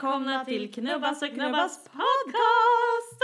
välkomna 0.00 0.44
till 0.44 0.74
Knubbas 0.74 1.22
och 1.22 1.28
Knubbas 1.28 1.84
podcast! 1.84 3.22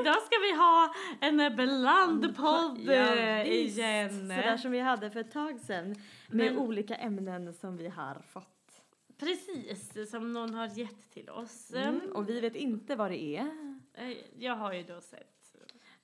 Idag 0.00 0.22
ska 0.22 0.38
vi 0.42 0.52
ha 0.56 0.94
en 1.20 1.56
blandpodd 1.56 2.78
Ja, 2.78 3.42
visst. 3.44 3.78
igen. 3.78 4.10
Sådär 4.28 4.56
som 4.56 4.70
vi 4.70 4.80
hade 4.80 5.10
för 5.10 5.20
ett 5.20 5.32
tag 5.32 5.60
sedan. 5.60 5.86
Med 6.28 6.46
Men- 6.52 6.58
olika 6.58 6.94
ämnen 6.94 7.54
som 7.54 7.76
vi 7.76 7.88
har 7.88 8.22
fått. 8.32 8.82
Precis, 9.20 10.10
som 10.10 10.32
någon 10.32 10.54
har 10.54 10.66
gett 10.78 11.10
till 11.10 11.30
oss. 11.30 11.72
Mm. 11.74 12.00
Och 12.14 12.28
vi 12.28 12.40
vet 12.40 12.56
inte 12.56 12.96
vad 12.96 13.10
det 13.10 13.22
är. 13.22 13.76
Eh, 13.94 14.16
Jag 14.38 14.56
har 14.56 14.72
ju 14.72 14.82
då 14.82 15.00
sett. 15.00 15.56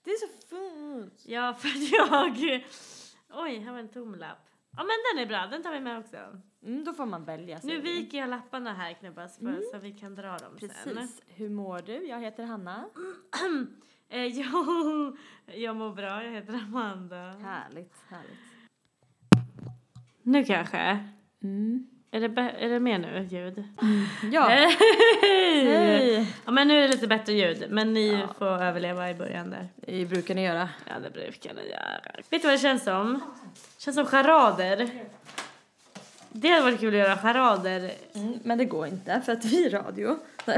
Det 0.04 0.10
är 0.10 0.16
så 0.16 0.46
fint. 0.48 1.22
Ja, 1.26 1.54
för 1.54 1.68
jag... 1.96 2.62
Oj, 3.34 3.58
här 3.58 3.72
var 3.72 3.78
en 3.78 3.88
tom 3.88 4.14
lapp. 4.14 4.48
Ja, 4.78 4.84
men 4.84 4.96
den 5.12 5.22
är 5.22 5.28
bra. 5.28 5.46
Den 5.46 5.62
tar 5.62 5.72
vi 5.72 5.80
med 5.80 5.98
också. 5.98 6.16
Mm, 6.62 6.84
då 6.84 6.92
får 6.92 7.06
man 7.06 7.24
välja. 7.24 7.60
Nu 7.62 7.80
vi. 7.80 7.92
viker 7.92 8.18
jag 8.18 8.30
lapparna 8.30 8.74
här, 8.74 8.92
Knubbas, 8.92 9.38
för, 9.38 9.62
så 9.72 9.78
vi 9.78 9.92
kan 9.92 10.14
dra 10.14 10.36
dem 10.36 10.58
sen. 10.58 10.68
Precis. 10.84 11.22
Hur 11.26 11.48
mår 11.48 11.78
du? 11.78 12.06
Jag 12.06 12.20
heter 12.20 12.44
Hanna. 12.44 12.84
Eh, 14.10 14.26
jag, 14.26 15.16
jag 15.46 15.76
mår 15.76 15.94
bra, 15.94 16.24
jag 16.24 16.32
heter 16.32 16.54
Amanda. 16.54 17.16
Härligt, 17.16 17.94
härligt. 18.08 18.38
Nu 20.22 20.44
kanske. 20.44 21.08
Mm. 21.42 21.86
Är 22.10 22.20
det, 22.20 22.40
är 22.60 22.68
det 22.68 22.80
mer 22.80 22.98
nu, 22.98 23.26
ljud? 23.30 23.64
Ja, 24.32 24.42
Hej! 24.48 24.76
hej! 25.22 26.26
Ja, 26.44 26.50
men 26.50 26.68
nu 26.68 26.78
är 26.78 26.82
det 26.82 26.88
lite 26.88 27.06
bättre 27.06 27.32
ljud, 27.32 27.64
men 27.70 27.92
ni 27.92 28.12
Ja. 28.12 28.34
får 28.38 28.46
överleva 28.62 29.10
i 29.10 29.14
början 29.14 29.50
där. 29.50 29.68
Det 29.76 30.04
brukar 30.04 30.34
ni 30.34 30.44
göra. 30.44 30.68
Ja, 30.86 30.92
det 31.02 31.10
brukar 31.10 31.54
ni 31.54 31.68
göra. 31.70 32.00
Vet 32.30 32.42
du 32.42 32.48
vad 32.48 32.54
det 32.54 32.58
känns 32.58 32.84
som? 32.84 33.20
känns 33.78 33.94
som 33.96 34.06
charader. 34.06 34.90
Det 36.32 36.48
hade 36.48 36.62
varit 36.62 36.80
kul 36.80 36.94
att 36.94 37.00
göra 37.00 37.16
charader. 37.16 37.90
Mm, 38.14 38.38
men 38.42 38.58
det 38.58 38.64
går 38.64 38.86
inte 38.86 39.22
för 39.24 39.32
att 39.32 39.44
vi 39.44 39.66
är 39.66 39.70
radio. 39.70 40.18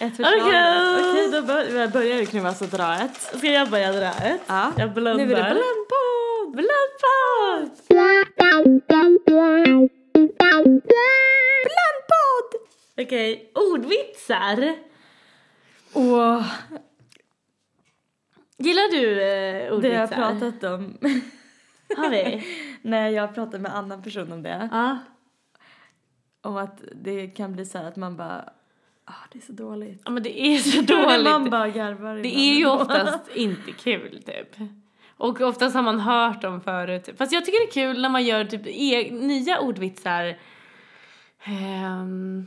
ett 0.00 0.16
förslag. 0.16 0.32
Okej. 0.46 1.00
Okej, 1.10 1.28
då 1.32 1.42
bör, 1.42 1.88
börjar 1.88 2.16
du 2.16 2.26
knubbas 2.26 2.60
och 2.62 2.68
dra 2.68 2.94
ett. 2.94 3.16
Ska 3.38 3.46
jag 3.46 3.70
börja 3.70 3.92
dra 3.92 4.06
ett? 4.08 4.40
Ja. 4.46 4.72
Jag 4.76 4.92
blundar. 4.92 5.14
Nu 5.26 5.32
är 5.32 5.36
det 5.36 5.42
blandpodd! 5.42 6.52
Blandpodd! 6.52 7.80
Okej, 13.14 13.52
ordvitsar. 13.54 14.74
Åh, 15.92 16.46
Gillar 18.58 18.90
du 18.90 19.22
eh, 19.22 19.54
det 19.54 19.68
har 19.68 19.76
ordvitsar? 19.76 19.98
jag 19.98 20.10
pratat 20.10 20.64
om. 20.72 20.98
Har 21.96 22.10
vi? 22.10 22.44
när 22.82 23.08
jag 23.08 23.34
pratade 23.34 23.58
med 23.58 23.70
en 23.70 23.76
annan 23.76 24.02
person 24.02 24.32
om 24.32 24.42
det. 24.42 24.68
Ja. 24.72 24.98
Om 26.42 26.56
att 26.56 26.80
det 26.94 27.26
kan 27.26 27.52
bli 27.52 27.64
så 27.64 27.78
här 27.78 27.84
att 27.88 27.96
man 27.96 28.16
bara, 28.16 28.52
ah 29.04 29.12
det 29.32 29.38
är 29.38 29.42
så 29.42 29.52
dåligt. 29.52 30.02
ja, 30.04 30.10
men 30.10 30.22
det 30.22 30.40
är 30.40 30.58
så 30.58 30.76
man 30.96 31.24
dåligt. 31.24 31.50
bara 31.50 31.68
garvar 31.68 32.14
Det 32.16 32.36
är 32.38 32.54
ju 32.54 32.66
oftast 32.66 33.28
inte 33.36 33.72
kul 33.72 34.22
typ. 34.22 34.68
Och 35.16 35.40
oftast 35.40 35.74
har 35.74 35.82
man 35.82 36.00
hört 36.00 36.42
dem 36.42 36.60
förut. 36.60 37.08
Fast 37.16 37.32
jag 37.32 37.44
tycker 37.44 37.58
det 37.66 37.70
är 37.70 37.86
kul 37.92 38.02
när 38.02 38.08
man 38.08 38.24
gör 38.24 38.44
typ 38.44 38.66
e- 38.66 39.10
nya 39.12 39.60
ordvitsar. 39.60 40.38
Ehm, 41.44 42.46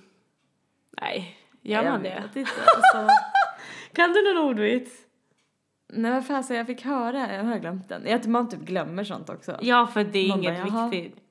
nej, 1.02 1.38
gör 1.62 1.84
man 1.84 1.92
Jag 1.94 2.02
det? 2.04 2.22
vet 2.28 2.36
inte, 2.36 2.52
alltså. 2.76 3.14
Kan 3.94 4.14
du 4.14 4.34
någon 4.34 4.46
ordvits? 4.46 4.92
Nej 5.94 6.12
vad 6.12 6.28
fasen 6.28 6.58
jag 6.58 6.68
fick 6.68 6.82
höra, 6.82 7.36
jag 7.36 7.44
har 7.44 7.58
glömt 7.60 7.90
den. 7.90 8.04
Jag 8.08 8.28
man 8.28 8.50
typ 8.50 8.60
glömmer 8.60 9.04
sånt 9.04 9.30
också. 9.30 9.58
Ja, 9.62 9.88
för 9.88 10.04
det 10.04 10.20
är 10.20 10.30
Man 10.30 10.40
inget 10.40 10.72
bara, 10.74 10.88
viktigt. 10.90 11.24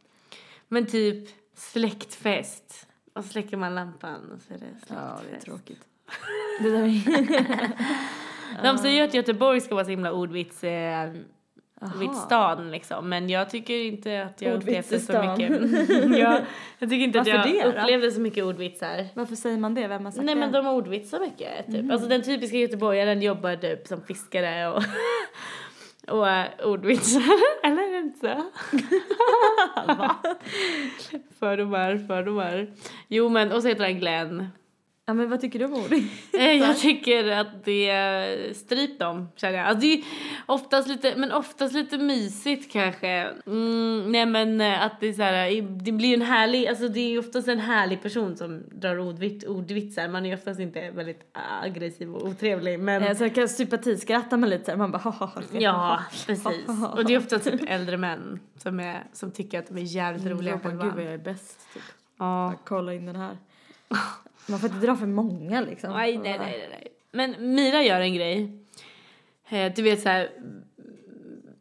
Men 0.68 0.86
typ 0.86 1.28
släktfest. 1.54 2.88
Och 3.14 3.24
så 3.24 3.30
släcker 3.30 3.56
man 3.56 3.74
lampan 3.74 4.30
och 4.30 4.40
så 4.42 4.54
är 4.54 4.58
det 4.58 4.64
släktfest. 4.64 4.90
Ja, 4.94 5.20
det 5.30 5.36
är 5.36 5.40
tråkigt. 5.40 5.80
Det 6.60 6.70
där 6.70 6.82
är... 6.82 8.62
De 8.62 8.78
säger 8.78 8.96
ju 9.02 9.08
att 9.08 9.14
Göteborg 9.14 9.60
ska 9.60 9.74
vara 9.74 9.84
så 9.84 9.90
himla 9.90 10.12
ordvits 10.12 10.64
eh, 10.64 11.12
Aha. 11.86 12.54
Liksom. 12.62 13.08
Men 13.08 13.28
jag 13.28 13.50
tycker 13.50 13.74
inte 13.74 14.22
att 14.22 14.42
jag 14.42 14.54
upplevde 14.54 15.00
så 15.00 15.12
mycket. 15.12 15.50
ja, 16.18 16.38
jag 16.78 16.90
tycker 16.90 17.04
inte 17.04 17.20
att 17.20 17.26
Varför 17.26 17.48
jag 17.50 17.74
det 17.74 17.80
upplevde 17.80 18.10
så 18.10 18.20
mycket 18.20 18.44
ordvitsar. 18.44 19.06
Varför 19.14 19.36
säger 19.36 19.58
man 19.58 19.74
det? 19.74 19.86
Vem 19.86 20.04
har 20.04 20.12
sagt 20.12 20.24
Nej 20.24 20.34
det? 20.34 20.40
men 20.40 20.52
de 20.52 20.66
ordvitsar 20.66 21.20
mycket 21.20 21.66
typ. 21.66 21.90
Alltså 21.92 22.08
den 22.08 22.22
typiska 22.22 22.56
göteborgaren 22.56 23.22
jobbar 23.22 23.56
typ 23.56 23.86
som 23.86 24.02
fiskare 24.02 24.68
och 24.68 24.82
och 26.08 26.26
uh, 26.26 26.66
ordvitsar. 26.66 27.22
Eller 27.62 27.82
är 27.82 27.92
det 27.92 27.98
inte 27.98 28.18
så? 28.18 28.42
fördomar, 31.38 32.06
fördomar. 32.06 32.66
Jo 33.08 33.28
men 33.28 33.52
och 33.52 33.62
så 33.62 33.68
heter 33.68 33.84
han 33.84 33.98
Glenn. 33.98 34.48
Ja 35.08 35.14
men 35.14 35.30
vad 35.30 35.40
tycker 35.40 35.58
du 35.58 35.64
om 35.64 35.72
ord? 35.74 35.92
Eh, 36.38 36.52
Jag 36.52 36.76
tycker 36.80 37.30
att 37.30 37.64
det, 37.64 38.56
stryp 38.56 38.98
dem 38.98 39.28
känner 39.36 39.58
jag. 39.58 39.66
Alltså 39.66 39.80
det 39.80 39.92
är 39.92 40.02
oftast 40.46 40.88
lite, 40.88 41.16
men 41.16 41.32
oftast 41.32 41.74
lite 41.74 41.98
mysigt 41.98 42.72
kanske. 42.72 43.08
Mm, 43.46 44.12
nej 44.12 44.26
men 44.26 44.60
eh, 44.60 44.82
att 44.84 45.00
det 45.00 45.06
är 45.08 45.12
så 45.12 45.22
här, 45.22 45.62
det 45.84 45.92
blir 45.92 46.14
en 46.14 46.22
härlig, 46.22 46.66
alltså 46.66 46.88
det 46.88 47.00
är 47.00 47.18
oftast 47.18 47.48
en 47.48 47.58
härlig 47.60 48.02
person 48.02 48.36
som 48.36 48.62
drar 48.72 48.98
ordvit, 48.98 49.44
ordvitsar. 49.44 50.08
Man 50.08 50.26
är 50.26 50.34
oftast 50.34 50.60
inte 50.60 50.90
väldigt 50.90 51.20
aggressiv 51.62 52.14
och 52.14 52.26
otrevlig 52.28 52.80
men 52.80 53.02
Nej, 53.02 53.16
så 53.16 53.24
jag 53.24 53.34
kan 53.34 53.48
sympatiskratta 53.48 54.36
man 54.36 54.50
lite 54.50 54.64
så 54.64 54.70
här, 54.70 54.78
man 54.78 54.90
bara 54.90 54.98
haha. 54.98 55.30
Ja, 55.52 56.00
precis. 56.26 56.68
Och 56.94 57.04
det 57.04 57.14
är 57.14 57.18
ofta 57.18 57.38
typ 57.38 57.60
äldre 57.66 57.96
män 57.96 58.40
som, 58.62 58.80
är, 58.80 59.04
som 59.12 59.30
tycker 59.30 59.58
att 59.58 59.68
de 59.68 59.78
är 59.78 59.82
jävligt 59.82 60.24
roliga 60.26 60.36
Roliga 60.36 60.58
själva. 60.58 60.84
Gud 60.84 60.94
vad 60.94 61.04
jag 61.04 61.12
är 61.14 61.18
bäst. 61.18 61.68
Typ. 61.74 61.82
Ja. 62.18 62.54
Kolla 62.64 62.94
in 62.94 63.06
den 63.06 63.16
här. 63.16 63.36
Man 64.48 64.58
får 64.58 64.68
inte 64.70 64.86
dra 64.86 64.96
för 64.96 65.06
många 65.06 65.60
liksom. 65.60 65.92
Nej, 65.92 66.18
nej, 66.18 66.38
nej, 66.38 66.66
nej. 66.70 66.88
Men 67.10 67.54
Mira 67.54 67.82
gör 67.82 68.00
en 68.00 68.14
grej. 68.14 68.58
Eh, 69.48 69.72
Du 69.76 69.82
vet 69.82 70.00
så 70.00 70.08
här 70.08 70.30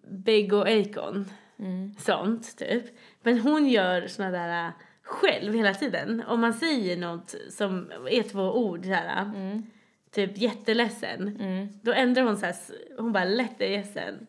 Big 0.07 0.53
och 0.53 0.67
Akon. 0.67 1.29
Mm. 1.59 1.93
Sånt, 1.99 2.57
typ. 2.57 2.83
Men 3.23 3.39
hon 3.39 3.67
gör 3.67 4.07
såna 4.07 4.31
där 4.31 4.65
äh, 4.65 4.71
själv 5.03 5.53
hela 5.53 5.73
tiden. 5.73 6.23
Om 6.27 6.41
man 6.41 6.53
säger 6.53 6.97
något 6.97 7.35
som 7.49 7.91
är 8.09 8.23
två 8.23 8.41
ord 8.57 8.85
så 8.85 8.91
här. 8.91 9.21
Mm. 9.35 9.63
Typ 10.11 10.37
jätteledsen. 10.37 11.37
Mm. 11.39 11.67
Då 11.81 11.93
ändrar 11.93 12.23
hon 12.23 12.37
så 12.37 12.45
här, 12.45 12.55
hon 12.97 13.11
bara 13.11 13.25
lätt 13.25 13.61
är 13.61 13.69
ledsen. 13.69 14.27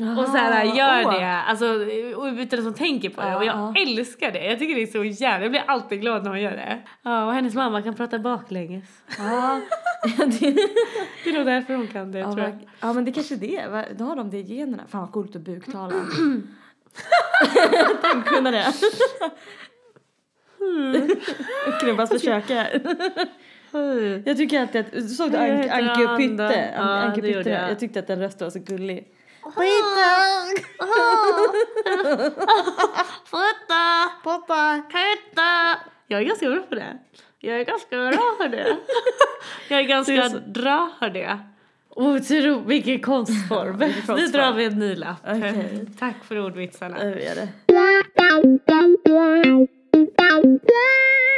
Och 0.00 0.26
så 0.26 0.36
här 0.36 0.64
gör 0.64 1.06
åh. 1.06 1.12
det, 1.12 1.26
alltså 1.26 1.66
utan 1.66 2.58
att 2.58 2.64
hon 2.64 2.74
tänker 2.74 3.10
på 3.10 3.20
det. 3.20 3.36
Och 3.36 3.44
jag 3.44 3.56
ja. 3.56 3.74
älskar 3.82 4.32
det. 4.32 4.44
Jag 4.44 4.58
tycker 4.58 4.74
det 4.74 4.82
är 4.82 4.86
så 4.86 5.04
jävla, 5.04 5.44
jag 5.44 5.50
blir 5.50 5.64
alltid 5.66 6.00
glad 6.00 6.24
när 6.24 6.30
hon 6.30 6.40
gör 6.40 6.50
det. 6.50 6.78
Ja, 7.02 7.26
och 7.26 7.32
hennes 7.32 7.54
mamma 7.54 7.82
kan 7.82 7.94
prata 7.94 8.18
baklänges. 8.18 8.84
Det, 11.24 11.30
är 11.30 11.32
nog 11.32 11.46
därför 11.46 11.74
hon 11.74 11.86
kan 11.86 12.12
det, 12.12 12.18
ja, 12.18 12.32
tror 12.32 12.44
jag. 12.44 12.68
ja 12.80 12.92
men 12.92 13.04
det 13.04 13.12
kanske 13.12 13.34
är 13.34 13.38
det. 13.38 13.86
Då 13.98 14.04
har 14.04 14.16
de 14.16 14.30
det 14.30 14.38
i 14.38 14.42
generna. 14.42 14.82
Fan 14.88 15.00
vad 15.00 15.12
coolt 15.12 15.36
att 15.36 15.42
buktala. 15.42 15.94
Tänk 18.02 18.24
kunna 18.24 18.50
det. 18.50 18.72
Knubbas 21.80 22.10
försöka 22.10 22.54
här. 22.54 22.82
Jag 24.24 24.36
tycker 24.36 24.60
alltid 24.60 24.80
att, 24.80 25.10
såg 25.10 25.30
du 25.30 25.36
Anke, 25.36 26.12
och. 26.12 26.18
Pytte? 26.18 26.72
Ja, 26.76 26.80
Anke 26.80 27.22
Pytte, 27.22 27.50
jag. 27.50 27.70
jag 27.70 27.78
tyckte 27.78 27.98
att 27.98 28.06
den 28.06 28.18
rösten 28.18 28.46
var 28.46 28.50
så 28.50 28.58
gullig. 28.58 29.08
Futta! 33.24 34.10
Pappa! 34.24 34.82
Kutta! 34.90 35.78
Jag 36.06 36.20
är 36.20 36.24
ganska 36.24 36.48
bra 36.50 36.60
på 36.68 36.74
det. 36.74 36.98
Jag 37.38 37.60
är 37.60 37.64
ganska 37.64 37.96
bra 37.96 38.34
på 38.38 38.46
det. 38.48 38.76
Jag 39.68 39.80
är 39.80 39.84
Det 39.84 39.84
är 39.84 39.88
ganska 39.88 40.30
så- 40.30 40.40
bra 40.50 40.90
på 40.98 41.08
det. 41.08 41.38
Otro, 41.96 42.62
vilken 42.66 43.00
konstform. 43.00 43.76
Nu 44.16 44.26
drar 44.26 44.52
vi 44.52 44.64
en 44.64 44.78
ny 44.78 44.94
lapp. 44.96 45.16
Okej. 45.28 45.86
Tack 45.98 46.14
för 46.28 46.38
ordvitsarna. 46.44 46.96
Nu 46.98 47.20
är 47.20 47.34
det. 47.34 47.48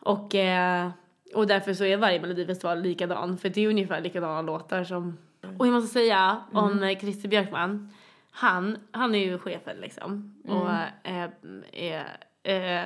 Och, 0.00 0.34
eh, 0.34 0.90
och 1.34 1.46
därför 1.46 1.74
så 1.74 1.84
är 1.84 1.96
varje 1.96 2.20
melodifestival 2.20 2.82
likadan. 2.82 3.38
För 3.38 3.48
det 3.48 3.64
är 3.64 3.68
ungefär 3.68 4.00
likadana 4.00 4.42
låtar 4.42 4.84
som... 4.84 5.18
Och 5.58 5.66
jag 5.66 5.72
måste 5.72 5.92
säga 5.92 6.40
om 6.52 6.82
eh, 6.82 6.98
Christer 6.98 7.28
Björkman. 7.28 7.92
Han, 8.30 8.78
han 8.90 9.14
är 9.14 9.18
ju 9.18 9.38
chefen 9.38 9.76
liksom. 9.80 10.34
Och 10.48 10.70
eh, 11.10 11.28
är, 11.72 12.04
eh, 12.50 12.84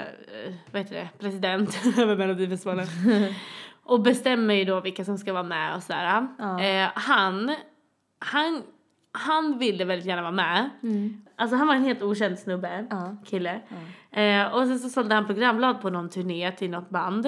vad 0.72 0.82
heter 0.82 0.94
det, 0.96 1.08
president 1.18 1.80
över 1.98 2.16
melodifestivalen. 2.16 2.86
och 3.82 4.00
bestämmer 4.02 4.54
ju 4.54 4.64
då 4.64 4.80
vilka 4.80 5.04
som 5.04 5.18
ska 5.18 5.32
vara 5.32 5.42
med 5.42 5.76
och 5.76 5.82
sådär. 5.82 6.26
Ja. 6.38 6.60
Eh, 6.60 6.88
han, 6.94 7.54
han, 8.18 8.62
han 9.12 9.58
ville 9.58 9.84
väldigt 9.84 10.06
gärna 10.06 10.22
vara 10.22 10.32
med. 10.32 10.70
Alltså 11.36 11.56
han 11.56 11.66
var 11.66 11.74
en 11.74 11.84
helt 11.84 12.02
okänd 12.02 12.38
snubbe, 12.38 12.86
Ja. 12.90 13.16
kille. 13.26 13.60
Eh, 14.12 14.46
och 14.54 14.66
sen 14.66 14.78
så 14.78 14.88
sålde 14.88 15.14
han 15.14 15.26
programblad 15.26 15.80
på 15.80 15.90
någon 15.90 16.08
turné 16.10 16.52
till 16.52 16.70
något 16.70 16.90
band. 16.90 17.26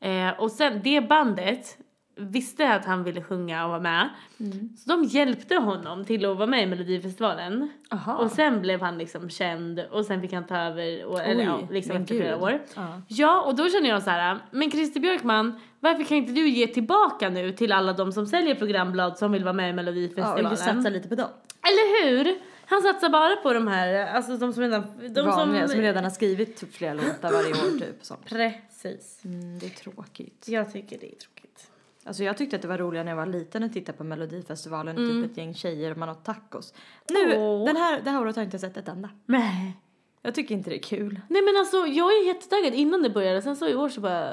Eh, 0.00 0.28
och 0.38 0.50
sen 0.50 0.80
det 0.84 1.00
bandet 1.08 1.78
visste 2.16 2.68
att 2.74 2.84
han 2.84 3.04
ville 3.04 3.22
sjunga 3.22 3.64
och 3.64 3.70
vara 3.70 3.80
med. 3.80 4.08
Så 4.76 4.88
de 4.90 5.04
hjälpte 5.04 5.54
honom 5.56 6.04
till 6.04 6.24
att 6.24 6.36
vara 6.36 6.46
med 6.46 6.62
i 6.62 6.66
Melodifestivalen. 6.66 7.70
Aha. 7.90 8.16
Och 8.16 8.30
sen 8.30 8.60
blev 8.60 8.80
han 8.80 8.98
liksom 8.98 9.30
känd 9.30 9.80
och 9.90 10.06
sen 10.06 10.20
fick 10.20 10.32
han 10.32 10.46
ta 10.46 10.56
över 10.56 11.04
och, 11.04 11.20
eller, 11.20 11.42
Oj, 11.42 11.60
ja, 11.62 11.68
liksom 11.70 11.96
efter 11.96 12.14
flera 12.14 12.36
år. 12.36 12.62
Ja. 12.76 13.02
Ja, 13.08 13.42
och 13.42 13.56
då 13.56 13.68
känner 13.68 13.88
jag 13.88 14.02
så 14.02 14.10
här, 14.10 14.38
men 14.50 14.70
Christer 14.70 15.00
Björkman, 15.00 15.60
varför 15.80 16.04
kan 16.04 16.16
inte 16.16 16.32
du 16.32 16.48
ge 16.48 16.66
tillbaka 16.66 17.28
nu 17.28 17.52
till 17.52 17.72
alla 17.72 17.92
de 17.92 18.12
som 18.12 18.26
säljer 18.26 18.54
programblad 18.54 19.18
som 19.18 19.32
vill 19.32 19.44
vara 19.44 19.52
med 19.52 19.64
i 19.64 19.66
Ja, 19.66 19.70
och 19.70 19.76
Melodifestivalen? 19.76 20.56
satsar 20.56 20.90
lite 20.90 21.08
på 21.08 21.14
dem. 21.14 21.28
Eller 21.62 22.08
hur? 22.08 22.38
Han 22.66 22.82
satsar 22.82 23.08
bara 23.08 23.36
på 23.36 23.52
de 23.52 23.68
här, 23.68 24.06
alltså 24.14 24.36
de 24.36 24.52
som 24.52 24.62
redan... 24.62 24.84
De 25.14 25.26
Vanliga, 25.26 25.60
som, 25.60 25.68
som 25.68 25.80
redan 25.80 26.04
har 26.04 26.10
skrivit 26.10 26.56
typ 26.56 26.74
flera 26.74 26.94
låtar 26.94 27.32
varje 27.32 27.50
år 27.50 27.78
typ. 27.78 28.04
Så. 28.04 28.16
Precis. 28.24 29.24
Mm, 29.24 29.58
det 29.58 29.66
är 29.66 29.70
tråkigt. 29.70 30.44
Jag 30.48 30.72
tycker 30.72 30.98
det 30.98 31.06
är 31.06 31.16
tråkigt. 31.16 31.41
Alltså 32.04 32.24
jag 32.24 32.36
tyckte 32.36 32.56
att 32.56 32.62
det 32.62 32.68
var 32.68 32.78
roligare 32.78 33.04
när 33.04 33.12
jag 33.12 33.16
var 33.16 33.26
liten 33.26 33.62
att 33.62 33.72
titta 33.72 33.92
på 33.92 34.04
Melodifestivalen, 34.04 34.96
Mm. 34.96 35.22
typ 35.22 35.30
ett 35.30 35.36
gäng 35.36 35.54
tjejer 35.54 35.90
och 35.90 35.96
man 35.98 36.08
åt 36.08 36.24
tacos. 36.24 36.74
Nu, 37.10 37.36
Åh. 37.36 37.64
den 37.66 37.76
här, 37.76 38.00
det 38.04 38.10
här 38.10 38.20
året 38.20 38.36
har 38.36 38.42
jag 38.42 38.46
inte 38.46 38.58
sett 38.58 38.76
ett 38.76 38.88
enda. 38.88 39.08
Nej. 39.26 39.76
Jag 40.24 40.34
tycker 40.34 40.54
inte 40.54 40.70
det 40.70 40.76
är 40.76 40.82
kul. 40.82 41.20
Nej 41.28 41.42
men 41.42 41.56
alltså 41.56 41.76
jag 41.76 42.12
är 42.12 42.26
jättetaggad 42.26 42.74
innan 42.74 43.02
det 43.02 43.10
började, 43.10 43.42
sen 43.42 43.56
så 43.56 43.68
i 43.68 43.74
år 43.74 43.88
så 43.88 44.00
bara... 44.00 44.30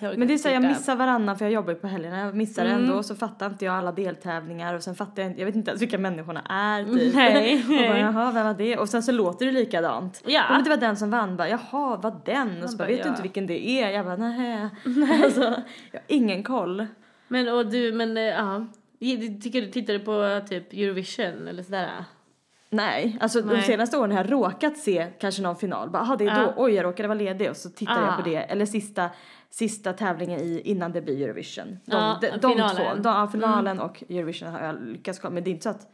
Men 0.00 0.28
det 0.28 0.34
är 0.34 0.38
så 0.38 0.48
jag 0.48 0.62
missar 0.62 0.96
varannan 0.96 1.38
för 1.38 1.44
jag 1.44 1.52
jobbar 1.52 1.72
ju 1.72 1.78
på 1.78 1.86
helgerna. 1.86 2.18
Jag 2.18 2.34
missar 2.34 2.64
Mm. 2.64 2.76
ändå 2.82 3.02
så 3.02 3.14
fattar 3.14 3.46
inte 3.46 3.64
jag 3.64 3.74
alla 3.74 3.92
deltävlingar 3.92 4.74
och 4.74 4.82
sen 4.82 4.94
fattar 4.94 5.22
jag 5.22 5.30
inte, 5.30 5.40
jag 5.40 5.46
vet 5.46 5.54
inte 5.54 5.70
ens 5.70 5.82
vilka 5.82 5.98
människorna 5.98 6.40
är 6.40 6.84
typ. 6.84 7.14
Nej, 7.14 7.54
och 7.62 7.68
bara 7.68 7.98
jaha, 7.98 8.32
vem 8.32 8.46
var 8.46 8.54
det? 8.54 8.76
Och 8.76 8.88
sen 8.88 9.02
så 9.02 9.12
låter 9.12 9.46
det 9.46 9.52
likadant. 9.52 10.22
Ja. 10.26 10.42
Men 10.50 10.64
det 10.64 10.70
var 10.70 10.76
den 10.76 10.96
som 10.96 11.10
vann, 11.10 11.36
bara 11.36 11.48
jaha, 11.48 11.96
vad 12.02 12.24
den? 12.24 12.62
Och 12.62 12.70
så 12.70 12.76
bara, 12.76 12.88
vet 12.88 12.96
du 13.02 13.02
ja. 13.02 13.08
inte 13.08 13.22
vilken 13.22 13.46
det 13.46 13.68
är? 13.68 13.90
Jag 13.90 14.04
bara, 14.04 14.16
nej. 14.16 14.68
Alltså, 15.24 15.40
jag 15.92 16.00
har 16.00 16.04
ingen 16.06 16.42
koll. 16.42 16.86
Men 17.28 17.48
och 17.48 17.66
du, 17.66 17.92
men 17.92 18.16
eh, 18.16 18.22
ja. 18.22 18.66
Tycker 19.42 19.60
du, 19.62 19.70
tittar 19.70 19.92
du 19.92 19.98
på 19.98 20.46
typ 20.48 20.72
Eurovision 20.72 21.48
eller 21.48 21.62
sådär? 21.62 22.04
Nej, 22.72 23.16
alltså 23.20 23.40
de 23.40 23.46
Nej. 23.52 23.62
senaste 23.62 23.98
åren 23.98 24.10
har 24.12 24.18
jag 24.24 24.32
råkat 24.32 24.76
se 24.76 25.06
kanske 25.20 25.42
någon 25.42 25.56
final. 25.56 25.90
Bara, 25.90 26.02
aha, 26.02 26.16
det 26.16 26.24
är 26.24 26.28
Ja. 26.40 26.52
då, 26.56 26.64
oj 26.64 26.72
jag 26.72 26.84
råkade 26.84 27.08
vara 27.08 27.18
ledig 27.18 27.50
och 27.50 27.56
så 27.56 27.70
tittar 27.70 28.02
Ah. 28.02 28.06
jag 28.06 28.16
på 28.16 28.30
det. 28.30 28.36
Eller 28.36 28.66
sista, 28.66 29.10
sista 29.50 29.92
tävlingen 29.92 30.40
i, 30.40 30.60
innan 30.64 30.92
det 30.92 31.00
blir 31.00 31.22
Eurovision. 31.24 31.66
De, 31.84 31.96
Ja, 31.96 32.18
de, 32.20 32.26
de 32.30 32.52
finalen. 32.52 32.76
två, 32.96 33.02
de, 33.02 33.08
ja, 33.08 33.28
finalen 33.32 33.80
och 33.80 34.02
Eurovision 34.08 34.48
har 34.52 34.60
jag 34.66 34.82
lyckats 34.82 35.18
kolla. 35.18 35.34
Men 35.34 35.44
det 35.44 35.50
är 35.50 35.52
inte 35.52 35.62
så 35.62 35.70
att 35.70 35.86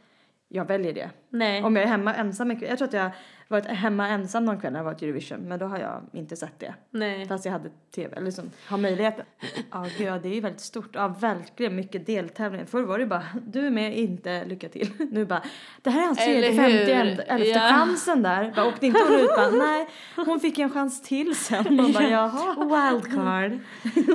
jag 0.49 0.65
väljer 0.65 0.93
det. 0.93 1.09
Nej. 1.29 1.63
Om 1.63 1.75
jag 1.75 1.83
är 1.83 1.87
hemma 1.89 2.13
ensam, 2.15 2.51
en 2.51 2.59
jag 2.61 2.77
tror 2.77 2.87
att 2.87 2.93
jag 2.93 3.11
varit 3.47 3.65
hemma 3.65 4.07
ensam 4.07 4.45
någon 4.45 4.59
kväll 4.59 4.73
när 4.73 4.79
jag 4.79 4.83
varit 4.83 5.01
Eurovision. 5.01 5.39
Men 5.39 5.59
då 5.59 5.65
har 5.65 5.77
jag 5.77 6.01
inte 6.13 6.35
sett 6.35 6.59
det. 6.59 6.73
Nej. 6.91 7.27
Fast 7.27 7.45
jag 7.45 7.51
hade 7.51 7.69
tv, 7.95 8.15
eller 8.15 8.25
liksom, 8.25 8.51
har 8.67 8.77
möjligheten. 8.77 9.25
Ja, 9.71 9.85
gud, 9.97 10.07
ja, 10.07 10.19
det 10.19 10.29
är 10.29 10.33
ju 10.33 10.41
väldigt 10.41 10.61
stort. 10.61 10.89
Ja, 10.93 11.07
verkligen 11.07 11.75
mycket 11.75 12.05
deltävlingar. 12.05 12.65
Förr 12.65 12.83
var 12.83 12.99
det 12.99 13.05
bara, 13.05 13.23
du 13.47 13.67
är 13.67 13.69
med, 13.69 13.97
inte, 13.97 14.45
lycka 14.45 14.69
till. 14.69 14.91
Nu 15.11 15.25
bara, 15.25 15.43
det 15.81 15.89
här 15.89 16.01
är 16.01 16.05
hans 16.05 16.19
Eller 16.19 16.55
tredje, 16.55 16.85
femte, 16.85 17.23
elfte, 17.23 17.59
chansen 17.59 18.23
där. 18.23 18.53
Bara, 18.55 18.67
åkte 18.67 18.85
inte 18.85 18.99
hon 19.09 19.19
ut 19.19 19.35
bara, 19.35 19.49
nej, 19.49 19.87
hon 20.15 20.39
fick 20.39 20.59
en 20.59 20.69
chans 20.69 21.01
till 21.01 21.35
sen. 21.35 21.75
Man 21.75 21.93
bara, 21.93 22.03
jaha. 22.09 22.91
Wildcard. 22.91 23.59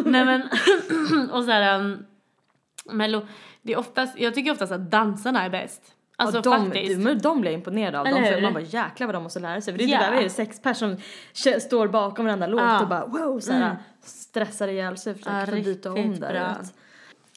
Nej 0.05 0.25
men, 0.25 0.43
och 1.33 1.45
såhär, 1.45 1.81
um, 1.81 2.07
mello, 2.85 3.27
det 3.63 3.73
är 3.73 3.79
oftast, 3.79 4.19
jag 4.19 4.35
tycker 4.35 4.53
oftast 4.53 4.73
att 4.73 4.91
dansarna 4.91 5.45
är 5.45 5.51
bäst. 5.51 5.83
Alltså 6.23 6.39
och 6.39 6.43
de, 6.45 6.65
faktiskt. 6.71 7.05
de, 7.05 7.15
de 7.15 7.41
blir 7.41 7.51
jag 7.51 7.59
imponerad 7.59 7.95
av. 7.95 8.07
Eller 8.07 8.21
De, 8.21 8.27
för 8.35 8.41
man 8.41 8.53
bara 8.53 8.61
jäklar 8.63 9.07
vad 9.07 9.15
de 9.17 9.23
måste 9.23 9.41
lära 9.41 9.61
sig. 9.61 9.73
För 9.75 9.79
det 9.79 9.85
är 9.85 9.89
Ja. 9.89 9.99
där, 10.01 10.11
vad 10.11 10.19
är 10.19 10.23
det, 10.23 10.31
sex 10.31 10.63
personer 10.63 10.97
som 11.33 11.61
står 11.61 11.89
bakom 11.89 12.25
varandra 12.25 12.47
låt 12.47 12.61
Ja. 12.61 12.81
och 12.83 12.89
bara 12.89 13.07
wow, 13.07 13.41
såhär, 13.41 13.63
Mm. 13.65 13.77
stressar 14.05 14.69
ihjäl 14.69 14.99
sig 14.99 15.13
och 15.13 15.19
Ja, 15.27 15.41
försöker 15.47 15.65
byta 15.65 15.93
om 15.93 16.21
där. 16.21 16.33
bra. 16.33 16.57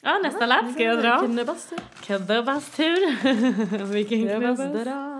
Ja, 0.02 0.18
nästa 0.24 0.46
lapp 0.46 0.72
ska 0.74 0.82
jag 0.82 1.02
dra. 1.02 1.18
Knubbas. 1.26 1.72
Knubbas 2.00 2.70
tur. 2.70 3.84
Vilken 3.92 4.22
Knubbas 4.28 4.58
drar. 4.58 5.16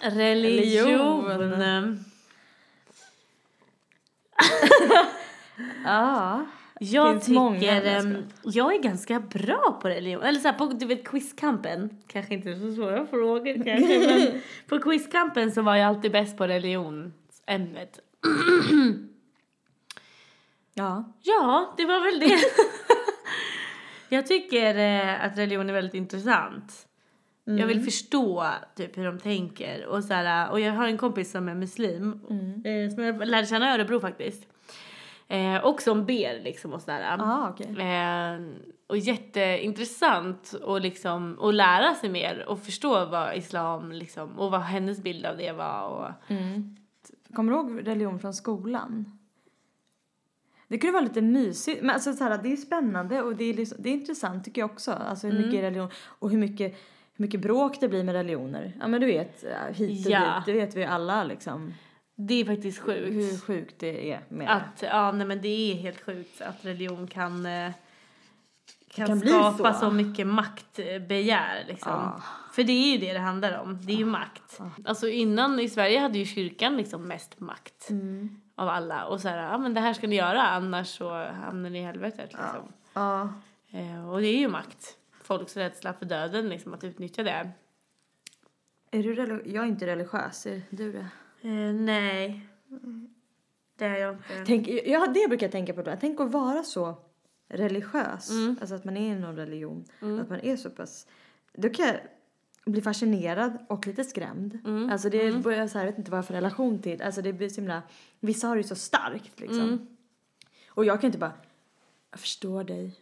Religion. 0.00 1.24
Religion. 1.24 2.04
Ja. 5.84 6.46
Jag 6.84 7.12
Finns 7.14 7.28
många, 7.28 7.60
tycker, 7.60 7.74
jag 7.74 7.86
ehm, 8.04 8.16
jag 8.44 8.74
är 8.74 8.78
ganska 8.82 9.20
bra 9.20 9.78
på 9.82 9.88
religion. 9.88 10.22
Eller 10.22 10.40
såhär 10.40 10.58
på, 10.58 10.64
du 10.66 10.86
vet 10.86 11.04
quizkampen. 11.08 11.98
Kanske 12.06 12.34
inte 12.34 12.56
så 12.56 12.72
svåra 12.74 13.06
frågor 13.06 13.64
kanske 13.64 13.98
men 13.98 14.40
på 14.68 14.78
quizkampen 14.90 15.52
så 15.52 15.62
var 15.62 15.76
jag 15.76 15.88
alltid 15.88 16.12
bäst 16.12 16.36
på 16.38 16.46
religionsämnet. 16.46 17.98
Ja. 20.74 21.12
Ja, 21.22 21.74
det 21.76 21.84
var 21.84 22.00
väl 22.00 22.20
det. 22.20 22.38
jag 24.16 24.26
tycker 24.26 24.76
eh, 24.78 25.24
att 25.24 25.38
religion 25.38 25.68
är 25.68 25.72
väldigt 25.72 25.94
intressant. 25.94 26.88
Jag 27.44 27.54
Mm. 27.54 27.68
vill 27.68 27.80
förstå 27.82 28.46
typ 28.76 28.98
hur 28.98 29.04
de 29.04 29.18
tänker 29.18 29.86
och 29.86 30.04
så 30.04 30.14
här, 30.14 30.50
och 30.50 30.60
jag 30.60 30.72
har 30.72 30.86
en 30.86 30.98
kompis 30.98 31.30
som 31.30 31.48
är 31.48 31.54
muslim 31.54 32.20
Mm. 32.30 32.62
eh, 32.86 32.94
som 32.94 33.04
jag 33.04 33.28
lärde 33.28 33.46
känna 33.46 33.70
i 33.70 33.74
Örebro 33.74 34.00
faktiskt. 34.00 34.46
Eh, 35.28 35.56
och 35.64 35.82
som 35.82 36.04
ber 36.06 36.40
liksom 36.44 36.72
och 36.72 36.80
sådär. 36.80 37.16
Ah, 37.20 37.48
okej. 37.50 37.66
Eh, 37.80 38.40
och 38.86 38.98
jätteintressant 38.98 40.52
och 40.52 40.80
liksom 40.80 41.38
att 41.40 41.54
lära 41.54 41.94
sig 41.94 42.10
mer 42.10 42.44
och 42.48 42.60
förstå 42.60 43.04
vad 43.06 43.36
islam 43.36 43.92
liksom 43.92 44.38
och 44.38 44.50
vad 44.50 44.60
hennes 44.60 45.02
bild 45.02 45.26
av 45.26 45.36
det 45.36 45.52
var 45.52 45.88
och 45.88 46.30
Mm. 46.30 46.76
Kommer 47.34 47.52
du 47.52 47.58
ihåg 47.58 47.88
religion 47.88 48.18
från 48.20 48.34
skolan? 48.34 49.18
Det 50.68 50.78
kunde 50.78 50.92
vara 50.92 51.04
lite 51.04 51.20
mysigt, 51.22 51.82
men 51.82 51.90
alltså 51.90 52.12
så 52.12 52.24
här, 52.24 52.38
det 52.42 52.52
är 52.52 52.56
spännande 52.56 53.22
och 53.22 53.36
det 53.36 53.44
är, 53.44 53.54
liksom, 53.54 53.78
det 53.80 53.88
är 53.88 53.92
intressant 53.92 54.44
tycker 54.44 54.60
jag 54.60 54.70
också. 54.70 54.92
Alltså 54.92 55.26
hur 55.28 55.44
mycket 55.46 55.62
religion 55.62 55.88
och 56.04 56.30
hur 56.30 56.38
mycket, 56.38 56.72
hur 57.14 57.22
mycket 57.24 57.40
bråk 57.40 57.80
det 57.80 57.88
blir 57.88 58.04
med 58.04 58.12
religioner. 58.14 58.76
Ja 58.80 58.88
men 58.88 59.00
du 59.00 59.06
vet, 59.06 59.44
eh, 59.44 59.74
hit 59.74 60.06
och 60.06 60.12
Ja. 60.12 60.34
dit, 60.36 60.46
det 60.46 60.52
vet 60.52 60.76
vi 60.76 60.84
alla 60.84 61.24
liksom. 61.24 61.74
Det 62.26 62.34
är 62.34 62.44
faktiskt 62.44 62.78
sjukt. 62.78 63.14
Hur 63.14 63.38
sjukt 63.40 63.74
det 63.78 64.12
är 64.12 64.20
med 64.28 64.56
Att, 64.56 64.82
ja 64.82 65.12
nej 65.12 65.26
men 65.26 65.42
det 65.42 65.48
är 65.48 65.74
helt 65.74 66.00
sjukt 66.00 66.40
att 66.40 66.64
religion 66.64 67.06
kan, 67.06 67.46
eh, 67.46 67.72
kan, 68.88 69.06
kan 69.06 69.20
skapa 69.20 69.74
så. 69.74 69.80
så. 69.80 69.90
mycket 69.90 70.26
maktbegär 70.26 71.64
liksom. 71.68 71.92
Ja. 71.92 72.22
För 72.52 72.64
det 72.64 72.72
är 72.72 72.92
ju 72.92 72.98
det 72.98 73.12
det 73.12 73.18
handlar 73.18 73.58
om, 73.58 73.78
det 73.86 73.92
är 73.92 73.96
ju 73.96 74.04
makt. 74.04 74.60
Alltså 74.84 75.08
innan 75.08 75.60
i 75.60 75.68
Sverige 75.68 75.98
hade 75.98 76.18
ju 76.18 76.24
kyrkan 76.24 76.76
liksom 76.76 77.08
mest 77.08 77.40
makt 77.40 77.90
Mm. 77.90 78.40
av 78.54 78.68
alla. 78.68 79.04
Och 79.04 79.20
så 79.20 79.28
här, 79.28 79.38
ja 79.38 79.58
men 79.58 79.74
det 79.74 79.80
här 79.80 79.94
ska 79.94 80.06
ni 80.06 80.16
göra 80.16 80.42
annars 80.42 80.88
så 80.88 81.24
hamnar 81.24 81.70
ni 81.70 81.78
i 81.78 81.82
helvetet 81.82 82.32
liksom. 82.32 82.72
Ja. 82.94 83.32
Eh, 83.70 84.10
och 84.10 84.20
det 84.20 84.28
är 84.28 84.38
ju 84.38 84.48
makt. 84.48 84.96
Folks 85.22 85.56
rädsla 85.56 85.92
för 85.92 86.06
döden 86.06 86.48
liksom, 86.48 86.74
att 86.74 86.84
utnyttja 86.84 87.22
det. 87.22 87.50
Är 88.90 89.02
du 89.02 89.42
jag 89.46 89.64
är 89.64 89.68
inte 89.68 89.86
religiös, 89.86 90.46
är 90.46 90.62
du 90.70 90.92
det? 90.92 91.06
Eh, 91.42 91.74
nej. 91.74 92.46
Det 93.76 93.84
är 93.84 93.96
jag 93.96 94.14
inte. 94.14 94.44
Tänk, 94.46 94.68
ja, 94.68 95.06
det 95.06 95.28
brukar 95.28 95.46
jag 95.46 95.52
tänka 95.52 95.74
på 95.74 95.80
ibland. 95.80 96.00
Tänk 96.00 96.20
att 96.20 96.30
vara 96.32 96.62
så 96.62 96.96
religiös, 97.48 98.30
Mm. 98.30 98.56
alltså 98.60 98.74
att 98.74 98.84
man 98.84 98.96
är 98.96 99.16
i 99.16 99.18
någon 99.18 99.36
religion, 99.36 99.84
att 100.20 100.30
man 100.30 100.40
är 100.40 100.56
så 100.56 100.70
pass... 100.70 101.06
Då 101.54 101.68
kan 101.68 101.86
jag, 101.86 101.96
blir 102.64 102.82
fascinerad 102.82 103.58
och 103.68 103.86
lite 103.86 104.04
skrämd. 104.04 104.58
Mm. 104.64 104.90
Alltså 104.90 105.10
det 105.10 105.32
börjar 105.42 105.66
så 105.68 105.78
här, 105.78 105.84
jag 105.86 105.92
vet 105.92 105.98
inte 105.98 106.10
vad 106.10 106.18
jag 106.18 106.22
har 106.22 106.26
för 106.26 106.34
relation 106.34 106.78
till. 106.82 107.02
Alltså 107.02 107.22
det 107.22 107.32
blir 107.32 107.48
så 107.48 107.54
himla, 107.54 107.82
vissa 108.20 108.46
har 108.48 108.56
det 108.56 108.62
ju 108.62 108.68
så 108.68 108.74
starkt 108.74 109.40
liksom. 109.40 109.60
Mm. 109.60 109.86
Och 110.68 110.84
jag 110.84 111.00
kan 111.00 111.08
inte 111.08 111.18
bara, 111.18 111.32
jag 112.10 112.20
förstår 112.20 112.64
dig, 112.64 112.94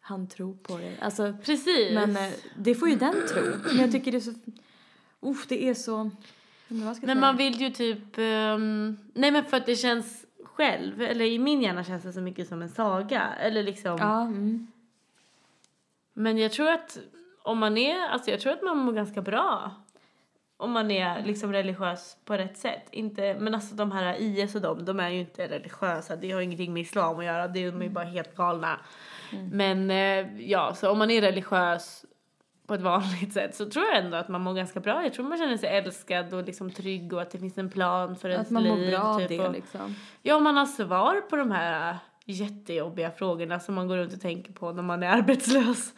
han 0.00 0.26
tror 0.28 0.54
på 0.54 0.76
dig. 0.78 0.98
Alltså, 1.00 1.34
Precis. 1.44 1.94
men 1.94 2.16
eh, 2.16 2.32
det 2.58 2.74
får 2.74 2.88
ju 2.88 2.96
den 2.96 3.14
tro. 3.28 3.42
Men 3.66 3.76
jag 3.76 3.92
tycker 3.92 4.12
det 4.12 4.18
är 4.18 4.20
så, 4.20 4.34
uff 5.20 5.46
det 5.48 5.64
är 5.68 5.74
så, 5.74 6.10
men 7.02 7.20
man 7.20 7.36
vill 7.36 7.60
ju 7.60 7.70
typ... 7.70 8.18
ehm, 8.18 8.96
nej 9.14 9.30
men 9.30 9.44
för 9.44 9.56
att 9.56 9.66
det 9.66 9.76
känns 9.76 10.26
själv, 10.44 11.02
eller 11.02 11.24
i 11.24 11.38
min 11.38 11.62
hjärna 11.62 11.84
känns 11.84 12.02
det 12.02 12.12
så 12.12 12.20
mycket 12.20 12.48
som 12.48 12.62
en 12.62 12.68
saga. 12.68 13.22
Eller 13.40 13.62
liksom... 13.62 13.96
Ja, 14.00 14.22
mm. 14.22 14.66
Men 16.12 16.38
jag 16.38 16.52
tror 16.52 16.70
att 16.70 16.98
om 17.42 17.58
man 17.58 17.78
är, 17.78 18.08
alltså 18.08 18.30
jag 18.30 18.40
tror 18.40 18.52
att 18.52 18.62
man 18.62 18.78
mår 18.78 18.92
ganska 18.92 19.22
bra. 19.22 19.70
Om 20.56 20.70
man 20.70 20.90
är 20.90 21.24
liksom 21.24 21.52
religiös 21.52 22.16
på 22.24 22.34
rätt 22.34 22.58
sätt. 22.58 22.88
Inte, 22.90 23.36
men 23.40 23.54
alltså 23.54 23.74
de 23.74 23.92
här 23.92 24.16
IS 24.20 24.54
och 24.54 24.60
de, 24.60 24.84
de 24.84 25.00
är 25.00 25.08
ju 25.08 25.20
inte 25.20 25.48
religiösa. 25.48 26.16
Det 26.16 26.30
har 26.30 26.40
ingenting 26.40 26.72
med 26.72 26.82
islam 26.82 27.18
att 27.18 27.24
göra. 27.24 27.48
De 27.48 27.64
är 27.64 27.82
ju 27.82 27.88
bara 27.88 28.04
helt 28.04 28.36
galna. 28.36 28.80
Men 29.52 29.90
eh, 29.90 30.42
ja, 30.50 30.74
så 30.74 30.90
om 30.90 30.98
man 30.98 31.10
är 31.10 31.20
religiös 31.20 32.04
på 32.68 32.74
ett 32.74 32.80
vanligt 32.80 33.32
sätt 33.32 33.54
så 33.54 33.70
tror 33.70 33.84
jag 33.84 33.96
ändå 34.04 34.16
att 34.16 34.28
man 34.28 34.40
mår 34.40 34.54
ganska 34.54 34.80
bra. 34.80 35.02
Jag 35.02 35.14
tror 35.14 35.24
man 35.24 35.38
känner 35.38 35.56
sig 35.56 35.68
älskad 35.68 36.34
och 36.34 36.44
liksom 36.44 36.70
trygg 36.70 37.12
och 37.12 37.22
att 37.22 37.30
det 37.30 37.38
finns 37.38 37.58
en 37.58 37.70
plan 37.70 38.16
för 38.16 38.28
ens 38.28 38.46
Att 38.46 38.50
man 38.50 38.62
liv. 38.62 38.72
mår 38.72 38.90
bra 38.90 39.00
av 39.00 39.18
typ, 39.18 39.28
det 39.28 39.40
och, 39.40 39.52
liksom. 39.52 39.94
Ja, 40.22 40.36
om 40.36 40.42
man 40.42 40.56
har 40.56 40.66
svar 40.66 41.20
på 41.20 41.36
de 41.36 41.50
här 41.50 41.90
äh, 41.90 41.96
jättejobbiga 42.24 43.10
frågorna 43.10 43.60
som 43.60 43.74
man 43.74 43.88
går 43.88 43.96
runt 43.96 44.12
och 44.12 44.20
tänker 44.20 44.52
på 44.52 44.72
när 44.72 44.82
man 44.82 45.02
är 45.02 45.08
arbetslös. 45.08 45.92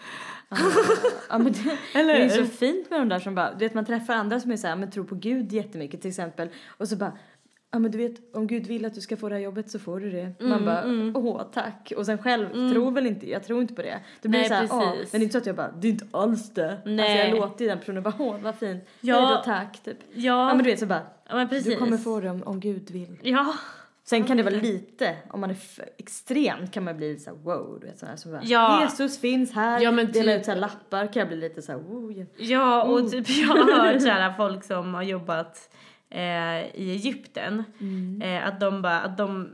Ja, 1.29 1.39
men 1.39 1.53
det, 1.53 1.79
Eller 1.95 2.15
det 2.19 2.25
är 2.25 2.29
så 2.29 2.45
fint 2.45 2.91
med 2.91 3.01
de 3.01 3.09
där 3.09 3.19
som 3.19 3.35
bara, 3.35 3.53
du 3.53 3.59
vet 3.59 3.75
man 3.75 3.85
träffar 3.85 4.15
andra 4.15 4.41
som 4.41 4.53
är 4.53 4.57
så 4.57 4.67
här, 4.67 4.77
men 4.77 4.91
tror 4.91 5.05
på 5.05 5.15
Gud 5.15 5.53
jättemycket 5.53 6.01
till 6.01 6.11
exempel. 6.11 6.49
Och 6.67 6.89
så 6.89 6.97
bara, 6.97 7.13
ja 7.73 7.79
men 7.79 7.91
du 7.91 7.99
vet 7.99 8.35
om 8.37 8.47
Gud 8.47 8.67
vill 8.67 8.85
att 8.85 8.95
du 8.95 9.01
ska 9.01 9.17
få 9.17 9.29
det 9.29 9.35
här 9.35 9.43
jobbet 9.43 9.71
så 9.71 9.79
får 9.79 10.01
du 10.01 10.11
det. 10.11 10.33
Mm, 10.41 10.51
man 10.51 10.65
bara, 10.65 10.85
åh 11.21 11.43
tack. 11.53 11.93
Och 11.97 12.07
sen 12.07 12.19
själv 12.19 12.49
tror 12.73 12.91
väl 12.91 13.07
inte, 13.07 13.31
jag 13.31 13.45
tror 13.45 13.61
inte 13.63 13.75
på 13.75 13.83
det. 13.83 14.01
Det 14.23 14.29
blir 14.29 14.41
Nej, 14.41 14.49
så 14.49 14.55
här, 14.55 14.69
åh, 14.71 14.79
men 14.87 14.97
det 15.11 15.17
är 15.17 15.23
inte 15.23 15.33
så 15.33 15.39
att 15.39 15.47
jag 15.47 15.57
bara, 15.57 15.71
det 15.81 15.89
är 15.89 15.91
inte 15.93 16.07
alls 16.11 16.51
det. 16.55 16.79
Nej. 16.85 17.01
Alltså 17.13 17.29
jag 17.29 17.39
låter 17.49 17.65
ju 17.65 17.69
den 17.71 17.79
personen 17.79 18.03
bara, 18.03 18.15
åh 18.19 18.37
vad 18.41 18.55
fint. 18.55 18.85
Ja. 19.01 19.15
Hej 19.27 19.37
då 19.37 19.43
tack 19.45 19.83
typ. 19.85 19.99
Ja, 20.13 20.23
Ja 20.49 20.55
men 20.55 20.59
du 20.65 20.71
vet 20.71 20.79
så 20.81 20.87
bara, 20.87 21.03
ja, 21.29 21.35
men 21.37 21.49
precis. 21.49 21.67
du 21.73 21.77
kommer 21.77 21.97
få 21.97 22.21
det 22.21 22.31
om, 22.31 22.43
om 22.43 22.61
Gud 22.61 22.91
vill. 22.91 23.19
Ja. 23.23 23.55
Sen 24.05 24.25
kan 24.25 24.37
det 24.37 24.43
vara 24.43 24.55
lite, 24.55 25.17
om 25.31 25.41
man 25.41 25.51
är 25.51 25.57
extrem 25.99 26.67
kan 26.69 26.85
man 26.85 26.97
bli 26.97 27.19
så 27.19 27.31
här, 27.31 27.37
wow, 27.37 27.79
du 27.81 27.87
vet 27.87 27.99
så 27.99 28.07
här, 28.07 28.17
så 28.17 28.29
bara, 28.29 28.41
Ja. 28.45 28.83
Jesus 28.83 29.19
finns 29.21 29.53
här, 29.53 29.81
Ja, 29.81 29.91
men 29.91 30.13
dela 30.13 30.33
typ- 30.33 30.41
ut 30.41 30.45
så 30.45 30.51
här 30.51 30.59
lappar 30.59 31.07
kan 31.13 31.21
jag 31.21 31.29
bli 31.29 31.37
lite 31.37 31.63
så 31.63 31.73
här, 31.73 31.79
wow. 31.79 32.13
ja. 32.13 32.25
Ja, 32.37 32.83
och 32.85 32.99
Mm. 32.99 33.11
typ 33.11 33.29
jag 33.29 33.49
har 33.49 33.93
hört 33.93 34.03
så 34.03 34.35
folk 34.37 34.65
som 34.65 34.95
har 34.95 35.03
jobbat 35.03 35.71
eh, 36.11 36.67
i 36.75 36.91
Egypten. 36.91 37.65
Mm. 37.81 38.23
Eh, 38.23 38.47
att 38.47 38.61
de 38.61 38.83
bara, 38.83 39.01
att 39.01 39.17
de 39.17 39.53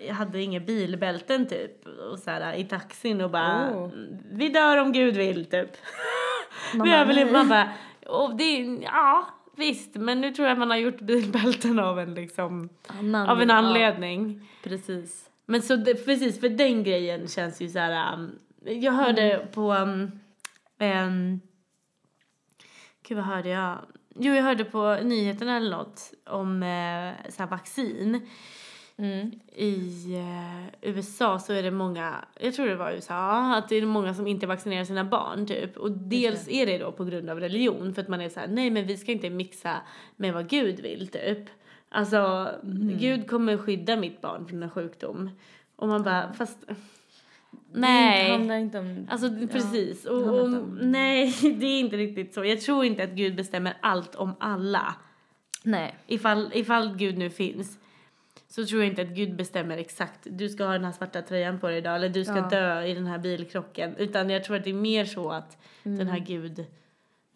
eh, 0.00 0.14
hade 0.14 0.42
inga 0.42 0.60
bilbälten 0.60 1.46
typ. 1.46 1.86
Och 1.86 2.18
så 2.18 2.30
här, 2.30 2.54
i 2.54 2.64
taxin 2.64 3.20
och 3.20 3.30
bara, 3.30 3.70
Oh. 3.70 3.90
vi 4.32 4.48
dör 4.48 4.76
om 4.76 4.92
Gud 4.92 5.16
vill 5.16 5.44
typ. 5.44 5.70
Vi 6.84 6.92
överlever. 6.94 7.32
Man 7.32 7.48
bara, 7.48 7.72
och 8.06 8.36
det, 8.36 8.58
ja 8.82 9.26
visst, 9.58 9.94
men 9.94 10.20
nu 10.20 10.32
tror 10.32 10.48
jag 10.48 10.58
man 10.58 10.70
har 10.70 10.76
gjort 10.76 11.00
bilbälten 11.00 11.78
av 11.78 12.00
en 12.00 12.14
liksom, 12.14 12.68
Annan, 12.86 13.28
av 13.28 13.42
en 13.42 13.48
ja, 13.48 13.54
anledning. 13.54 14.48
precis. 14.62 15.30
Men 15.46 15.62
så 15.62 15.76
det, 15.76 15.94
precis, 16.04 16.40
för 16.40 16.48
den 16.48 16.84
grejen 16.84 17.28
känns 17.28 17.60
ju 17.60 17.68
så 17.68 17.78
här. 17.78 18.14
Um, 18.14 18.38
jag 18.64 18.92
hörde 18.92 19.46
på... 19.52 19.72
Um, 19.72 20.20
um, 20.80 21.40
gud, 23.08 23.16
vad 23.16 23.26
hörde 23.26 23.48
jag? 23.48 23.78
Jo, 24.20 24.34
jag 24.34 24.42
hörde 24.42 24.64
på 24.64 24.98
nyheterna 25.02 25.56
eller 25.56 25.70
något 25.70 26.12
om 26.26 26.62
eh, 26.62 27.30
så 27.30 27.42
här 27.42 27.50
vaccin. 27.50 28.28
Mm. 28.96 29.30
I 29.54 30.14
eh, 30.14 30.90
USA 30.90 31.38
så 31.38 31.52
är 31.52 31.62
det 31.62 31.70
många, 31.70 32.24
jag 32.40 32.54
tror 32.54 32.66
det 32.66 32.76
var 32.76 32.90
USA, 32.90 33.54
att 33.54 33.68
det 33.68 33.76
är 33.76 33.86
många 33.86 34.14
som 34.14 34.26
inte 34.26 34.46
vaccinerar 34.46 34.84
sina 34.84 35.04
barn 35.04 35.46
typ. 35.46 35.76
Och 35.76 35.90
dels 35.90 36.48
är 36.48 36.66
det 36.66 36.78
då 36.78 36.92
på 36.92 37.04
grund 37.04 37.30
av 37.30 37.40
religion 37.40 37.94
för 37.94 38.02
att 38.02 38.08
man 38.08 38.20
är 38.20 38.28
så 38.28 38.40
här: 38.40 38.48
nej 38.48 38.70
men 38.70 38.86
vi 38.86 38.96
ska 38.96 39.12
inte 39.12 39.30
mixa 39.30 39.80
med 40.16 40.34
vad 40.34 40.48
Gud 40.48 40.80
vill 40.80 41.08
typ. 41.08 41.38
Alltså, 41.88 42.50
Gud 43.00 43.30
kommer 43.30 43.56
skydda 43.56 43.96
mitt 43.96 44.20
barn 44.20 44.48
från 44.48 44.62
en 44.62 44.70
sjukdom. 44.70 45.30
Och 45.76 45.88
man 45.88 46.02
bara, 46.02 46.32
fast 46.32 46.58
Det 47.50 47.80
nej. 47.80 48.30
handlar 48.30 48.56
inte 48.56 48.78
om... 48.78 49.06
Alltså 49.10 49.30
precis. 49.52 50.04
Och, 50.04 50.22
och, 50.22 50.44
om- 50.44 50.78
nej, 50.82 51.34
det 51.60 51.66
är 51.66 51.80
inte 51.80 51.96
riktigt 51.96 52.34
så. 52.34 52.44
Jag 52.44 52.60
tror 52.60 52.84
inte 52.84 53.02
att 53.04 53.10
Gud 53.10 53.36
bestämmer 53.36 53.76
allt 53.82 54.14
om 54.14 54.32
alla. 54.40 54.94
Nej. 55.64 55.94
Ifall, 56.06 56.50
ifall 56.54 56.96
Gud 56.96 57.18
nu 57.18 57.30
finns 57.30 57.78
så 58.48 58.66
tror 58.66 58.82
jag 58.82 58.90
inte 58.90 59.02
att 59.02 59.08
Gud 59.08 59.36
bestämmer 59.36 59.78
exakt 59.78 60.18
du 60.30 60.48
ska 60.48 60.64
ha 60.64 60.72
den 60.72 60.84
här 60.84 60.92
svarta 60.92 61.22
tröjan 61.22 61.60
på 61.60 61.68
dig 61.68 61.78
idag 61.78 61.96
eller 61.96 62.08
du 62.08 62.24
ska 62.24 62.36
Ja. 62.36 62.48
dö 62.48 62.82
i 62.84 62.94
den 62.94 63.06
här 63.06 63.18
bilkrocken. 63.18 63.96
Utan 63.96 64.30
jag 64.30 64.44
tror 64.44 64.56
att 64.56 64.64
det 64.64 64.70
är 64.70 64.74
mer 64.74 65.04
så 65.04 65.30
att 65.30 65.58
den 65.82 65.94
Mm. 65.94 66.08
här 66.08 66.18
Gud, 66.18 66.66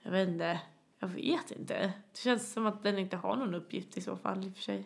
jag 0.02 0.10
vet 0.12 0.28
inte, 0.28 0.60
jag 0.98 1.08
vet 1.08 1.50
inte. 1.50 1.74
Det 2.12 2.18
känns 2.18 2.52
som 2.52 2.66
att 2.66 2.82
den 2.82 2.98
inte 2.98 3.16
har 3.16 3.36
någon 3.36 3.54
uppgift 3.54 3.96
i 3.96 4.00
så 4.00 4.16
fall 4.16 4.44
i 4.46 4.48
och 4.50 4.54
för 4.54 4.62
sig. 4.62 4.84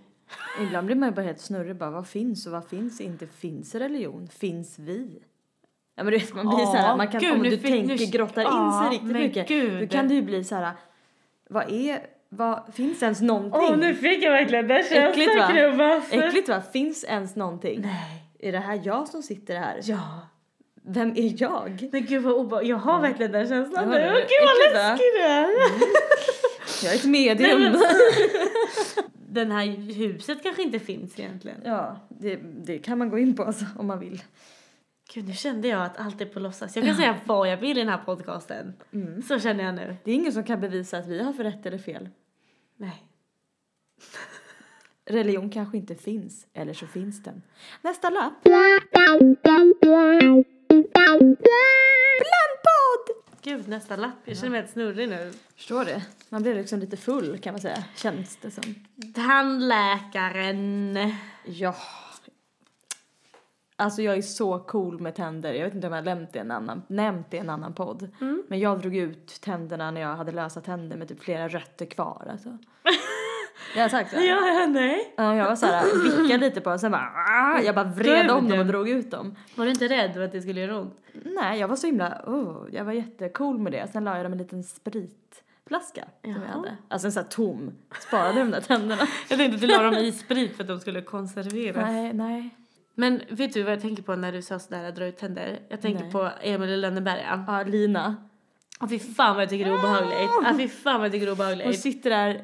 Ibland 0.62 0.86
blir 0.86 0.96
man 0.96 1.08
ju 1.08 1.14
bara 1.14 1.22
helt 1.22 1.40
snurrig 1.40 1.76
bara, 1.76 1.90
vad 1.90 2.06
finns 2.06 2.46
och 2.46 2.52
vad 2.52 2.68
finns 2.68 3.00
inte? 3.00 3.26
Finns 3.26 3.74
religion? 3.74 4.28
Finns 4.28 4.78
vi? 4.78 5.22
Ja 5.96 6.04
men 6.04 6.10
vet, 6.12 6.34
man 6.34 6.46
blir 6.48 6.58
Ja, 6.58 6.66
så 6.66 6.72
här, 6.76 6.96
man 6.96 7.08
kan, 7.08 7.20
gud, 7.20 7.32
om 7.32 7.38
nu 7.38 7.50
du 7.50 7.58
fick- 7.58 7.70
nu- 7.70 7.88
tänker, 7.88 8.06
grottar 8.18 8.42
in 8.42 8.46
Ja, 8.50 8.86
sig 8.90 8.98
riktigt 8.98 9.16
mycket, 9.16 9.48
gud. 9.48 9.80
då 9.82 9.86
kan 9.88 10.08
det 10.08 10.14
ju 10.14 10.22
bli 10.22 10.44
så 10.44 10.54
här, 10.54 10.70
vad 11.48 11.72
är, 11.72 12.06
vad, 12.28 12.62
finns 12.74 13.02
ens 13.02 13.20
någonting? 13.20 13.94
fick 13.94 14.24
jag 14.24 14.30
verkligen 14.32 14.68
den 14.68 14.76
Äckligt, 14.76 15.36
va? 15.78 16.02
Äckligt 16.10 16.48
va? 16.48 16.62
Finns 16.72 17.04
ens 17.04 17.36
någonting? 17.36 17.80
Nej. 17.80 18.22
Är 18.38 18.52
det 18.52 18.58
här 18.58 18.80
jag 18.84 19.08
som 19.08 19.22
sitter 19.22 19.56
här? 19.56 19.80
Ja. 19.82 20.20
Vem 20.88 21.10
är 21.16 21.42
jag? 21.42 21.88
Men 21.92 22.04
gud 22.06 22.22
vad 22.22 22.34
obehagligt. 22.34 22.70
Jag 22.70 22.76
har 22.76 23.00
verkligen 23.00 23.32
den 23.32 23.48
känslan 23.48 23.88
nu. 23.90 23.96
Åh, 23.96 24.14
Gud 24.14 24.48
vad 24.64 24.72
läskig 24.74 25.06
du 25.14 25.20
är. 25.22 25.48
Jag 26.84 26.92
är 26.92 26.96
ett 26.96 27.04
medium. 27.04 27.60
Nej, 27.60 27.70
men- 27.70 27.80
Den 29.36 29.50
här 29.50 29.66
huset 29.92 30.42
kanske 30.42 30.62
inte 30.62 30.78
finns 30.78 31.18
egentligen. 31.18 31.60
ja, 31.64 32.00
det, 32.08 32.36
det 32.36 32.78
kan 32.78 32.98
man 32.98 33.10
gå 33.10 33.18
in 33.18 33.36
på 33.36 33.44
alltså, 33.44 33.64
om 33.78 33.86
man 33.86 33.98
vill. 33.98 34.22
Gud, 35.14 35.28
nu 35.28 35.32
kände 35.32 35.68
jag 35.68 35.82
att 35.82 35.98
allt 35.98 36.20
är 36.20 36.26
på 36.26 36.40
låtsas. 36.40 36.76
Jag 36.76 36.84
kan 36.84 36.96
säga 36.96 37.20
vad 37.24 37.48
jag 37.48 37.56
vill 37.56 37.78
i 37.78 37.80
den 37.80 37.88
här 37.88 38.04
podcasten. 38.04 38.74
Mm. 38.92 39.22
Så 39.22 39.38
känner 39.38 39.64
jag 39.64 39.74
nu. 39.74 39.96
Det 40.04 40.10
är 40.10 40.14
ingen 40.14 40.32
som 40.32 40.44
kan 40.44 40.60
bevisa 40.60 40.98
att 40.98 41.06
vi 41.06 41.22
har 41.22 41.32
för 41.32 41.44
rätt 41.44 41.66
eller 41.66 41.78
fel. 41.78 42.08
Nej. 42.76 43.02
Religion 45.04 45.50
kanske 45.50 45.76
inte 45.76 45.94
finns, 45.94 46.46
eller 46.52 46.74
så 46.74 46.86
finns 46.86 47.22
den. 47.22 47.42
Nästa 47.82 48.10
lapp. 48.10 48.42
Blandpodd! 48.42 50.46
Gud, 53.46 53.68
nästa 53.68 53.96
lapp. 53.96 54.14
Jag 54.24 54.36
känner 54.36 54.50
mig 54.50 54.60
helt 54.60 54.72
snurrig 54.72 55.08
nu. 55.08 55.32
Förstår 55.56 55.84
det? 55.84 56.02
Man 56.28 56.42
blir 56.42 56.54
liksom 56.54 56.78
lite 56.78 56.96
full 56.96 57.38
kan 57.38 57.54
man 57.54 57.60
säga, 57.60 57.84
känns 57.96 58.36
det 58.36 58.50
som. 58.50 58.74
Tandläkaren. 59.14 60.98
Ja. 61.44 61.74
Alltså 63.76 64.02
jag 64.02 64.16
är 64.16 64.22
så 64.22 64.58
cool 64.58 65.00
med 65.00 65.14
tänder. 65.14 65.54
Jag 65.54 65.64
vet 65.64 65.74
inte 65.74 65.86
om 65.86 65.92
jag 65.92 66.04
nämnt 66.04 66.32
det 66.32 66.38
i 66.38 66.40
en 66.40 66.50
annan, 66.50 66.82
nämnt 66.88 67.30
det 67.30 67.36
i 67.36 67.40
en 67.40 67.50
annan 67.50 67.74
podd. 67.74 68.08
Men 68.48 68.58
jag 68.58 68.80
drog 68.80 68.96
ut 68.96 69.40
tänderna 69.40 69.90
när 69.90 70.00
jag 70.00 70.16
hade 70.16 70.32
lösa 70.32 70.60
tänder 70.60 70.96
med 70.96 71.08
typ 71.08 71.20
flera 71.20 71.48
rötter 71.48 71.86
kvar 71.86 72.28
alltså. 72.30 72.58
Jag 73.76 73.82
har 73.82 73.88
sagt 73.88 74.10
det. 74.10 74.24
Ja, 74.24 74.66
nej. 74.68 75.14
Ja, 75.16 75.34
jag 75.36 75.44
var 75.46 75.56
så 75.56 75.66
här, 75.66 76.22
vickade 76.22 76.44
lite 76.44 76.60
på 76.60 76.70
dem, 76.70 76.78
sen 76.78 76.92
bara, 76.92 77.10
"Ah!" 77.14 77.60
jag 77.60 77.74
bara 77.74 77.84
vred 77.84 78.30
om 78.30 78.48
dem 78.48 78.58
och 78.58 78.66
drog 78.66 78.88
ut 78.88 79.10
dem. 79.10 79.36
Var 79.54 79.64
du 79.64 79.70
inte 79.70 79.88
rädd 79.88 80.12
för 80.14 80.20
att 80.20 80.32
det 80.32 80.40
skulle 80.42 80.60
göra 80.60 80.78
ont? 80.80 80.96
Nej, 81.24 81.60
jag 81.60 81.68
var 81.68 81.76
så 81.76 81.86
himla, 81.86 82.22
oh, 82.26 82.66
jag 82.72 82.84
var 82.84 82.92
jättecool 82.92 83.58
med 83.58 83.72
det. 83.72 83.88
Sen 83.92 84.04
la 84.04 84.16
jag 84.16 84.24
dem 84.24 84.32
en 84.32 84.38
liten 84.38 84.62
spritflaska 84.64 86.04
som 86.24 86.30
jag 86.32 86.40
hade. 86.40 86.76
Alltså 86.88 87.08
en 87.08 87.12
sån 87.12 87.22
här 87.22 87.30
tom, 87.30 87.72
sparade 88.08 88.38
de 88.38 88.50
där 88.50 88.60
tänderna. 88.60 89.02
Jag 89.28 89.38
tänkte 89.38 89.54
att 89.54 89.60
du 89.60 89.66
la 89.66 89.82
dem 89.82 89.94
i 89.94 90.12
sprit 90.12 90.56
för 90.56 90.62
att 90.62 90.68
de 90.68 90.80
skulle 90.80 91.02
konserveras. 91.02 91.76
nej, 91.86 92.12
nej. 92.12 92.50
Men 92.98 93.20
vet 93.30 93.54
du 93.54 93.62
vad 93.62 93.72
jag 93.72 93.80
tänker 93.82 94.02
på 94.02 94.16
när 94.16 94.32
du 94.32 94.42
sa 94.42 94.58
sådär 94.58 94.92
dra 94.92 95.06
ut 95.06 95.16
tänder? 95.18 95.58
Jag 95.68 95.80
tänker 95.80 96.02
Nej. 96.02 96.12
på 96.12 96.30
Emil 96.42 96.70
i 96.70 96.76
Lönneberga. 96.76 97.44
Ja, 97.46 97.62
Lina. 97.62 98.16
Åh 98.80 98.88
fy 98.88 98.98
fan 98.98 99.34
vad 99.34 99.42
jag 99.42 99.50
tycker 99.50 99.64
det 99.64 99.70
är 99.70 99.78
obehagligt. 99.78 100.30
Ah, 100.44 100.54
fy 100.56 100.68
fan 100.68 100.96
vad 101.00 101.04
jag 101.04 101.12
tycker 101.12 101.26
det 101.26 101.32
är 101.32 101.36
Hon 101.36 101.52
obehagligt. 101.52 101.80
sitter 101.80 102.10
där 102.10 102.42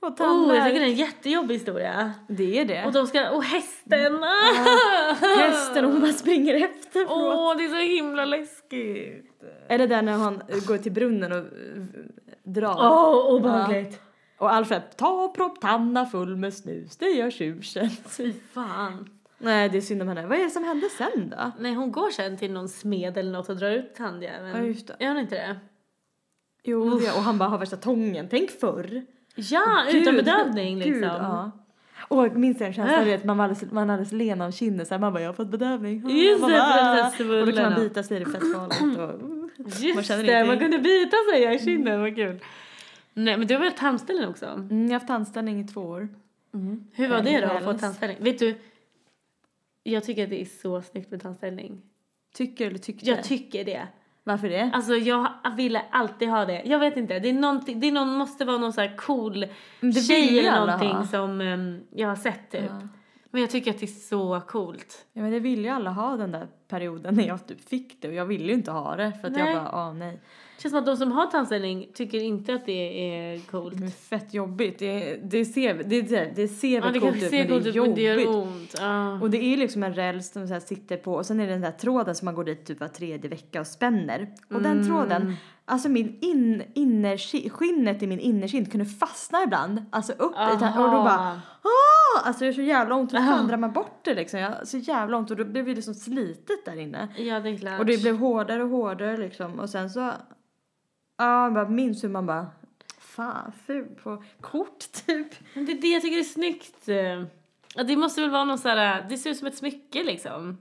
och 0.00 0.20
Oh, 0.20 0.54
jag 0.54 0.66
tycker 0.66 0.80
det 0.80 0.86
är 0.86 0.90
en 0.90 0.94
jättejobbig 0.94 1.54
historia. 1.54 2.12
Det 2.28 2.58
är 2.60 2.64
det. 2.64 2.84
Och 2.84 2.92
de 2.92 3.06
ska, 3.06 3.30
och 3.30 3.44
hästen! 3.44 4.22
Hästen 5.38 5.84
och 5.84 5.92
hon 5.92 6.00
bara 6.00 6.12
springer 6.12 6.54
efter. 6.54 7.06
Åh, 7.08 7.08
förlåt. 7.08 7.58
det 7.58 7.64
är 7.64 7.68
så 7.68 7.94
himla 7.94 8.24
läskigt. 8.24 9.24
Är 9.68 9.78
det 9.78 9.86
där 9.86 10.02
när 10.02 10.12
han 10.12 10.42
går 10.66 10.78
till 10.78 10.92
brunnen 10.92 11.32
och 11.32 11.44
drar? 12.42 12.76
Åh, 12.78 13.34
obehagligt. 13.34 14.00
Och 14.38 14.52
Alfred, 14.52 14.82
ta 14.96 15.32
propptanna 15.36 16.06
full 16.06 16.36
med 16.36 16.54
snus, 16.54 16.96
det 16.96 17.06
gör 17.06 17.30
tjusen. 17.30 17.90
Fy 17.90 18.32
fan. 18.52 19.08
Nej, 19.38 19.68
det 19.68 19.76
är 19.76 19.80
synd 19.80 20.02
om 20.02 20.08
henne. 20.08 20.26
Vad 20.26 20.38
är 20.38 20.44
det 20.44 20.50
som 20.50 20.64
hände 20.64 20.88
sen 20.98 21.30
då? 21.36 21.50
Nej, 21.58 21.74
hon 21.74 21.92
går 21.92 22.10
sen 22.10 22.36
till 22.36 22.52
någon 22.52 22.68
smed 22.68 23.16
eller 23.18 23.32
något 23.32 23.48
och 23.48 23.56
drar 23.56 23.70
ut 23.70 23.94
tandjäveln. 23.94 24.56
Ja, 24.56 24.62
just 24.62 24.86
det. 24.86 24.96
Gör 25.00 25.08
hon 25.08 25.18
inte 25.18 25.34
det? 25.34 25.56
Jo, 26.62 26.98
det, 26.98 27.12
och 27.12 27.22
han 27.22 27.38
bara 27.38 27.48
har 27.48 27.58
värsta 27.58 27.76
tången. 27.76 28.28
Tänk 28.30 28.50
förr. 28.50 29.06
Ja, 29.38 29.84
utan 29.90 30.14
Gud, 30.14 30.24
bedövning 30.24 30.78
liksom. 30.78 30.92
Gud, 30.92 31.04
ja. 31.04 31.50
Och 32.08 32.24
jag 32.24 32.36
minns 32.36 32.60
en 32.60 32.72
känsla, 32.72 33.04
vet, 33.04 33.24
man 33.24 33.36
var 33.36 33.44
alldeles, 33.44 33.72
man 33.72 33.86
var 33.86 33.94
alldeles 33.94 34.12
len 34.12 34.40
av 34.40 34.50
kinden 34.50 34.86
så 34.86 34.94
här, 34.94 35.00
man 35.00 35.12
bara 35.12 35.22
jag 35.22 35.28
har 35.28 35.34
fått 35.34 35.48
bedövning. 35.48 36.08
Just 36.10 36.40
Man 36.40 36.50
det, 36.50 36.56
bara, 36.56 37.04
"Ah." 37.04 37.40
Och 37.40 37.46
då 37.46 37.52
kan 37.52 37.72
man 37.72 37.80
bita 37.80 38.02
sig, 38.02 38.18
det 38.18 38.24
är 38.24 38.30
fett 38.30 38.54
farligt. 38.54 38.98
Och. 38.98 39.38
Just 39.84 40.08
känner 40.08 40.22
det, 40.24 40.32
man 40.32 40.44
ingenting. 40.46 40.58
kunde 40.60 40.78
bita 40.78 41.16
sig 41.32 41.54
i 41.54 41.58
kinden, 41.58 42.00
vad 42.00 42.14
kul. 42.16 42.38
Nej 43.14 43.36
men 43.38 43.46
du 43.46 43.54
har 43.54 43.60
väl 43.60 43.72
tandställning 43.72 44.28
också? 44.28 44.46
Mm, 44.46 44.82
jag 44.82 44.88
har 44.88 44.94
haft 44.94 45.06
tandställning 45.06 45.60
i 45.60 45.64
två 45.64 45.80
år. 45.80 46.08
Hur 46.92 47.08
var 47.08 47.22
det 47.22 47.40
då 47.40 47.46
att 47.46 47.64
få 47.64 47.72
tandställning? 47.72 48.18
Vet 48.20 48.38
du, 48.38 48.54
jag 49.82 50.04
tycker 50.04 50.24
att 50.24 50.30
det 50.30 50.40
är 50.40 50.44
så 50.62 50.82
snyggt 50.82 51.10
med 51.10 51.22
tandställning. 51.22 51.82
Tycker 52.34 52.66
eller 52.66 52.78
tyckte? 52.78 53.06
Jag 53.06 53.24
tycker 53.24 53.64
det. 53.64 53.88
Varför 54.28 54.48
det? 54.48 54.70
Alltså 54.74 54.94
jag 54.94 55.28
ville 55.56 55.82
alltid 55.90 56.28
ha 56.28 56.44
det. 56.44 56.62
Jag 56.64 56.78
vet 56.78 56.96
inte, 56.96 57.18
det, 57.18 57.28
är 57.28 57.74
det 57.74 57.88
är 57.88 57.92
någon, 57.92 58.16
måste 58.16 58.44
vara 58.44 58.58
någon 58.58 58.72
så 58.72 58.80
här 58.80 58.96
cool 58.96 59.46
det 59.80 59.92
tjej 59.92 60.38
eller 60.38 60.66
någonting 60.66 60.96
ha. 60.96 61.06
som 61.06 61.40
ehm, 61.40 61.80
jag 61.90 62.08
har 62.08 62.16
sett 62.16 62.50
typ. 62.50 62.62
Ja. 62.68 62.88
Men 63.30 63.40
jag 63.40 63.50
tycker 63.50 63.70
att 63.70 63.78
det 63.78 63.84
är 63.84 64.08
så 64.08 64.40
coolt. 64.40 65.06
Ja 65.12 65.22
men 65.22 65.30
det 65.30 65.40
ville 65.40 65.62
ju 65.62 65.68
alla 65.68 65.90
ha 65.90 66.16
den 66.16 66.32
där 66.32 66.46
perioden 66.68 67.14
när 67.14 67.26
jag 67.26 67.46
typ 67.46 67.68
fick 67.68 68.02
det 68.02 68.08
och 68.08 68.14
jag 68.14 68.26
ville 68.26 68.44
ju 68.44 68.52
inte 68.52 68.70
ha 68.70 68.96
det 68.96 69.12
för 69.20 69.28
att 69.28 69.32
Nej. 69.34 69.52
jag 69.52 69.64
bara, 69.64 69.72
ah 69.72 69.92
nej. 69.92 70.20
Känns 70.58 70.72
som 70.72 70.78
att 70.78 70.86
de 70.86 70.96
som 70.96 71.12
har 71.12 71.26
tandställning 71.26 71.88
tycker 71.94 72.18
inte 72.22 72.54
att 72.54 72.66
det 72.66 73.10
är 73.14 73.38
coolt. 73.50 73.78
Det 73.78 73.84
är 73.86 73.90
fett 73.90 74.34
jobbigt. 74.34 74.78
Det, 74.78 75.16
det 75.24 75.44
ser, 75.44 75.74
det, 75.74 76.02
det, 76.02 76.32
det 76.36 76.48
ser 76.48 76.74
Ja, 76.78 76.80
väl 76.84 76.92
det 76.92 77.00
coolt 77.00 77.16
ut 77.16 77.22
men 77.22 77.30
det 77.30 77.38
är 77.40 77.48
men 77.48 77.62
det 77.62 77.70
jobbigt. 77.70 77.98
gör 78.04 78.36
ont. 78.36 78.74
Ja. 78.78 79.20
Och 79.20 79.30
det 79.30 79.38
är 79.44 79.56
liksom 79.56 79.82
en 79.82 79.94
räls 79.94 80.32
som 80.32 80.48
så 80.48 80.60
sitter 80.60 80.96
på 80.96 81.12
och 81.14 81.26
sen 81.26 81.40
är 81.40 81.46
det 81.46 81.52
den 81.52 81.60
där 81.60 81.70
tråden 81.70 82.14
som 82.14 82.24
man 82.24 82.34
går 82.34 82.44
dit 82.44 82.66
typ 82.66 82.80
var 82.80 82.88
tredje 82.88 83.30
vecka 83.30 83.60
och 83.60 83.66
spänner. 83.66 84.28
Och 84.54 84.62
den 84.62 84.72
Mm. 84.72 84.86
tråden, 84.86 85.36
alltså 85.64 85.88
min 85.88 86.18
in, 86.20 86.62
innerki, 86.74 87.50
skinnet 87.50 88.02
i 88.02 88.06
min 88.06 88.20
innerkind 88.20 88.70
kunde 88.70 88.86
fastna 88.86 89.42
ibland. 89.42 89.82
Alltså 89.90 90.12
upp 90.12 90.32
i 90.32 90.58
ta- 90.58 90.68
och 90.84 90.90
då 90.90 91.02
bara 91.02 91.40
ah! 91.62 92.24
Alltså 92.24 92.44
det 92.44 92.48
är 92.48 92.52
så 92.52 92.62
jävla 92.62 92.94
ont 92.94 93.10
då 93.10 93.16
fan 93.16 93.46
drar 93.48 93.56
man 93.56 93.72
bort 93.72 94.00
det 94.04 94.14
liksom. 94.14 94.40
Jag, 94.40 94.68
så 94.68 94.76
jävla 94.78 95.16
ont 95.16 95.30
och 95.30 95.36
då 95.36 95.44
blev 95.44 95.64
det 95.66 95.74
liksom 95.74 95.94
slitet 95.94 96.64
där 96.64 96.76
inne. 96.80 97.08
Ja, 97.16 97.40
det 97.40 97.50
är 97.50 97.56
klart. 97.58 97.80
Och 97.80 97.86
det 97.86 98.02
blev 98.02 98.16
hårdare 98.18 98.62
och 98.62 98.68
hårdare 98.70 99.16
liksom 99.16 99.58
och 99.60 99.70
sen 99.70 99.90
så, 99.90 100.12
ja 101.18 101.50
bara 101.54 101.68
minns 101.68 102.04
hur 102.04 102.08
man 102.08 102.26
bara 102.26 102.46
fan 102.98 103.52
ful 103.66 103.88
på 104.02 104.22
kort 104.40 104.92
typ. 105.06 105.28
Men 105.54 105.64
det 105.64 105.72
är 105.72 105.80
det 105.80 105.88
jag 105.88 106.02
tycker 106.02 106.18
är 106.18 106.22
snyggt. 106.22 106.86
Det 107.86 107.96
måste 107.96 108.20
väl 108.20 108.30
vara 108.30 108.44
någon 108.44 108.58
så 108.58 108.68
här, 108.68 109.06
det 109.08 109.18
ser 109.18 109.30
ut 109.30 109.36
som 109.36 109.46
ett 109.46 109.56
smycke 109.56 110.02
liksom. 110.04 110.58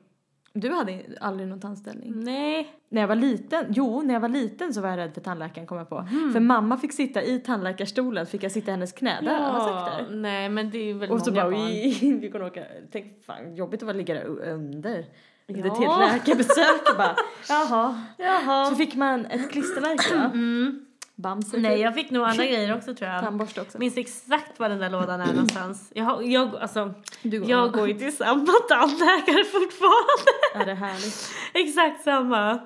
Du 0.53 0.69
hade 0.71 1.01
aldrig 1.21 1.49
någon 1.49 1.59
tandställning? 1.59 2.13
Nej. 2.15 2.73
När 2.89 3.01
jag 3.01 3.07
var 3.07 3.15
liten, 3.15 3.65
jo 3.69 4.01
när 4.01 4.13
jag 4.13 4.21
var 4.21 4.29
liten 4.29 4.73
så 4.73 4.81
var 4.81 4.89
jag 4.89 4.97
rädd 4.97 5.13
för 5.13 5.21
tandläkaren 5.21 5.67
kom 5.67 5.77
jag 5.77 5.89
på. 5.89 6.01
Mhm. 6.01 6.33
För 6.33 6.39
mamma 6.39 6.77
fick 6.77 6.93
sitta 6.93 7.23
i 7.23 7.39
tandläkarstolen, 7.39 8.25
fick 8.25 8.43
jag 8.43 8.51
sitta 8.51 8.67
i 8.67 8.71
hennes 8.71 8.91
knä 8.91 9.21
där, 9.21 9.39
har 9.39 9.85
sagt 9.85 10.09
det? 10.09 10.15
nej 10.15 10.49
men 10.49 10.69
det 10.69 10.77
är 10.77 10.93
väl 10.93 11.11
Och 11.11 11.21
så 11.21 11.31
bara, 11.31 11.49
vi, 11.49 12.17
vi 12.21 12.31
kunde 12.31 12.47
åka, 12.47 12.63
tänk 12.91 13.23
fan 13.25 13.55
jobbigt 13.55 13.81
att 13.81 13.85
vara 13.87 13.97
ligga 13.97 14.13
där 14.13 14.25
under. 14.25 15.05
Det 15.47 15.59
Ja. 15.59 15.75
till 15.75 15.85
ett 15.87 15.99
läkarbesök 15.99 16.89
och 16.91 16.97
bara, 16.97 17.15
jaha. 17.49 18.03
Jaha. 18.17 18.65
Så 18.69 18.75
fick 18.75 18.95
man 18.95 19.25
ett 19.25 19.51
klistermärke 19.51 20.15
va? 20.15 20.23
Mm. 20.33 20.83
Bamse 21.15 21.57
Nej 21.57 21.75
typ. 21.75 21.83
jag 21.83 21.93
fick 21.95 22.11
nog 22.11 22.23
andra 22.23 22.45
grejer 22.45 22.75
också 22.77 22.95
tror 22.95 23.09
jag. 23.09 23.23
Tandborste 23.23 23.61
också. 23.61 23.77
Minns 23.79 23.97
exakt 23.97 24.59
var 24.59 24.69
den 24.69 24.79
där 24.79 24.89
lådan 24.89 25.21
är 25.21 25.33
någonstans. 25.33 25.91
Jag, 25.95 26.03
har, 26.05 26.21
jag, 26.21 26.55
alltså, 26.55 26.93
Du 27.21 27.39
går- 27.39 27.49
jag 27.49 27.71
går 27.73 27.87
ju 27.87 27.93
till 27.99 28.17
samma 28.17 28.53
tandläkare 28.69 29.43
fortfarande. 29.43 30.31
Ja 30.53 30.65
det 30.65 30.71
är 30.71 30.75
härligt. 30.75 31.29
exakt 31.53 32.03
samma 32.03 32.59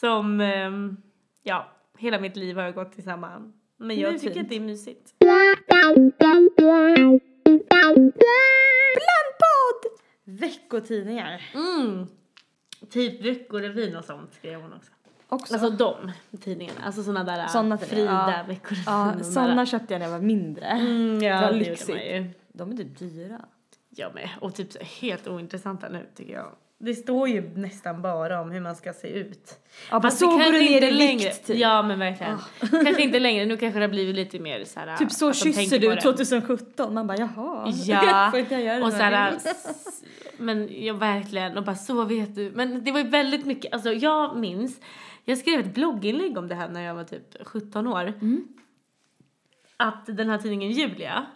som, 0.00 0.40
ehm, 0.40 0.96
ja, 1.42 1.72
hela 1.98 2.18
mitt 2.20 2.36
liv 2.36 2.56
har 2.56 2.62
jag 2.64 2.74
gått 2.74 2.92
till 2.92 3.04
samma. 3.04 3.52
Men 3.78 3.98
jag 4.00 4.20
tycker 4.20 4.40
att 4.40 4.48
det 4.48 4.56
är 4.56 4.60
mysigt. 4.60 5.12
Blandpodd! 8.96 9.85
Veckotidningar. 10.28 11.42
Mm. 11.54 12.06
Typ 12.90 13.24
Veckorevyn 13.24 13.96
och 13.96 14.04
sånt 14.04 14.34
skrev 14.34 14.60
hon 14.60 14.72
också. 14.72 14.90
Också. 15.28 15.54
Alltså 15.54 15.70
de 15.70 16.12
tidningarna, 16.40 16.80
alltså 16.84 17.02
såna 17.02 17.24
där 17.24 17.46
Såna 17.46 17.78
tidningar, 17.78 18.24
Frida, 18.24 18.38
ja. 18.38 18.44
Veckorevyn. 18.48 18.84
ja, 18.86 19.14
där. 19.54 19.66
köpte 19.66 19.94
jag 19.94 19.98
när 19.98 20.06
jag 20.06 20.12
var 20.12 20.26
mindre. 20.26 20.66
Mm, 20.66 21.22
ja, 21.22 21.40
var 21.40 21.52
det 21.52 21.58
gjorde 21.58 21.70
lyxigt. 21.70 22.38
De 22.52 22.72
är 22.72 22.76
typ 22.76 22.98
dyra. 22.98 23.44
Jag 23.90 24.14
med. 24.14 24.28
Och 24.40 24.54
typ 24.54 24.72
så 24.72 24.78
helt 24.78 25.28
ointressanta 25.28 25.88
nu 25.88 26.06
tycker 26.14 26.32
jag. 26.32 26.52
Det 26.78 26.94
står 26.94 27.28
ju 27.28 27.50
nästan 27.56 28.02
bara 28.02 28.40
om 28.40 28.50
hur 28.50 28.60
man 28.60 28.76
ska 28.76 28.92
se 28.92 29.08
ut. 29.08 29.58
Ja, 29.90 30.02
Fast 30.02 30.18
så 30.18 30.26
går 30.26 30.38
du 30.38 30.52
ner 30.52 30.82
i 30.82 30.90
längre. 30.90 31.24
vikt 31.24 31.46
typ. 31.46 31.56
Ja 31.56 31.82
men 31.82 31.98
verkligen. 31.98 32.38
kanske 32.84 33.02
inte 33.02 33.18
längre, 33.18 33.44
nu 33.46 33.56
kanske 33.56 33.78
det 33.78 33.84
har 33.84 33.90
blivit 33.90 34.14
lite 34.14 34.38
mer 34.38 34.64
så 34.64 34.80
här. 34.80 34.96
Typ 34.96 35.12
så 35.12 35.32
kysser 35.32 35.78
du 35.78 35.88
det. 35.94 36.00
2017. 36.00 36.94
Man 36.94 37.06
bara 37.06 37.18
jaha. 37.18 37.72
Ja, 37.86 38.28
Får 38.30 38.40
inte 38.40 38.54
jag 38.54 38.62
göra 38.62 38.84
och 38.84 38.92
så 38.92 38.98
här, 38.98 39.38
men 40.36 40.84
jag 40.84 40.94
verkligen, 40.94 41.56
och 41.56 41.64
bara 41.64 41.76
så 41.76 42.04
vet 42.04 42.34
du. 42.34 42.50
Men 42.54 42.84
det 42.84 42.92
var 42.92 43.00
ju 43.00 43.08
väldigt 43.08 43.46
mycket, 43.46 43.72
alltså 43.72 43.92
jag 43.92 44.36
minns, 44.36 44.80
jag 45.24 45.38
skrev 45.38 45.60
ett 45.60 45.74
blogginlägg 45.74 46.38
om 46.38 46.48
det 46.48 46.54
här 46.54 46.68
när 46.68 46.80
jag 46.80 46.94
var 46.94 47.04
typ 47.04 47.46
17 47.46 47.86
år. 47.86 48.02
Mm. 48.06 48.48
Att 49.76 50.06
den 50.06 50.28
här 50.30 50.38
tidningen 50.38 50.70
Julia, 50.70 51.26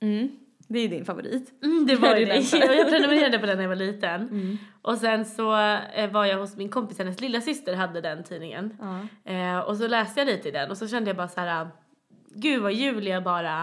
Mm. 0.00 0.28
Det 0.68 0.78
är 0.78 0.88
din 0.88 1.04
favorit. 1.04 1.62
Mm, 1.62 1.86
det 1.86 1.96
var 1.96 2.14
Det. 2.14 2.76
Jag 2.76 2.88
prenumererade 2.88 3.38
på 3.38 3.46
den 3.46 3.56
när 3.56 3.64
jag 3.64 3.68
var 3.68 3.76
liten. 3.76 4.28
Mm. 4.36 4.58
Och 4.82 4.98
sen 4.98 5.24
så 5.24 5.56
eh, 5.94 6.10
var 6.10 6.24
jag 6.24 6.38
hos 6.38 6.56
min 6.56 6.68
kompis, 6.68 6.98
hennes 6.98 7.20
lilla 7.20 7.40
syster 7.40 7.74
hade 7.74 8.00
den 8.00 8.24
tidningen. 8.24 8.76
Eh, 9.24 9.58
och 9.58 9.76
så 9.76 9.88
läste 9.88 10.20
jag 10.20 10.26
lite 10.26 10.48
i 10.48 10.50
den 10.50 10.70
och 10.70 10.76
så 10.76 10.88
kände 10.88 11.10
jag 11.10 11.16
bara 11.16 11.28
så 11.28 11.40
här, 11.40 11.68
gud 12.34 12.62
vad 12.62 12.72
Julia 12.72 13.20
bara 13.20 13.62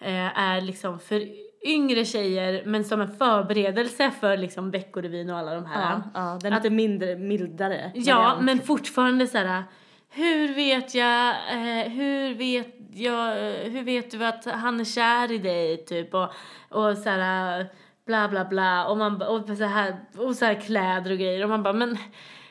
eh, 0.00 0.38
är 0.40 0.60
liksom 0.60 0.98
för 0.98 1.22
yngre 1.66 2.04
tjejer 2.04 2.62
men 2.66 2.84
som 2.84 3.00
en 3.00 3.16
förberedelse 3.16 4.10
för 4.10 4.36
liksom 4.36 4.70
Veckorevyn 4.70 5.30
och 5.30 5.38
alla 5.38 5.54
de 5.54 5.66
här. 5.66 5.90
Ja, 5.92 6.02
ja, 6.14 6.38
den 6.42 6.52
är 6.52 6.56
lite 6.56 6.70
mindre, 6.70 7.16
mildare. 7.16 7.92
Ja, 7.94 8.16
variant. 8.16 8.42
men 8.42 8.58
fortfarande 8.58 9.26
så 9.26 9.38
här. 9.38 9.64
Hur 10.12 10.54
vet 10.54 10.94
jag, 10.94 11.28
eh, 11.28 11.88
hur 11.88 12.34
vet 12.34 12.76
jag, 12.92 13.34
hur 13.70 13.82
vet 13.82 14.10
du 14.10 14.24
att 14.24 14.44
han 14.44 14.80
är 14.80 14.84
kär 14.84 15.32
i 15.32 15.38
dig 15.38 15.84
typ 15.84 16.14
och, 16.14 16.32
och 16.68 16.98
så 16.98 17.10
här 17.10 17.66
bla 18.06 18.28
bla 18.28 18.44
bla 18.44 18.86
och 18.86 18.96
man 18.96 19.22
och 19.22 19.56
så 19.56 19.64
här 19.64 19.96
och 20.16 20.34
så 20.34 20.44
här 20.44 20.54
kläder 20.54 21.10
och 21.10 21.18
grejer 21.18 21.42
och 21.42 21.48
man 21.48 21.62
bara 21.62 21.72
men 21.72 21.98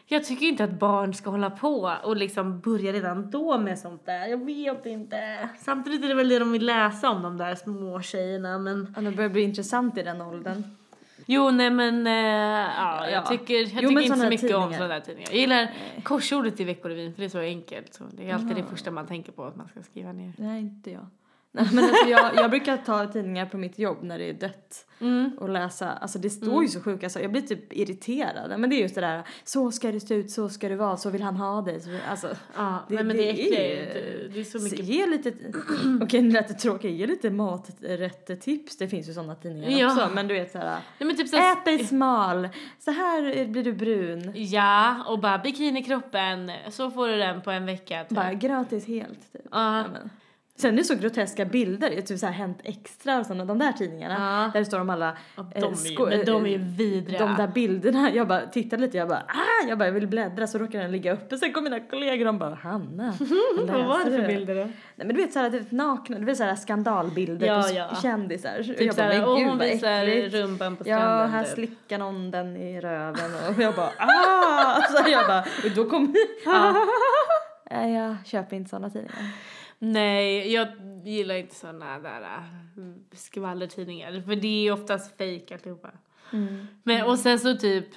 jag 0.05 0.23
tycker 0.23 0.45
inte 0.45 0.63
att 0.63 0.79
barn 0.79 1.13
ska 1.13 1.29
hålla 1.29 1.49
på 1.49 1.95
och 2.03 2.17
liksom 2.17 2.59
börja 2.59 2.93
redan 2.93 3.31
då 3.31 3.57
med 3.57 3.79
sånt 3.79 4.05
där. 4.05 4.27
Jag 4.27 4.45
vet 4.45 4.85
inte. 4.85 5.49
Samtidigt 5.59 6.03
är 6.03 6.07
det 6.07 6.15
väl 6.15 6.29
det 6.29 6.39
de 6.39 6.51
vill 6.51 6.65
läsa 6.65 7.09
om 7.09 7.21
de 7.21 7.37
där 7.37 7.55
små 7.55 8.01
tjejerna 8.01 8.57
men 8.57 8.93
Ja, 8.95 9.01
det 9.01 9.11
börjar 9.11 9.29
bli 9.29 9.41
intressant 9.41 9.97
i 9.97 10.03
den 10.03 10.21
åldern. 10.21 10.63
Jo, 11.31 11.51
nej 11.51 11.69
men 11.69 12.07
äh, 12.07 12.13
ja, 12.13 13.03
jag 13.09 13.11
Ja. 13.13 13.25
tycker, 13.25 13.53
jag 13.53 13.83
Jo, 13.83 13.89
tycker 13.89 14.01
inte 14.01 14.15
så 14.17 14.23
här 14.23 14.29
mycket 14.29 14.43
om 14.55 14.61
tidningar. 14.61 14.77
sådana 14.77 14.93
där 14.93 15.01
tidningar. 15.01 15.29
Jag 15.31 15.39
gillar 15.39 15.73
korsordet 16.03 16.59
i 16.59 16.63
Veckorevyn 16.63 17.13
för 17.13 17.19
det 17.21 17.25
är 17.27 17.29
så 17.29 17.39
enkelt. 17.39 17.93
Så 17.93 18.03
det 18.11 18.29
är 18.29 18.33
alltid 18.33 18.55
det 18.55 18.61
Aha. 18.61 18.69
första 18.69 18.91
man 18.91 19.07
tänker 19.07 19.31
på 19.31 19.43
att 19.45 19.55
man 19.55 19.67
ska 19.67 19.83
skriva 19.83 20.11
ner. 20.11 20.33
Nej, 20.37 20.61
inte 20.61 20.91
jag. 20.91 21.05
Nej, 21.51 21.67
men 21.73 21.83
alltså 21.83 22.05
jag, 22.05 22.35
jag 22.35 22.49
brukar 22.49 22.77
ta 22.77 23.05
tidningar 23.07 23.45
på 23.45 23.57
mitt 23.57 23.79
jobb 23.79 23.97
när 24.03 24.19
det 24.19 24.29
är 24.29 24.33
dött 24.33 24.85
Mm. 25.01 25.31
och 25.39 25.49
läsa. 25.49 25.91
Alltså 25.91 26.19
det 26.19 26.29
står 26.29 26.61
ju 26.63 26.67
så 26.69 26.81
sjuka 26.81 27.09
saker. 27.09 27.23
Jag 27.23 27.31
blir 27.31 27.41
typ 27.41 27.73
irriterad. 27.73 28.59
Men 28.59 28.69
det 28.69 28.75
är 28.75 28.81
just 28.81 28.95
det 28.95 29.01
där, 29.01 29.23
så 29.43 29.71
ska 29.71 29.91
det 29.91 29.99
se 29.99 30.13
ut, 30.15 30.31
så 30.31 30.49
ska 30.49 30.69
det 30.69 30.75
vara, 30.75 30.97
så 30.97 31.09
vill 31.09 31.21
han 31.21 31.35
ha 31.35 31.61
dig. 31.61 31.79
Så, 31.81 31.89
alltså, 32.09 32.27
Ja, 32.57 32.85
Det- 32.89 32.95
nej, 32.95 33.03
men 33.03 33.17
det 33.17 33.23
det, 33.23 33.29
är 33.29 33.81
inte, 33.83 34.27
det 34.33 34.39
är 34.39 34.43
så 34.43 34.59
mycket. 34.59 34.79
ge 34.85 35.05
lite, 35.07 35.33
okej 36.01 36.21
nu 36.21 36.31
lät 36.31 36.47
det 36.47 36.53
tråkigt, 36.53 36.91
ge 36.91 37.07
lite 37.07 37.29
maträttetips. 37.29 38.77
Det 38.77 38.87
finns 38.87 39.09
ju 39.09 39.13
sådana 39.13 39.35
tidningar 39.35 39.69
Ja. 39.79 39.87
också. 39.93 40.09
Men 40.15 40.27
du 40.27 40.33
vet 40.33 40.51
såhär, 40.51 40.79
Nej, 40.99 41.15
typ 41.17 41.27
så 41.29 41.35
här, 41.37 41.53
ät 41.57 41.65
dig 41.65 41.79
smal, 41.85 42.49
så 42.79 42.91
här 42.91 43.45
blir 43.47 43.63
du 43.63 43.73
brun. 43.73 44.31
Ja, 44.35 45.03
och 45.07 45.19
bara 45.19 45.37
bikinikroppen, 45.37 46.51
så 46.69 46.91
får 46.91 47.07
du 47.07 47.17
den 47.17 47.41
på 47.41 47.51
en 47.51 47.65
vecka. 47.65 48.03
Typ. 48.03 48.15
Bara 48.15 48.33
gratis 48.33 48.87
helt 48.87 49.33
typ. 49.33 49.41
Ja. 49.51 49.77
Ja, 49.77 49.85
men. 49.93 50.09
Sen 50.61 50.73
är 50.73 50.77
det 50.77 50.83
så 50.83 50.95
groteska 50.95 51.45
bilder, 51.45 51.89
det 51.89 51.97
är 51.97 52.01
typ 52.01 52.19
så 52.19 52.25
här 52.25 52.33
Hänt 52.33 52.59
Extra 52.63 53.19
och 53.19 53.25
sådana, 53.25 53.45
de 53.45 53.59
där 53.59 53.71
tidningarna. 53.71 54.15
Ja. 54.43 54.51
Där 54.53 54.59
det 54.59 54.65
står 54.65 54.79
om 54.79 54.89
alla 54.89 55.17
Och 55.35 55.43
eh, 55.55 55.61
de, 55.61 55.65
är 55.65 55.69
ju, 55.69 55.75
sko- 55.75 56.05
men 56.05 56.25
de 56.25 56.45
är 56.45 56.49
ju 56.49 56.55
eh, 56.55 56.61
vidriga. 56.61 57.19
De 57.19 57.35
där 57.37 57.47
bilderna, 57.47 58.11
jag 58.13 58.27
bara 58.27 58.45
tittade 58.47 58.81
lite, 58.81 58.97
jag 58.97 59.07
bara 59.07 59.23
ah, 59.27 59.67
jag 59.67 59.77
bara 59.77 59.85
jag 59.85 59.93
vill 59.93 60.07
bläddra 60.07 60.47
så 60.47 60.57
råkar 60.57 60.79
den 60.79 60.91
ligga 60.91 61.13
uppe. 61.13 61.37
Sen 61.37 61.53
kom 61.53 61.63
mina 61.63 61.79
kollegor 61.79 62.19
och 62.19 62.33
de 62.33 62.39
bara 62.39 62.55
Hanna, 62.55 63.13
Vad 63.67 63.85
var 63.85 64.05
det 64.05 64.11
för 64.11 64.17
du?" 64.21 64.27
bilder 64.27 64.55
då? 64.55 64.61
Nej 64.61 64.71
men 65.07 65.07
du 65.07 65.13
vet 65.21 65.33
såhär 65.33 65.49
typ 65.49 65.71
nakna, 65.71 66.19
du 66.19 66.25
vet 66.25 66.37
såhär 66.37 66.55
skandalbilder 66.55 67.47
Ja, 67.47 67.61
på 67.61 67.69
ja. 67.75 67.89
kändisar. 68.01 68.63
Typ 68.63 68.81
jag 68.81 68.95
bara 68.95 69.11
såhär, 69.11 69.25
och 69.27 69.39
hon 69.39 69.57
visar 69.57 70.05
rumpan 70.29 70.75
på 70.75 70.83
Ja, 70.89 70.97
stranden. 70.97 71.29
här 71.31 71.43
typ. 71.43 71.53
slickar 71.53 71.97
någon 71.97 72.31
den 72.31 72.57
i 72.57 72.81
röven 72.81 73.31
och 73.49 73.61
jag 73.61 73.75
bara 73.75 73.89
ah! 73.97 74.81
Så 74.89 75.09
jag 75.09 75.27
bara, 75.27 75.39
och 75.41 75.71
då 75.75 75.85
kom, 75.89 76.15
ja. 76.45 76.75
Jag 77.69 78.15
köper 78.25 78.55
inte 78.55 78.69
sådana 78.69 78.89
tidningar. 78.89 79.15
Nej, 79.79 80.53
jag 80.53 80.67
gillar 81.03 81.35
inte 81.35 81.55
såna 81.55 81.99
där 81.99 82.21
äh, 82.21 82.43
skvallertidningar. 83.11 84.21
För 84.21 84.35
det 84.35 84.67
är 84.67 84.71
oftast 84.71 85.17
fejk 85.17 85.51
alltihopa. 85.51 85.91
Mm. 86.33 86.67
Men 86.83 87.05
och 87.05 87.19
sen 87.19 87.39
så 87.39 87.55
typ, 87.55 87.87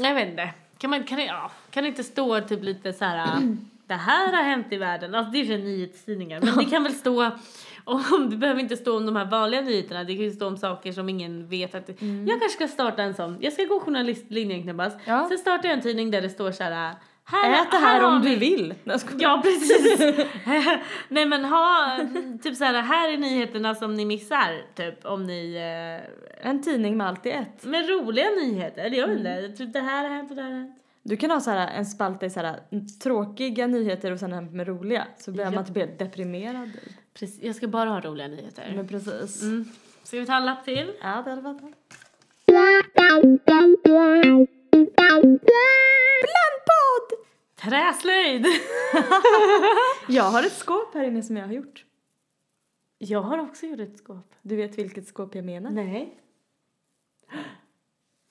jag 0.00 0.14
vet 0.14 0.28
inte. 0.28 0.54
Kan 0.78 0.90
man, 0.90 1.04
kan 1.04 1.18
det, 1.18 1.24
ja, 1.24 1.50
kan 1.70 1.82
det 1.82 1.88
inte 1.88 2.04
stå 2.04 2.40
typ 2.40 2.62
lite 2.62 2.92
så 2.92 3.04
här 3.04 3.36
äh, 3.36 3.40
det 3.88 3.94
här 3.94 4.32
har 4.32 4.42
hänt 4.42 4.66
i 4.70 4.76
världen. 4.76 5.14
Alltså 5.14 5.32
det 5.32 5.38
är 5.38 5.44
ju 5.44 5.58
nyhetstidningar. 5.58 6.40
Men 6.40 6.56
det 6.56 6.64
kan 6.64 6.82
väl 6.82 6.94
stå 6.94 7.30
om, 7.84 8.30
det 8.30 8.36
behöver 8.36 8.60
inte 8.60 8.76
stå 8.76 8.96
om 8.96 9.06
de 9.06 9.16
här 9.16 9.24
vanliga 9.24 9.60
nyheterna. 9.60 10.04
Det 10.04 10.14
kan 10.14 10.24
ju 10.24 10.30
stå 10.30 10.46
om 10.46 10.56
saker 10.56 10.92
som 10.92 11.08
ingen 11.08 11.48
vet 11.48 11.74
att 11.74 11.88
Mm. 12.00 12.26
Jag 12.26 12.40
kanske 12.40 12.56
ska 12.56 12.68
starta 12.68 13.02
en 13.02 13.14
sån. 13.14 13.36
Jag 13.40 13.52
ska 13.52 13.64
gå 13.64 13.80
journalistlinjen 13.80 14.62
knappast. 14.62 14.98
Ja. 15.04 15.26
Sen 15.28 15.38
startar 15.38 15.68
jag 15.68 15.76
en 15.76 15.82
tidning 15.82 16.10
där 16.10 16.22
det 16.22 16.30
står 16.30 16.52
så 16.52 16.64
här. 16.64 16.94
Här 17.30 17.62
Ät 17.62 17.70
det 17.70 17.76
här 17.76 18.00
har 18.00 18.08
om 18.16 18.22
vi- 18.22 18.30
du 18.30 18.36
vill. 18.36 18.74
Ja 19.18 19.40
precis. 19.44 20.00
Nej 21.08 21.26
men 21.26 21.44
ha 21.44 21.98
typ 22.42 22.56
så 22.56 22.64
här 22.64 22.82
här 22.82 23.12
är 23.12 23.16
nyheterna 23.16 23.74
som 23.74 23.94
ni 23.94 24.04
missar 24.04 24.62
typ 24.74 25.04
om 25.06 25.26
ni 25.26 25.54
eh, 26.42 26.48
En 26.50 26.62
tidning 26.62 26.96
med 26.96 27.06
allt 27.06 27.26
i 27.26 27.30
ett. 27.30 27.64
med 27.64 27.88
roliga 27.88 28.30
nyheter. 28.30 28.82
Eller 28.84 28.98
jag 28.98 29.06
vet 29.08 29.20
Mm. 29.20 29.44
inte. 29.44 29.56
Typ 29.64 29.72
det 29.72 29.80
här 29.80 30.02
har 30.08 30.14
hänt 30.16 30.30
och 30.30 30.36
det 30.36 30.42
här 30.42 30.50
har 30.50 30.58
hänt. 30.58 30.74
Du 31.02 31.16
kan 31.16 31.30
ha 31.30 31.40
så 31.40 31.50
här 31.50 31.68
en 31.78 31.86
spalta 31.86 32.26
i 32.26 32.30
så 32.30 32.40
här 32.40 32.56
tråkiga 33.02 33.66
nyheter 33.66 34.12
och 34.12 34.18
sen 34.18 34.32
en 34.32 34.56
med 34.56 34.68
roliga. 34.68 35.04
Så 35.18 35.32
blir 35.32 35.44
Ja. 35.44 35.50
man 35.50 35.66
inte 35.66 35.80
helt 35.80 35.98
deprimerad. 35.98 36.70
Precis. 37.18 37.42
Jag 37.42 37.54
ska 37.56 37.68
bara 37.68 37.90
ha 37.90 38.00
roliga 38.00 38.28
nyheter. 38.28 38.72
Men 38.76 38.88
precis. 38.88 39.42
Mm. 39.42 39.64
Ska 40.02 40.18
vi 40.20 40.26
ta 40.26 40.36
en 40.36 40.46
lapp 40.46 40.64
till? 40.64 40.90
Ja, 41.02 41.22
det 41.24 41.30
hade 41.30 41.42
varit 41.42 41.60
bra. 41.60 41.70
Träslöjd! 47.60 48.46
Jag 50.08 50.22
har 50.24 50.42
ett 50.42 50.52
skåp 50.52 50.94
här 50.94 51.04
inne 51.04 51.22
som 51.22 51.36
jag 51.36 51.46
har 51.46 51.52
gjort. 51.52 51.84
Jag 52.98 53.22
har 53.22 53.38
också 53.38 53.66
gjort 53.66 53.80
ett 53.80 53.98
skåp. 53.98 54.34
Du 54.42 54.56
vet 54.56 54.78
vilket 54.78 55.06
skåp 55.06 55.34
jag 55.34 55.44
menar? 55.44 55.70
Nej. 55.70 56.14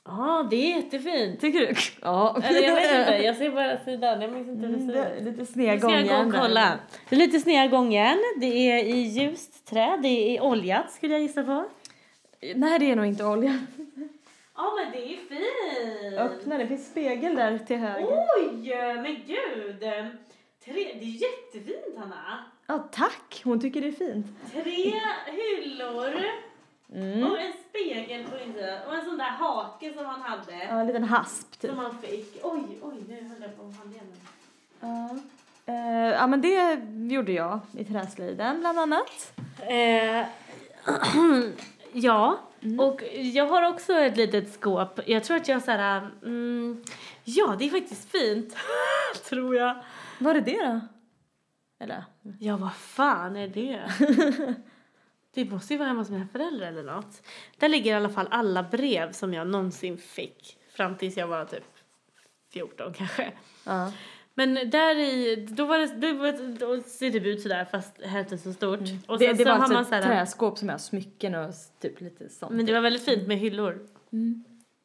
Ja, 0.06 0.48
det 0.50 0.56
är 0.56 0.76
jättefint. 0.76 1.40
Tycker 1.42 1.60
du? 1.60 1.74
Ja. 2.02 2.42
Eller 2.44 2.62
jag 2.62 2.76
vet 2.76 3.00
inte, 3.00 3.26
jag 3.26 3.36
ser 3.36 3.52
bara 3.52 3.86
sidan. 3.86 4.22
Jag 4.22 4.32
minns 4.34 4.48
inte 4.48 4.68
hur 4.68 4.78
det 4.78 4.94
ser 4.94 5.18
ut. 5.18 5.24
lite 5.24 5.38
Nu 5.38 5.46
sned 5.46 5.80
ska 5.80 5.90
jag 5.92 6.08
gå 6.08 6.10
gångjärn 6.14 6.32
kolla. 6.32 6.80
Det 7.10 7.16
är 7.16 7.20
lite 7.20 7.40
sneda 7.40 7.68
gångjärn. 7.68 8.20
Det 8.40 8.72
är 8.72 8.84
i 8.84 9.00
ljust 9.00 9.66
trä. 9.66 10.00
Det 10.02 10.38
är 10.38 10.42
oljat 10.44 10.92
skulle 10.92 11.14
jag 11.14 11.22
gissa 11.22 11.44
på. 11.44 11.66
Nej, 12.56 12.80
det 12.80 12.92
är 12.92 12.96
nog 12.96 13.06
inte 13.06 13.26
olja. 13.26 13.60
Ja, 14.58 14.74
men 14.76 14.92
det 14.92 15.14
är 15.14 15.18
fint. 15.18 16.20
Öppna, 16.20 16.58
det 16.58 16.68
finns 16.68 16.88
spegel 16.92 17.36
där 17.36 17.58
till 17.58 17.78
höger. 17.78 18.08
Oj, 18.38 18.76
men 19.02 19.16
gud. 19.28 19.80
Tre, 20.66 20.74
det 21.00 21.06
är 21.06 21.22
jättefint, 21.22 21.98
Hanna. 21.98 22.44
Ja, 22.68 22.88
tack! 22.92 23.42
Hon 23.44 23.62
tycker 23.62 23.82
det 23.82 23.88
är 23.88 23.92
fint. 23.92 24.26
Tre 24.52 25.02
hyllor 25.26 26.24
Mm. 26.94 27.32
och 27.32 27.40
en 27.40 27.54
spegel 27.70 28.24
på 28.26 28.38
insidan 28.40 28.88
och 28.88 28.96
en 28.96 29.06
sån 29.06 29.18
där 29.18 29.26
hake 29.30 29.94
som 29.94 30.06
han 30.06 30.22
hade. 30.22 30.52
Ja, 30.70 30.80
en 30.80 30.88
liten 30.88 31.04
hasp 31.04 31.60
typ. 31.60 31.70
Som 31.72 31.80
han 31.80 31.98
fick. 32.02 32.40
Oj, 32.44 32.62
oj, 32.82 32.96
nu 33.08 33.16
höll 33.30 33.42
jag 33.42 33.58
på 33.58 33.64
handleden. 33.64 34.14
Ja. 34.80 35.10
Eh, 35.66 36.12
ja, 36.14 36.28
men 36.28 36.42
det 36.42 36.80
gjorde 37.14 37.32
jag 37.32 37.60
i 37.78 37.86
träslöjden 37.86 38.60
bland 38.60 38.80
annat. 38.80 39.34
Eh, 39.68 40.26
ja, 41.94 42.40
och 42.80 43.04
jag 43.14 43.48
har 43.48 43.70
också 43.70 43.94
ett 43.94 44.18
litet 44.18 44.54
skåp. 44.54 45.00
Jag 45.06 45.24
tror 45.24 45.38
att 45.38 45.48
jag 45.48 45.64
så 45.64 45.72
här, 45.72 46.10
mm, 46.24 46.84
ja 47.24 47.56
det 47.60 47.66
är 47.66 47.70
faktiskt 47.70 48.12
fint, 48.12 48.56
tror 49.30 49.56
jag. 49.56 49.84
Var 50.20 50.36
är 50.36 50.42
det 50.42 50.66
då? 50.66 50.80
Eller? 51.80 52.04
Ja, 52.40 52.58
vad 52.58 52.74
fan 52.74 53.36
är 53.36 53.48
det? 53.48 53.92
det 55.34 55.46
måste 55.46 55.74
ju 55.74 55.78
vara 55.78 55.88
hemma 55.88 56.02
hos 56.02 56.10
mina 56.10 56.28
föräldrar 56.28 56.68
eller 56.68 56.84
något. 56.84 57.22
Där 57.58 57.70
ligger 57.70 57.92
i 57.92 57.96
alla 57.96 58.10
fall 58.10 58.28
alla 58.32 58.64
brev 58.64 59.12
som 59.12 59.34
jag 59.34 59.48
någonsin 59.48 59.98
fick 59.98 60.58
fram 60.72 60.98
tills 60.98 61.18
jag 61.18 61.28
var 61.28 61.46
typ 61.46 61.64
14 62.54 62.94
kanske. 62.94 63.32
Ja. 63.64 63.92
Men 64.40 64.70
där 64.70 64.96
i, 65.00 65.36
då 65.50 65.66
var 65.66 65.78
det, 65.78 65.88
då, 65.88 66.18
var 66.18 66.32
det, 66.32 66.48
då 66.48 66.82
ser 66.82 67.12
det 67.12 67.30
ut 67.30 67.42
sådär 67.42 67.66
fast 67.66 68.02
hälften 68.02 68.40
så 68.40 68.54
stort. 68.54 68.80
Och 69.08 69.20
Det, 69.20 69.26
sen 69.26 69.38
det 69.38 69.44
så 69.44 69.50
var 69.50 69.56
alltså 69.56 69.74
man 69.74 69.82
ett 69.82 69.88
så 69.88 69.96
här, 69.96 70.02
träskåp 70.02 70.58
som 70.58 70.68
jag 70.68 70.74
har 70.74 70.80
smycken 70.80 71.36
och 71.36 71.54
typ 71.82 72.02
lite 72.02 72.30
sånt. 72.30 72.52
Men 72.52 72.66
det 72.66 72.74
var 72.74 72.82
väldigt 72.82 73.06
fint 73.06 73.28
med 73.28 73.38
hyllor. 73.38 73.80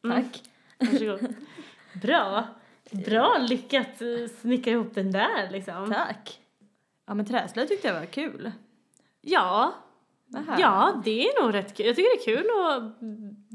Tack. 0.08 0.42
Varsågod. 0.78 1.34
Bra. 2.02 2.46
Bra 2.90 3.38
lyckat 3.38 4.02
eh, 4.02 4.28
snickra 4.40 4.70
ihop 4.70 4.94
den 4.94 5.12
där 5.12 5.50
liksom. 5.50 5.92
Tack. 5.92 6.40
Ja, 7.06 7.14
men 7.14 7.26
träslöjd 7.26 7.68
tyckte 7.68 7.88
jag 7.88 7.94
var 7.94 8.06
kul. 8.06 8.52
Ja. 9.20 9.74
Aha. 10.36 10.56
Ja, 10.58 11.02
det 11.04 11.28
är 11.28 11.42
nog 11.42 11.54
rätt 11.54 11.76
kul. 11.76 11.86
Jag 11.86 11.96
tycker 11.96 12.16
det 12.16 12.32
är 12.32 12.36
kul 12.36 12.46
att 12.66 12.98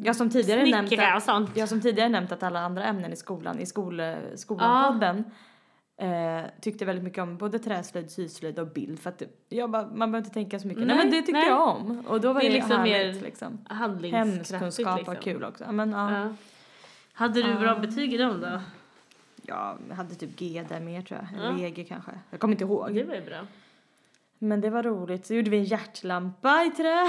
Jag 0.05 0.15
som 0.15 0.29
tidigare 0.29 0.65
nämnt 0.65 0.88
snickra 0.88 1.12
och 1.12 1.17
att, 1.17 1.23
sånt. 1.23 1.57
jag 1.57 1.69
som 1.69 1.81
tidigare 1.81 2.10
nämnt 2.10 2.31
att 2.31 2.43
alla 2.43 2.60
andra 2.60 2.83
ämnen 2.83 3.13
i 3.13 3.15
skolan, 3.15 3.60
i 3.60 3.65
skol, 3.65 4.01
skolan-podden, 4.36 5.23
eh, 5.97 6.41
tyckte 6.62 6.86
väldigt 6.86 7.03
mycket 7.03 7.23
om 7.23 7.38
både 7.38 7.60
träslöjd, 7.60 8.12
syslöjd 8.12 8.60
och 8.60 8.67
bild 8.67 8.99
för 8.99 9.10
att 9.10 9.23
jag 9.49 9.69
bara, 9.69 9.81
man 9.81 10.12
behöver 10.12 10.17
inte 10.17 10.33
tänka 10.33 10.60
så 10.60 10.67
mycket. 10.67 10.88
Nej, 10.88 10.95
Nej, 10.95 11.05
men 11.05 11.12
det 11.13 11.17
tyckte 11.17 11.31
nej. 11.31 11.47
jag 11.47 11.67
om. 11.67 12.03
Och 12.07 12.21
då 12.21 12.33
var 12.33 12.41
Det 12.41 12.47
det, 12.47 12.53
liksom 12.53 12.79
härligt 12.79 13.21
liksom. 13.21 13.57
Hemkunskap 14.12 14.97
liksom. 14.97 15.03
var 15.13 15.21
kul 15.21 15.43
också. 15.43 15.63
Ja, 15.63 15.71
men, 15.71 15.91
ja. 15.91 16.19
Ja. 16.19 16.33
Hade 17.13 17.43
du 17.43 17.53
bra 17.55 17.75
betyg 17.75 18.13
i 18.13 18.17
dem 18.17 18.41
då? 18.41 18.62
Ja, 19.41 19.77
jag 19.89 19.95
hade 19.95 20.15
typ 20.15 20.36
G 20.36 20.65
där 20.69 20.79
mer 20.79 21.01
tror 21.01 21.19
jag. 21.19 21.43
Ja. 21.43 21.49
Eller 21.49 21.65
EG 21.65 21.88
kanske. 21.88 22.12
Jag 22.29 22.39
kommer 22.39 22.53
inte 22.53 22.63
ihåg. 22.63 22.95
Det 22.95 23.03
var 23.03 23.15
ju 23.15 23.21
bra. 23.21 23.47
Men 24.39 24.62
det 24.62 24.69
var 24.69 24.83
roligt. 24.83 25.25
Så 25.25 25.33
gjorde 25.33 25.49
vi 25.49 25.57
en 25.57 25.63
hjärtlampa 25.63 26.63
i 26.63 26.71
trä. 26.71 27.05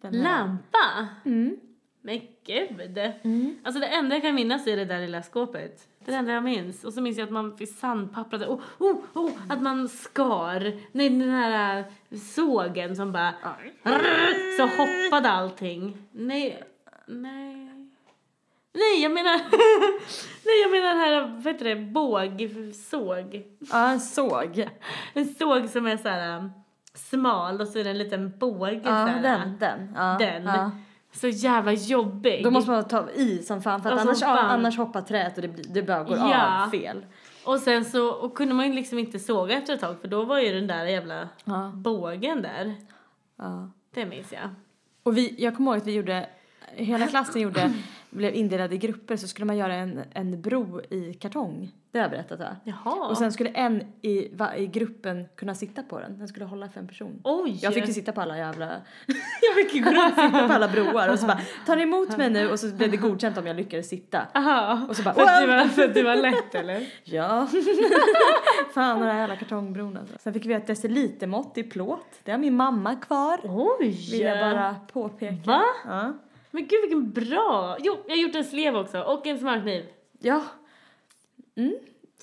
Lampa? 0.10 1.08
Mm. 1.24 1.56
Men 2.00 2.20
gud. 2.46 2.98
Mm. 3.22 3.56
Alltså 3.64 3.80
det 3.80 3.86
enda 3.86 4.14
jag 4.14 4.22
kan 4.22 4.34
minnas 4.34 4.66
är 4.66 4.76
det 4.76 4.84
där 4.84 5.00
lilla 5.00 5.22
skåpet. 5.22 5.88
Det 6.04 6.14
enda 6.14 6.32
jag 6.32 6.44
minns. 6.44 6.84
Och 6.84 6.92
så 6.92 7.00
minns 7.00 7.18
jag 7.18 7.24
att 7.26 7.32
man 7.32 7.56
fick 7.56 7.78
sandpapprade. 7.78 8.46
Oh, 8.46 8.60
oh, 8.78 8.96
oh, 9.14 9.30
att 9.48 9.62
man 9.62 9.88
skar. 9.88 10.72
Nej, 10.92 11.08
den 11.10 11.30
här 11.30 11.78
äh, 11.78 12.18
sågen 12.18 12.96
som 12.96 13.12
bara... 13.12 13.34
Så 14.56 14.62
hoppade 14.62 15.30
allting. 15.30 15.96
Nej, 16.12 16.62
nej. 17.06 17.68
Nej, 18.74 19.02
jag 19.02 19.12
menar... 19.12 19.32
nej, 20.44 20.62
jag 20.62 20.70
menar 20.70 20.88
den 20.88 20.98
här, 20.98 21.20
vad 21.20 21.52
heter 21.52 21.64
det, 21.64 21.76
bågsåg. 21.76 23.42
Ja, 23.58 23.90
en 23.90 24.00
såg. 24.00 24.68
En 25.14 25.34
såg 25.34 25.68
som 25.68 25.86
är 25.86 25.96
så 25.96 26.08
här 26.08 26.36
äh, 26.36 26.46
smal 26.94 27.60
och 27.60 27.68
så 27.68 27.78
är 27.78 27.84
det 27.84 27.90
en 27.90 27.98
liten 27.98 28.38
båge 28.38 28.80
Ja, 28.84 29.08
den. 29.22 29.56
Den. 29.58 29.92
Ja, 29.96 30.16
Den. 30.18 30.44
Ja. 30.44 30.70
Så 31.12 31.28
jävla 31.28 31.72
jobbig. 31.72 32.44
Då 32.44 32.50
måste 32.50 32.70
man 32.70 32.88
ta 32.88 33.10
i 33.10 33.38
som 33.42 33.62
fan 33.62 33.82
för 33.82 33.92
att 33.92 34.00
annars, 34.00 34.20
fan. 34.20 34.38
annars 34.38 34.78
hoppar 34.78 35.00
träet 35.02 35.36
och 35.36 35.42
det, 35.42 35.48
det 35.48 35.82
bara 35.82 36.04
går 36.04 36.16
Ja. 36.16 36.64
av 36.64 36.70
fel. 36.70 37.06
Och 37.44 37.58
sen 37.60 37.84
så 37.84 38.08
och 38.10 38.34
kunde 38.36 38.54
man 38.54 38.66
ju 38.66 38.72
liksom 38.72 38.98
inte 38.98 39.18
såga 39.18 39.54
efter 39.58 39.74
ett 39.74 39.80
tag 39.80 40.00
för 40.00 40.08
då 40.08 40.24
var 40.24 40.38
ju 40.38 40.52
den 40.52 40.66
där 40.66 40.84
jävla 40.84 41.28
Ja. 41.44 41.70
bågen 41.74 42.42
där. 42.42 42.74
Ja. 43.36 43.70
Det 43.94 44.06
minns 44.06 44.32
jag. 44.32 44.48
Och 45.02 45.16
vi, 45.16 45.34
jag 45.38 45.56
kommer 45.56 45.70
ihåg 45.70 45.80
att 45.80 45.86
vi 45.86 45.92
gjorde, 45.92 46.26
hela 46.74 47.06
klassen 47.06 47.42
gjorde, 47.42 47.72
blev 48.12 48.34
indelade 48.34 48.74
i 48.74 48.78
grupper 48.78 49.16
så 49.16 49.28
skulle 49.28 49.44
man 49.44 49.56
göra 49.56 49.74
en, 49.74 50.00
en 50.14 50.42
bro 50.42 50.80
i 50.90 51.14
kartong. 51.14 51.72
Det 51.92 51.98
har 51.98 52.04
jag 52.04 52.10
berättat 52.10 52.40
va? 52.40 52.56
Jaha. 52.64 53.08
Och 53.08 53.18
sen 53.18 53.32
skulle 53.32 53.50
en 53.50 53.82
i, 54.02 54.28
va, 54.34 54.56
i 54.56 54.66
gruppen 54.66 55.26
kunna 55.36 55.54
sitta 55.54 55.82
på 55.82 56.00
den. 56.00 56.18
Den 56.18 56.28
skulle 56.28 56.44
hålla 56.44 56.68
fem 56.68 56.86
personer. 56.88 57.20
Oj! 57.24 57.58
Jag 57.62 57.74
fick 57.74 57.86
ju 57.86 57.92
sitta 57.92 58.12
på 58.12 58.20
alla 58.20 58.38
jävla... 58.38 58.66
jag 59.42 59.54
fick 59.56 59.74
ju 59.74 59.82
gå 59.82 59.90
runt 59.90 60.18
och 60.18 60.24
sitta 60.24 60.48
på 60.48 60.52
alla 60.52 60.68
broar 60.68 61.08
och 61.08 61.18
så 61.18 61.26
bara 61.26 61.40
tar 61.66 61.76
ni 61.76 61.82
emot 61.82 62.16
mig 62.16 62.30
nu? 62.30 62.50
Och 62.50 62.60
så 62.60 62.66
blev 62.74 62.90
det 62.90 62.96
godkänt 62.96 63.38
om 63.38 63.46
jag 63.46 63.56
lyckades 63.56 63.88
sitta. 63.88 64.26
Aha. 64.34 64.86
Och 64.88 64.96
så 64.96 65.02
bara 65.02 65.14
för, 65.14 65.22
att 65.22 65.40
du 65.40 65.46
var, 65.46 65.64
för 65.64 65.84
att 65.84 65.94
du 65.94 66.02
var 66.02 66.16
lätt 66.16 66.54
eller? 66.54 66.86
Ja. 67.04 67.46
Fan 68.74 69.00
den 69.00 69.08
här 69.08 69.18
jävla 69.18 69.36
kartongbron 69.36 69.96
alltså. 69.96 70.16
Sen 70.20 70.32
fick 70.32 70.46
vi 70.46 70.52
ett 70.54 70.66
decilitermått 70.66 71.58
i 71.58 71.62
plåt. 71.62 72.06
Det 72.24 72.30
har 72.30 72.38
min 72.38 72.56
mamma 72.56 72.96
kvar. 72.96 73.40
Oj! 73.44 74.08
Vill 74.10 74.20
jag 74.20 74.38
bara 74.38 74.76
påpeka. 74.92 75.36
Va? 75.44 75.62
Ja. 75.86 76.12
Men 76.54 76.66
gud 76.66 76.80
vilken 76.80 77.10
bra! 77.12 77.76
Jo, 77.80 77.96
jag 78.06 78.14
har 78.16 78.22
gjort 78.22 78.34
en 78.34 78.44
slev 78.44 78.76
också 78.76 79.00
och 79.00 79.26
en 79.26 79.38
smörkniv. 79.38 79.84
Ja. 80.20 80.44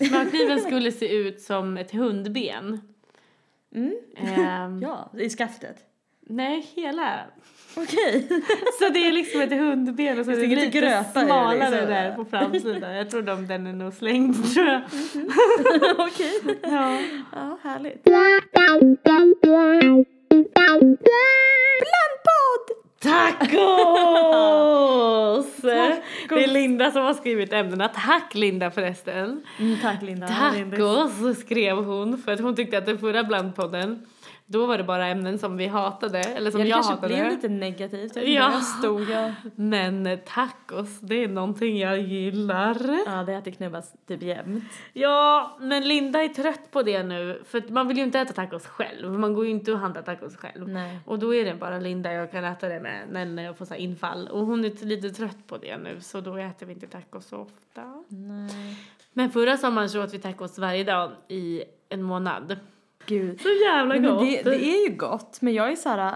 Smörkniven 0.07 0.59
skulle 0.67 0.91
se 0.91 1.15
ut 1.15 1.41
som 1.41 1.77
ett 1.77 1.91
hundben. 1.91 2.81
Mm. 3.75 3.93
Ehm, 4.17 4.79
Ja, 4.81 5.11
i 5.17 5.29
skaftet. 5.29 5.77
Nej, 6.21 6.67
hela. 6.75 7.19
Okej. 7.77 8.27
Så 8.79 8.89
det 8.89 9.07
är 9.07 9.11
liksom 9.11 9.41
ett 9.41 9.51
hundben 9.51 10.19
och 10.19 10.25
så 10.25 10.31
är 10.31 10.35
det 10.35 10.41
Det 10.41 10.45
är 10.53 10.55
lite 10.55 10.65
lite 10.65 10.81
det, 10.81 11.05
smalare 11.25 11.53
liksom. 11.71 11.89
där 11.89 12.15
på 12.15 12.25
framsidan. 12.25 12.95
Jag 12.95 13.09
tror 13.09 13.21
de, 13.21 13.47
den 13.47 13.67
är 13.67 13.73
nog 13.73 13.93
slängd 13.93 14.53
tror 14.53 14.65
jag. 14.67 14.81
Okej. 16.07 16.41
Ja. 16.61 16.99
Ja, 17.35 17.57
härligt. 17.63 18.07
Tacos! 23.03 23.55
Det 26.29 26.43
är 26.43 26.47
Linda 26.47 26.91
som 26.91 27.01
har 27.01 27.13
skrivit 27.13 27.53
ämnena. 27.53 27.87
Tack 27.87 28.35
Linda 28.35 28.71
förresten. 28.71 29.43
Mm, 29.59 29.77
tack 29.81 30.01
Linda. 30.01 30.27
Tacos 30.27 31.39
skrev 31.39 31.77
hon 31.77 32.17
för 32.17 32.31
att 32.31 32.39
hon 32.39 32.55
tyckte 32.55 32.77
att 32.77 32.85
den 32.85 32.97
förra 32.97 33.23
blandpodden 33.23 34.05
Då 34.51 34.65
var 34.65 34.77
det 34.77 34.83
bara 34.83 35.07
ämnen 35.07 35.39
som 35.39 35.57
vi 35.57 35.67
hatade, 35.67 36.19
eller 36.19 36.51
som 36.51 36.59
Ja, 36.59 36.63
det 36.65 36.69
jag 36.69 36.75
kanske 36.77 36.93
hatade. 36.93 37.13
blev 37.13 37.29
lite 37.31 37.49
negativt. 37.49 38.15
Ja. 38.15 38.21
Ja. 38.23 38.49
Där 38.49 38.59
stod 38.59 39.09
jag. 39.09 39.33
Men 39.55 40.07
eh, 40.07 40.19
tacos, 40.19 40.99
det 40.99 41.23
är 41.23 41.27
någonting 41.27 41.77
jag 41.79 41.99
gillar. 42.01 42.77
Ja, 43.05 43.23
det 43.23 43.33
äter 43.33 43.51
knubbas 43.51 43.93
typ 44.07 44.21
jämt. 44.21 44.63
Ja, 44.93 45.57
men 45.61 45.87
Linda 45.87 46.23
är 46.23 46.27
trött 46.27 46.71
på 46.71 46.81
det 46.83 47.03
nu. 47.03 47.41
För 47.45 47.63
man 47.71 47.87
vill 47.87 47.97
ju 47.97 48.03
inte 48.03 48.19
äta 48.19 48.33
tacos 48.33 48.67
själv. 48.67 49.11
Man 49.19 49.33
går 49.33 49.45
ju 49.45 49.51
inte 49.51 49.71
och 49.71 49.79
handlar 49.79 50.01
tacos 50.01 50.35
själv. 50.35 50.67
Nej. 50.69 50.99
Och 51.05 51.19
då 51.19 51.35
är 51.35 51.45
det 51.45 51.53
bara 51.55 51.79
Linda 51.79 52.13
jag 52.13 52.31
kan 52.31 52.43
äta 52.43 52.67
det 52.69 52.79
med 52.79 53.27
när- 53.27 53.43
jag 53.43 53.57
får 53.57 53.65
så 53.65 53.75
infall. 53.75 54.27
Och 54.27 54.45
hon 54.45 54.65
är 54.65 54.85
lite 54.85 55.09
trött 55.09 55.47
på 55.47 55.57
det 55.57 55.77
nu 55.77 56.01
så 56.01 56.21
då 56.21 56.35
äter 56.37 56.65
vi 56.65 56.73
inte 56.73 56.87
tacos 56.87 57.25
så 57.27 57.37
ofta. 57.37 58.03
Nej. 58.07 58.77
Men 59.13 59.29
förra 59.31 59.57
sommaren 59.57 59.89
så 59.89 60.03
åt 60.03 60.13
vi 60.13 60.19
tacos 60.19 60.59
varje 60.59 60.83
dag 60.83 61.11
i 61.27 61.63
en 61.89 62.03
månad. 62.03 62.59
Gud. 63.09 63.41
Så 63.41 63.47
jävla 63.49 63.97
gott! 63.97 64.19
det, 64.19 64.43
det 64.43 64.55
är 64.65 64.89
ju 64.89 64.95
gott, 64.95 65.41
men 65.41 65.53
jag 65.53 65.71
är 65.71 65.75
så 65.75 65.89
här. 65.89 66.15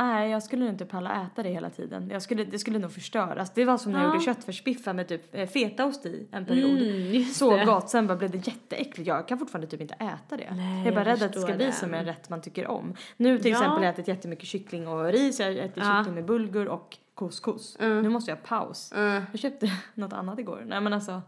Nej, 0.00 0.30
jag 0.30 0.42
skulle 0.42 0.68
inte 0.68 0.84
palla 0.86 1.22
äta 1.26 1.42
det 1.42 1.48
hela 1.48 1.70
tiden. 1.70 2.08
Jag 2.12 2.22
skulle, 2.22 2.44
det 2.44 2.58
skulle 2.58 2.78
nog 2.78 2.92
förstöras. 2.92 3.54
Det 3.54 3.64
var 3.64 3.78
som 3.78 3.92
när 3.92 3.98
jag 4.00 4.08
Ja. 4.08 4.12
gjorde 4.14 4.24
köttfärsbiffar 4.24 4.92
med 4.92 5.08
typ 5.08 5.34
eh, 5.34 5.46
fetaost 5.48 6.06
i 6.06 6.28
en 6.32 6.44
period. 6.46 6.82
Mm, 6.82 7.24
Så 7.24 7.56
det. 7.56 7.64
gott, 7.64 7.90
sen 7.90 8.06
bara 8.06 8.16
blev 8.18 8.30
det 8.30 8.46
jätteäckligt. 8.46 9.08
Jag 9.08 9.28
kan 9.28 9.38
fortfarande 9.38 9.66
typ 9.66 9.80
inte 9.80 9.94
äta 9.94 10.36
det. 10.36 10.50
Nej, 10.54 10.78
jag 10.78 10.86
är 10.86 10.92
bara 10.92 11.00
jag 11.00 11.06
rädd 11.06 11.22
att 11.22 11.32
det 11.32 11.40
ska 11.40 11.52
bli 11.54 11.66
det. 11.66 11.72
som 11.72 11.94
en 11.94 12.04
rätt 12.04 12.28
man 12.28 12.42
tycker 12.42 12.66
om. 12.66 12.94
Nu 13.16 13.38
till 13.38 13.50
Ja. 13.50 13.56
exempel 13.56 13.76
har 13.78 13.84
jag 13.84 13.92
ätit 13.92 14.08
jättemycket 14.08 14.48
kyckling 14.48 14.88
och 14.88 15.04
ris, 15.04 15.40
jag 15.40 15.52
äter 15.56 15.82
Ja. 15.84 15.96
kyckling 15.98 16.14
med 16.14 16.24
bulgur 16.24 16.68
och 16.68 16.96
couscous. 17.14 17.76
Mm. 17.80 18.02
Nu 18.02 18.08
måste 18.08 18.30
jag 18.30 18.36
ha 18.36 18.42
paus. 18.44 18.92
Mm. 18.96 19.22
Jag 19.32 19.40
köpte 19.40 19.70
något 19.94 20.12
annat 20.12 20.38
igår. 20.38 20.62
Nej 20.66 20.80
men 20.80 20.92
alltså, 20.92 21.22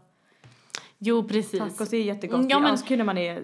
Jo, 1.03 1.23
precis. 1.23 1.59
tacos 1.59 1.93
är 1.93 1.97
jättegott. 1.97 2.41
Ja, 2.41 2.45
Ja, 2.49 2.59
men- 2.59 2.63
men... 2.63 2.75
Det 2.75 2.83
är 2.83 2.87
kul 2.87 2.97
när 2.97 3.05
man 3.05 3.17
är, 3.17 3.37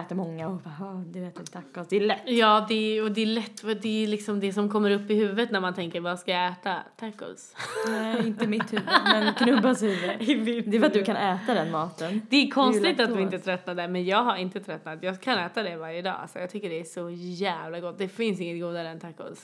äter 0.00 0.14
många 0.16 0.48
och 0.48 0.54
bara, 0.56 0.74
"Ah, 0.80 1.04
du 1.06 1.26
äter 1.26 1.44
tacos. 1.44 1.88
Det 1.88 1.96
är 1.96 2.00
lätt. 2.00 2.20
Ja, 2.26 2.66
det 2.68 2.74
är, 2.98 3.02
och 3.04 3.10
det 3.12 3.20
är 3.22 3.26
lätt, 3.26 3.62
det 3.82 4.04
är 4.04 4.06
liksom 4.06 4.40
det 4.40 4.52
som 4.52 4.68
kommer 4.70 4.90
upp 4.90 5.10
i 5.10 5.14
huvudet 5.14 5.50
när 5.50 5.60
man 5.60 5.74
tänker 5.74 6.00
vad 6.00 6.18
ska 6.18 6.30
jag 6.32 6.52
äta? 6.52 6.76
Tacos. 7.00 7.54
Nej, 7.88 8.26
inte 8.26 8.46
mitt 8.46 8.72
huvud, 8.72 8.84
men 9.04 9.34
knubbas 9.34 9.82
huvud. 9.82 10.10
Det 10.70 10.76
är 10.76 10.80
för 10.80 10.86
att 10.86 10.92
du 10.92 11.04
kan 11.04 11.16
äta 11.16 11.54
den 11.54 11.70
maten. 11.70 12.22
Det 12.30 12.36
är 12.36 12.50
konstigt 12.50 12.84
laktos. 12.98 13.08
att 13.08 13.16
vi 13.18 13.22
inte 13.22 13.38
tröttnade, 13.38 13.88
men 13.88 14.04
jag 14.04 14.22
har 14.22 14.36
inte 14.36 14.60
tröttnat. 14.60 14.98
Jag 15.02 15.20
kan 15.20 15.38
äta 15.38 15.62
det 15.62 15.76
varje 15.76 16.02
dag. 16.02 16.14
Alltså, 16.22 16.38
jag 16.38 16.50
tycker 16.50 16.68
det 16.70 16.80
är 16.80 16.84
så 16.84 17.10
jävla 17.14 17.80
gott. 17.80 17.98
Det 17.98 18.08
finns 18.08 18.40
inget 18.40 18.60
godare 18.62 18.88
än 18.88 19.00
tacos. 19.00 19.38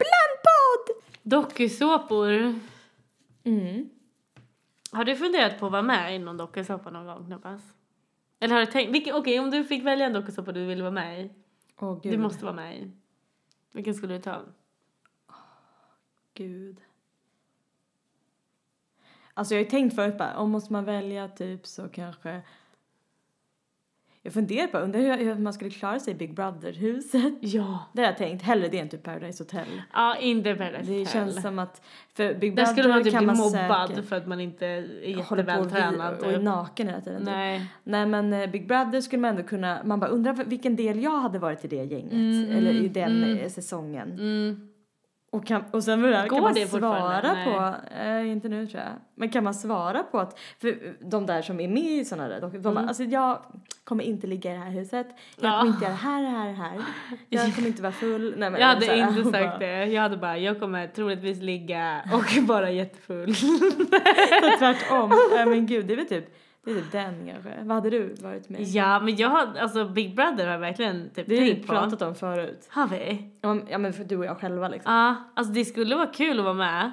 Blandpodd! 0.00 0.96
Dokusåpor. 1.22 2.54
Mm. 3.44 3.90
Har 4.92 5.04
du 5.04 5.16
funderat 5.16 5.58
på 5.60 5.66
att 5.66 5.72
vara 5.72 5.82
med 5.82 6.16
i 6.16 6.18
någon 6.18 6.36
dokusåpa 6.36 6.90
någon 6.90 7.06
gång, 7.06 7.26
Knappast? 7.26 7.76
Eller 8.40 8.54
har 8.54 8.60
du 8.60 8.66
tänkt, 8.66 8.92
vilken- 8.94 9.14
okej 9.14 9.40
om 9.40 9.50
du 9.50 9.64
fick 9.64 9.84
välja 9.84 10.06
en 10.06 10.12
dokusåpa 10.12 10.52
du 10.52 10.66
ville 10.66 10.82
vara 10.82 10.92
med 10.92 11.24
i. 11.24 11.30
Gud. 12.02 12.12
Du 12.12 12.18
måste 12.18 12.44
vara 12.44 12.54
med 12.54 12.78
i. 12.78 12.90
Vilken 13.72 13.94
skulle 13.94 14.14
du 14.14 14.20
ta? 14.20 14.42
Gud. 16.34 16.80
Alltså 19.34 19.54
jag 19.54 19.58
har 19.60 19.64
ju 19.64 19.70
tänkt 19.70 19.94
förut 19.94 20.18
bara, 20.18 20.36
om 20.36 20.50
måste 20.50 20.72
man 20.72 20.84
välja 20.84 21.28
typ 21.28 21.66
så 21.66 21.88
kanske 21.88 22.42
jag 24.22 24.32
funderar 24.32 24.66
på, 24.66 24.78
undrar 24.78 25.00
hur, 25.00 25.16
hur 25.16 25.34
man 25.34 25.52
skulle 25.52 25.70
klara 25.70 26.00
sig 26.00 26.12
i 26.14 26.16
Big 26.16 26.34
Brother-huset. 26.34 27.34
Ja. 27.40 27.78
Det 27.92 28.00
har 28.02 28.06
jag 28.06 28.16
tänkt, 28.16 28.42
hellre 28.42 28.68
det 28.68 28.78
än 28.78 28.88
typ 28.88 29.02
Paradise 29.02 29.42
Hotel. 29.42 29.66
Ja, 29.92 30.16
inte 30.16 30.54
Paradise 30.54 30.92
Det 30.92 30.98
Hotel. 30.98 31.12
känns 31.12 31.42
som 31.42 31.58
att, 31.58 31.82
för 32.14 32.34
Big 32.34 32.56
Där 32.56 32.62
Brother 32.64 32.72
skulle 32.72 32.88
man 32.88 33.04
typ 33.04 33.18
bli 33.18 33.26
mobbad 33.26 33.88
säkert 33.88 34.08
för 34.08 34.16
att 34.16 34.26
man 34.26 34.40
inte 34.40 34.66
är 34.66 34.82
och, 35.02 35.08
jättevältränad. 35.08 36.16
vi- 36.16 36.22
och 36.22 36.28
är 36.28 36.34
typ. 36.34 36.42
naken 36.42 36.86
hela 36.88 37.00
tiden. 37.00 37.18
typ. 37.18 37.26
Nej. 37.26 37.66
Nej 37.84 38.06
men 38.06 38.32
eh, 38.32 38.50
Big 38.50 38.68
Brother 38.68 39.00
skulle 39.00 39.20
man 39.20 39.30
ändå 39.30 39.42
kunna, 39.42 39.80
man 39.84 40.00
bara 40.00 40.10
undrar 40.10 40.32
vilken 40.32 40.76
del 40.76 41.02
jag 41.02 41.20
hade 41.20 41.38
varit 41.38 41.64
i 41.64 41.68
det 41.68 41.84
gänget. 41.84 42.12
Mm, 42.12 42.50
eller 42.56 42.70
i 42.72 42.88
den 42.88 43.24
mm. 43.24 43.50
säsongen. 43.50 44.12
Mm. 44.12 44.69
Och, 45.32 45.46
kan, 45.46 45.64
och 45.70 45.84
sen 45.84 46.02
var 46.02 46.08
det, 46.08 46.16
här, 46.16 46.28
Går 46.28 46.36
kan 46.36 46.42
man 46.44 46.54
det 46.54 46.66
svara 46.66 47.36
på, 47.44 47.74
eh, 48.00 48.30
inte 48.30 48.48
nu 48.48 48.66
tror 48.66 48.82
jag, 48.82 48.92
men 49.14 49.28
kan 49.28 49.44
man 49.44 49.54
svara 49.54 50.02
på 50.02 50.18
att, 50.18 50.38
för 50.58 50.94
de 51.10 51.26
där 51.26 51.42
som 51.42 51.60
är 51.60 51.68
med 51.68 51.82
i 51.82 52.04
sådana 52.04 52.28
där, 52.28 52.40
de, 52.40 52.50
de 52.52 52.58
bara, 52.58 52.70
Mm. 52.70 52.88
alltså 52.88 53.02
jag 53.02 53.38
kommer 53.84 54.04
inte 54.04 54.26
ligga 54.26 54.50
i 54.50 54.54
det 54.54 54.60
här 54.60 54.70
huset, 54.70 55.06
jag 55.40 55.50
Ja. 55.52 55.58
kommer 55.58 55.72
inte 55.72 55.84
göra 55.84 55.92
det 55.92 55.98
här, 55.98 56.22
det 56.22 56.28
här, 56.28 56.46
det 56.48 56.52
här, 56.54 56.80
jag 57.28 57.54
kommer 57.54 57.68
inte 57.68 57.82
vara 57.82 57.92
full. 57.92 58.34
Nej, 58.36 58.50
men 58.50 58.60
Jag 58.60 58.68
hade 58.68 58.86
här, 58.86 59.08
inte 59.08 59.20
och 59.26 59.26
sagt 59.26 59.44
bara- 59.44 59.58
det. 59.58 59.84
Jag 59.84 60.02
hade 60.02 60.16
bara, 60.16 60.38
jag 60.38 60.60
kommer 60.60 60.86
troligtvis 60.86 61.40
ligga 61.42 62.00
och 62.14 62.42
vara 62.48 62.70
jättefull. 62.70 63.34
Så 63.36 63.46
tvärtom, 64.58 65.12
ja 65.36 65.46
men 65.46 65.66
gud 65.66 65.86
det 65.86 65.92
är 65.92 65.96
väl 65.96 66.06
typ, 66.06 66.36
det 66.64 66.70
är 66.70 66.74
typ 66.74 66.92
den 66.92 67.26
kanske. 67.32 67.50
Vad 67.62 67.74
hade 67.74 67.90
du 67.90 68.14
varit 68.20 68.48
med? 68.48 68.60
ja, 68.62 69.00
men 69.00 69.16
jag 69.16 69.28
har, 69.28 69.56
alltså 69.60 69.84
Big 69.84 70.14
Brother 70.16 70.44
har 70.44 70.52
jag 70.52 70.58
verkligen 70.58 71.10
typ 71.14 71.26
Det 71.28 71.36
har 71.36 71.44
vi 71.44 71.50
tänkt 71.54 71.66
på. 71.66 71.72
pratat 71.72 72.02
om 72.02 72.14
förut. 72.14 72.68
Har 72.70 72.88
vi? 72.88 73.30
Om, 73.42 73.66
ja 73.70 73.78
men 73.78 73.92
för 73.92 74.04
du 74.04 74.16
och 74.16 74.24
jag 74.24 74.38
själva 74.40 74.68
liksom. 74.68 74.92
Ja, 74.92 75.14
alltså 75.36 75.52
det 75.52 75.64
skulle 75.64 75.96
vara 75.96 76.06
kul 76.06 76.38
att 76.38 76.44
vara 76.44 76.54
med. 76.54 76.84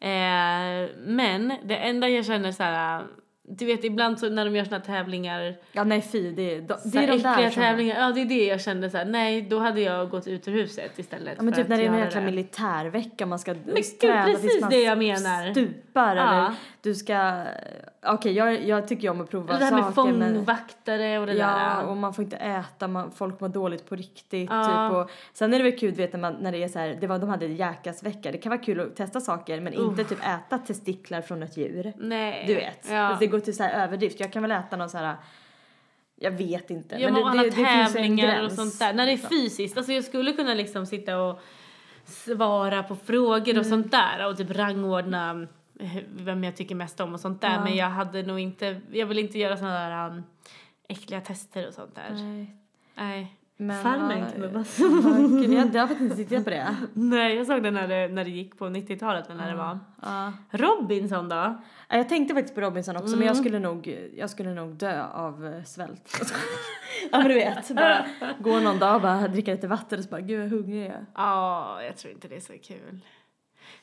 Eh, 0.00 0.90
men 1.06 1.52
det 1.64 1.76
enda 1.76 2.08
jag 2.08 2.24
känner 2.24 2.52
så 2.52 2.62
här, 2.62 3.02
du 3.48 3.66
vet 3.66 3.84
ibland 3.84 4.18
så 4.18 4.28
när 4.28 4.44
de 4.44 4.56
gör 4.56 4.64
såna 4.64 4.76
här 4.76 4.84
tävlingar, 4.84 5.54
Ja 5.72 5.84
nej 5.84 6.02
fy, 6.02 6.30
det 6.32 6.54
är, 6.54 6.60
de, 6.60 6.74
det 6.84 6.98
är 6.98 7.06
de 7.06 7.18
där 7.18 7.50
som... 7.50 7.62
tävlingar, 7.62 8.00
ja 8.00 8.12
det 8.12 8.20
är 8.20 8.24
det 8.26 8.44
jag 8.46 8.60
kände 8.60 8.90
så 8.90 8.96
här, 8.98 9.04
nej 9.04 9.42
då 9.42 9.58
hade 9.58 9.80
jag 9.80 10.10
gått 10.10 10.26
ut 10.26 10.48
ur 10.48 10.52
huset 10.52 10.98
istället 10.98 11.34
Ja 11.36 11.42
men 11.42 11.54
för 11.54 11.62
typ 11.62 11.68
när 11.68 11.76
att 11.76 11.80
det 11.80 11.84
är 11.84 11.88
en 11.88 11.94
göra 11.94 12.04
jäkla 12.04 12.20
militärvecka 12.20 13.26
man 13.26 13.38
ska 13.38 13.52
gud, 13.52 13.64
träna 14.00 14.24
tills 14.24 14.40
precis 14.42 14.60
man 14.60 14.70
det 14.70 14.82
jag 14.82 14.98
menar. 14.98 15.50
stupar 15.50 16.16
Ja. 16.16 16.22
eller 16.22 16.52
du 16.84 16.94
ska, 16.94 17.44
okej 18.06 18.32
jag, 18.32 18.64
jag 18.64 18.88
tycker 18.88 19.02
ju 19.02 19.08
om 19.08 19.20
att 19.20 19.30
prova 19.30 19.48
Eller 19.48 19.58
det 19.58 19.64
här 19.76 19.82
med 19.82 19.94
saker 19.94 20.12
men 20.12 20.34
fångvaktare 20.34 21.18
och 21.18 21.26
det 21.26 21.32
Ja, 21.34 21.46
där. 21.46 21.86
och 21.86 21.96
man 21.96 22.14
får 22.14 22.24
inte 22.24 22.36
äta, 22.36 22.88
man, 22.88 23.10
folk 23.10 23.40
mår 23.40 23.48
dåligt 23.48 23.88
på 23.88 23.96
riktigt. 23.96 24.50
Ja. 24.50 24.64
Typ, 24.64 24.96
och, 24.96 25.10
sen 25.32 25.54
är 25.54 25.58
det 25.58 25.64
väl 25.64 25.78
kul 25.78 25.94
vet, 25.94 26.12
när, 26.12 26.20
man, 26.20 26.34
när 26.40 26.52
det 26.52 26.62
är 26.62 26.68
så 26.68 26.78
här, 26.78 26.98
det 27.00 27.06
var, 27.06 27.18
de 27.18 27.28
hade 27.28 27.46
jäkasvecka. 27.46 28.32
Det 28.32 28.38
kan 28.38 28.50
vara 28.50 28.60
kul 28.60 28.80
att 28.80 28.96
testa 28.96 29.20
saker 29.20 29.60
men 29.60 29.72
inte 29.72 30.04
typ 30.04 30.18
äta 30.26 30.58
testiklar 30.58 31.20
från 31.22 31.42
ett 31.42 31.56
djur. 31.56 31.92
Nej. 31.96 32.44
Du 32.46 32.54
vet. 32.54 32.88
Ja. 32.90 32.98
Alltså, 32.98 33.20
det 33.20 33.26
går 33.26 33.40
till 33.40 33.56
så 33.56 33.62
här 33.62 33.84
överdrift. 33.84 34.20
Jag 34.20 34.32
kan 34.32 34.42
väl 34.42 34.50
äta 34.50 34.76
någon 34.76 34.90
så 34.90 34.98
här, 34.98 35.14
jag 36.16 36.30
vet 36.30 36.70
inte. 36.70 36.96
Ja, 36.98 37.10
men 37.10 37.14
det, 37.22 37.28
alla 37.30 37.42
det, 37.42 37.48
det 37.48 37.54
finns 37.54 37.68
en 37.68 37.92
tävlingar 37.92 38.34
och 38.34 38.40
gräns. 38.40 38.56
sånt 38.56 38.78
där. 38.78 38.92
När 38.94 39.06
det 39.06 39.12
är 39.12 39.16
liksom. 39.16 39.30
fysiskt, 39.30 39.76
alltså 39.76 39.92
jag 39.92 40.04
skulle 40.04 40.32
kunna 40.32 40.54
liksom 40.54 40.86
sitta 40.86 41.18
och 41.22 41.40
svara 42.06 42.82
på 42.82 42.96
frågor 42.96 43.48
Mm. 43.48 43.60
och 43.60 43.66
sånt 43.66 43.90
där 43.90 44.26
och 44.28 44.36
typ 44.36 44.50
rangordna 44.50 45.46
vem 46.16 46.44
jag 46.44 46.56
tycker 46.56 46.74
mest 46.74 47.00
om 47.00 47.14
och 47.14 47.20
sånt 47.20 47.40
där. 47.40 47.52
Ja. 47.54 47.64
Men 47.64 47.76
jag 47.76 47.86
hade 47.90 48.22
nog 48.22 48.38
inte, 48.40 48.80
jag 48.92 49.06
vill 49.06 49.18
inte 49.18 49.38
göra 49.38 49.56
såna 49.56 49.88
där 49.88 50.08
um, 50.10 50.22
äckliga 50.88 51.20
tester 51.20 51.68
och 51.68 51.74
sånt 51.74 51.94
där. 51.94 52.10
Nej. 52.14 52.56
Nej. 52.94 53.36
Men, 53.56 53.82
Farmen 53.82 54.30
knubbas. 54.34 54.78
ja, 54.78 54.86
gud, 55.28 55.74
jag, 55.74 55.80
har 55.82 55.86
faktiskt 55.88 56.00
inte 56.00 56.16
tittat 56.16 56.44
på 56.44 56.50
det. 56.50 56.76
Nej, 56.92 57.34
jag 57.36 57.46
såg 57.46 57.62
det 57.62 57.70
när 57.70 57.88
det, 57.88 58.08
när 58.08 58.24
det 58.24 58.30
gick 58.30 58.58
på 58.58 58.64
90-talet 58.66 59.28
när 59.28 59.50
det 59.50 59.56
var. 59.56 59.78
Ja. 60.02 60.32
Robinson 60.50 61.28
då? 61.28 61.36
Ja, 61.88 61.96
Jag 61.96 62.08
tänkte 62.08 62.34
faktiskt 62.34 62.54
på 62.54 62.60
Robinson 62.60 62.96
också 62.96 63.08
men 63.10 63.14
Mm. 63.14 63.26
jag 63.26 63.36
skulle 63.36 63.58
nog, 63.58 63.98
jag 64.16 64.30
skulle 64.30 64.54
nog 64.54 64.70
dö 64.74 65.04
av 65.04 65.46
eh, 65.46 65.62
svält. 65.64 66.18
ja 67.12 67.18
men 67.18 67.28
du 67.28 67.34
vet, 67.34 67.76
bara 67.76 68.06
gå 68.38 68.60
någon 68.60 68.78
dag 68.78 68.94
och 68.94 69.02
bara 69.02 69.28
dricka 69.28 69.50
lite 69.50 69.68
vatten 69.68 69.98
och 69.98 70.04
så 70.04 70.10
bara 70.10 70.20
gud 70.20 70.40
vad 70.40 70.50
hungrig 70.50 70.80
jag 70.86 70.86
är. 70.94 71.06
Ja, 71.14 71.82
jag 71.82 71.96
tror 71.96 72.12
inte 72.12 72.28
det 72.28 72.36
är 72.36 72.40
så 72.40 72.52
kul. 72.62 73.00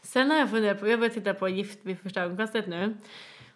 Sen 0.01 0.31
har 0.31 0.37
jag 0.37 0.49
funderat 0.49 0.79
på, 0.79 0.87
jag 0.87 0.99
börjar 0.99 1.13
titta 1.13 1.33
på 1.33 1.49
Gift 1.49 1.79
vid 1.83 1.99
första 1.99 2.21
ögonkastet 2.21 2.67
nu. 2.67 2.97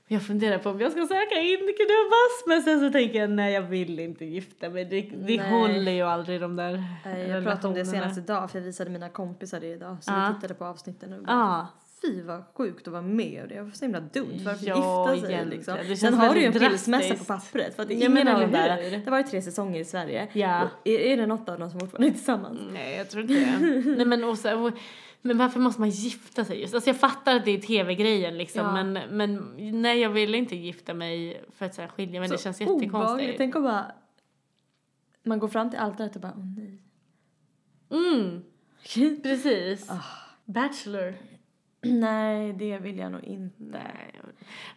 Jag 0.08 0.23
funderar 0.27 0.58
på 0.58 0.69
om 0.69 0.79
jag 0.81 0.91
ska 0.91 1.01
söka 1.01 1.36
in 1.41 1.58
knubbas 1.58 2.43
men 2.47 2.62
sen 2.62 2.79
så 2.79 2.89
tänker 2.91 3.19
jag 3.19 3.29
nej 3.29 3.53
jag 3.53 3.62
vill 3.62 3.99
inte 3.99 4.25
gifta 4.25 4.69
mig. 4.69 4.86
Det, 4.86 5.01
det 5.01 5.38
Nej. 5.38 5.49
håller 5.49 5.91
ju 5.91 6.01
aldrig 6.01 6.41
de 6.41 6.55
där 6.55 6.84
Eh, 7.05 7.29
Jag 7.29 7.43
pratade 7.43 7.67
om 7.67 7.73
det 7.73 7.86
senast 7.86 8.17
idag 8.17 8.51
för 8.51 8.60
jag 8.60 8.65
visade 8.65 8.89
mina 8.89 9.10
kompisar 9.10 9.60
det 9.60 9.67
idag 9.67 9.97
så 10.01 10.12
Ja. 10.12 10.27
vi 10.29 10.36
tittade 10.36 10.53
på 10.53 10.65
avsnitten 10.65 11.13
och 11.13 11.23
Ja. 11.27 11.67
Fy 12.08 12.22
vad 12.22 12.44
sjukt 12.54 12.88
att 12.88 12.91
vara 12.94 13.02
med 13.02 13.41
och 13.44 13.48
det 13.48 13.62
var 13.62 13.72
så 13.72 13.86
himla 13.86 14.00
dumt 14.00 14.39
varför 14.46 14.68
Ja, 14.68 14.76
gifta 14.76 15.28
sig 15.28 15.34
egentligen. 15.36 15.50
liksom. 15.50 15.78
Det 15.89 15.98
Sen 15.98 16.13
har 16.13 16.34
du 16.34 16.39
ju 16.39 16.46
en 16.46 16.54
skilsmässa 16.54 17.15
på 17.15 17.26
pappret 17.26 17.76
för 17.76 17.84
att 17.84 17.89
är 17.89 17.94
Ja, 17.96 18.06
ingen 18.06 18.28
av 18.28 18.52
där, 18.52 19.02
det 19.06 19.12
var 19.12 19.18
ju 19.18 19.24
tre 19.24 19.41
säsonger 19.41 19.80
i 19.80 19.86
Sverige. 19.86 20.28
Ja. 20.34 20.63
Och 20.63 20.70
Är, 20.88 21.00
är 21.00 21.18
det 21.18 21.26
något 21.26 21.50
av 21.50 21.60
dem 21.60 21.70
som 21.72 21.80
fortfarande 21.80 22.08
är 22.08 22.12
tillsammans? 22.12 22.60
Nej 22.74 22.98
jag 22.98 23.10
tror 23.10 23.22
inte 23.22 23.34
det. 23.34 23.96
nej 23.98 24.06
men 24.06 24.24
och 24.24 24.38
så, 24.38 24.65
och, 24.65 24.74
men 25.22 25.38
varför 25.38 25.60
måste 25.60 25.82
man 25.82 25.89
gifta 25.89 26.46
sig 26.46 26.62
just? 26.62 26.74
Alltså 26.74 26.89
jag 26.89 26.98
fattar 27.00 27.36
att 27.36 27.46
det 27.46 27.52
är 27.52 27.58
tv-grejen 27.62 28.38
liksom 28.38 28.62
Ja. 28.62 28.84
men, 28.84 28.94
men 29.18 29.54
nej 29.82 30.00
jag 30.00 30.10
vill 30.10 30.36
inte 30.36 30.56
gifta 30.56 30.94
mig 30.94 31.44
för 31.58 31.65
att 31.65 31.76
så 31.76 31.82
här, 31.82 31.88
skilja 31.89 32.20
mig. 32.20 32.30
Det 32.30 32.38
känns 32.41 32.62
obehagligt. 32.62 32.84
jättekonstigt. 32.84 33.38
Tänk 33.38 33.56
om 33.56 33.63
bara, 33.63 33.91
man 35.24 35.39
går 35.39 35.48
fram 35.48 35.70
till 35.70 35.80
altaret 35.80 36.15
och 36.15 36.22
bara, 36.22 36.34
åh 36.38 36.46
nej. 36.58 36.82
Mm, 37.89 38.44
precis. 39.24 39.89
Ah. 39.89 40.00
Bachelor. 40.46 41.13
Nej, 41.93 42.54
det 42.54 42.78
vill 42.78 42.98
jag 42.98 43.12
nog 43.12 43.24
inte. 43.24 43.82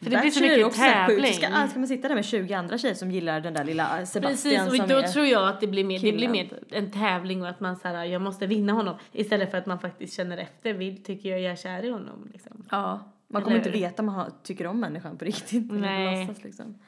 För 0.02 0.10
det 0.10 0.16
blir 0.16 0.30
så 0.30 0.40
mycket 0.40 0.66
också 0.66 0.80
tävling. 0.80 1.32
Ska, 1.32 1.46
ah, 1.52 1.68
ska 1.68 1.78
man 1.78 1.88
sitta 1.88 2.08
där 2.08 2.14
med 2.14 2.24
20 2.24 2.54
andra 2.54 2.78
tjejer 2.78 2.94
som 2.94 3.10
gillar 3.10 3.40
den 3.40 3.54
där 3.54 3.64
lilla 3.64 4.06
Sebastian 4.06 4.54
Precis, 4.54 4.70
och 4.70 4.76
som 4.76 5.02
då 5.02 5.08
tror 5.08 5.26
jag 5.26 5.48
att 5.48 5.60
det 5.60 5.66
blir 5.66 5.84
mer, 5.84 5.98
det 5.98 6.12
blir 6.12 6.28
mer 6.28 6.62
en 6.70 6.90
tävling 6.90 7.42
och 7.42 7.48
att 7.48 7.60
man 7.60 7.76
såhär, 7.76 8.04
jag 8.04 8.22
måste 8.22 8.46
vinna 8.46 8.72
honom. 8.72 8.96
Istället 9.12 9.50
för 9.50 9.58
att 9.58 9.66
man 9.66 9.78
faktiskt 9.78 10.16
känner 10.16 10.38
efter, 10.38 10.72
vill, 10.72 11.04
tycker 11.04 11.28
jag 11.28 11.40
jag 11.40 11.52
är 11.52 11.56
kär 11.56 11.84
i 11.84 11.90
honom 11.90 12.30
liksom. 12.32 12.64
Ja, 12.70 13.12
man 13.28 13.42
kommer 13.42 13.56
Eller 13.56 13.66
inte 13.66 13.78
veta 13.78 14.02
om 14.02 14.06
man 14.06 14.14
har, 14.14 14.32
tycker 14.42 14.66
om 14.66 14.80
människan 14.80 15.18
på 15.18 15.24
riktigt. 15.24 15.72
Nej. 15.72 16.26
låtsas, 16.26 16.44
liksom. 16.44 16.78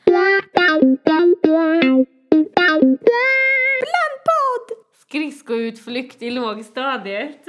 Blandpodd! 0.54 2.06
Skridskoutflykt 5.10 6.22
i 6.22 6.30
lågstadiet. 6.30 7.44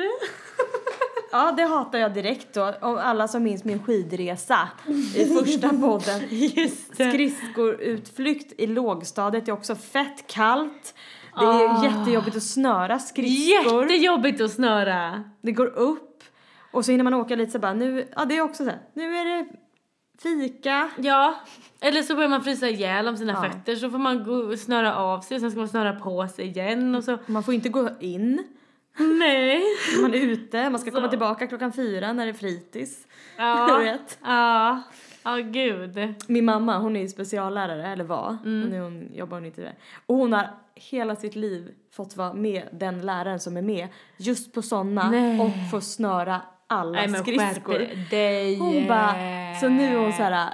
Ja, 1.33 1.51
det 1.57 1.63
hatar 1.63 1.99
jag 1.99 2.13
direkt 2.13 2.53
då. 2.53 2.73
Om 2.81 2.97
alla 2.97 3.27
som 3.27 3.43
minns 3.43 3.63
min 3.63 3.83
skidresa 3.83 4.69
i 5.15 5.25
första 5.25 5.69
podden. 5.69 6.21
Just 6.29 6.97
det. 6.97 7.09
Skridskoutflykt 7.11 8.53
i 8.57 8.67
lågstadiet 8.67 9.47
är 9.47 9.51
också 9.51 9.75
fett 9.75 10.27
kallt. 10.27 10.93
Det 11.39 11.45
är 11.45 11.69
Ah. 11.69 11.83
jättejobbigt 11.83 12.37
att 12.37 12.43
snöra 12.43 12.99
skridskor. 12.99 13.83
Jättejobbigt 13.91 14.41
att 14.41 14.51
snöra. 14.51 15.23
Det 15.41 15.51
går 15.51 15.67
upp. 15.67 16.23
Och 16.71 16.85
så 16.85 16.91
hinner 16.91 17.03
man 17.03 17.13
åka 17.13 17.35
lite 17.35 17.51
så 17.51 17.59
bara 17.59 17.73
nu, 17.73 18.07
ja 18.15 18.25
det 18.25 18.37
är 18.37 18.41
också 18.41 18.63
så 18.63 18.69
här, 18.69 18.79
nu 18.93 19.15
är 19.17 19.25
det 19.25 19.45
fika. 20.23 20.89
Ja, 20.97 21.35
eller 21.79 22.01
så 22.01 22.15
börjar 22.15 22.29
man 22.29 22.43
frysa 22.43 22.69
ihjäl 22.69 23.07
om 23.07 23.17
sina 23.17 23.33
Ja. 23.33 23.49
fötter 23.51 23.75
så 23.75 23.89
får 23.89 23.97
man 23.97 24.23
gå, 24.23 24.57
snöra 24.57 24.95
av 24.95 25.21
sig 25.21 25.35
och 25.35 25.41
sen 25.41 25.51
ska 25.51 25.59
man 25.59 25.69
snöra 25.69 25.93
på 25.93 26.27
sig 26.27 26.45
igen 26.45 26.95
och 26.95 27.03
så. 27.03 27.17
Man 27.25 27.43
får 27.43 27.53
inte 27.53 27.69
gå 27.69 27.89
in. 27.99 28.43
Nej. 28.97 29.61
Man 30.01 30.13
är 30.13 30.17
ute, 30.19 30.69
man 30.69 30.79
ska 30.79 30.91
komma 30.91 31.03
Så. 31.07 31.09
tillbaka 31.09 31.47
klockan 31.47 31.73
fyra 31.73 32.13
när 32.13 32.25
det 32.25 32.31
är 32.31 32.33
fritids. 32.33 33.07
Ja. 33.37 33.77
Vet. 33.83 34.19
Ja. 34.23 34.81
Ja, 35.23 35.35
gud. 35.37 36.13
Min 36.27 36.45
mamma, 36.45 36.77
hon 36.77 36.95
är 36.95 37.01
ju 37.01 37.07
speciallärare, 37.07 37.87
eller 37.87 38.03
var. 38.03 38.37
Hon, 38.43 38.73
är, 38.73 38.79
hon 38.81 39.09
jobbar 39.13 39.37
hon 39.37 39.45
inte 39.45 39.61
där. 39.61 39.75
Och 40.05 40.15
hon 40.15 40.33
har 40.33 40.47
hela 40.75 41.15
sitt 41.15 41.35
liv 41.35 41.71
fått 41.91 42.17
vara 42.17 42.33
med 42.33 42.63
den 42.71 43.01
läraren 43.05 43.39
som 43.39 43.57
är 43.57 43.61
med 43.61 43.87
just 44.17 44.53
på 44.53 44.61
sådana 44.61 45.09
och 45.43 45.71
få 45.71 45.81
snöra 45.81 46.41
alla 46.71 46.91
Nej 46.91 47.07
men 47.07 47.21
skridskor. 47.21 48.09
dig. 48.09 48.57
Hon 48.59 48.87
bara, 48.87 49.15
så 49.61 49.69
nu 49.69 49.83
är 49.83 49.97
hon 49.97 50.13
så 50.13 50.23
här. 50.23 50.53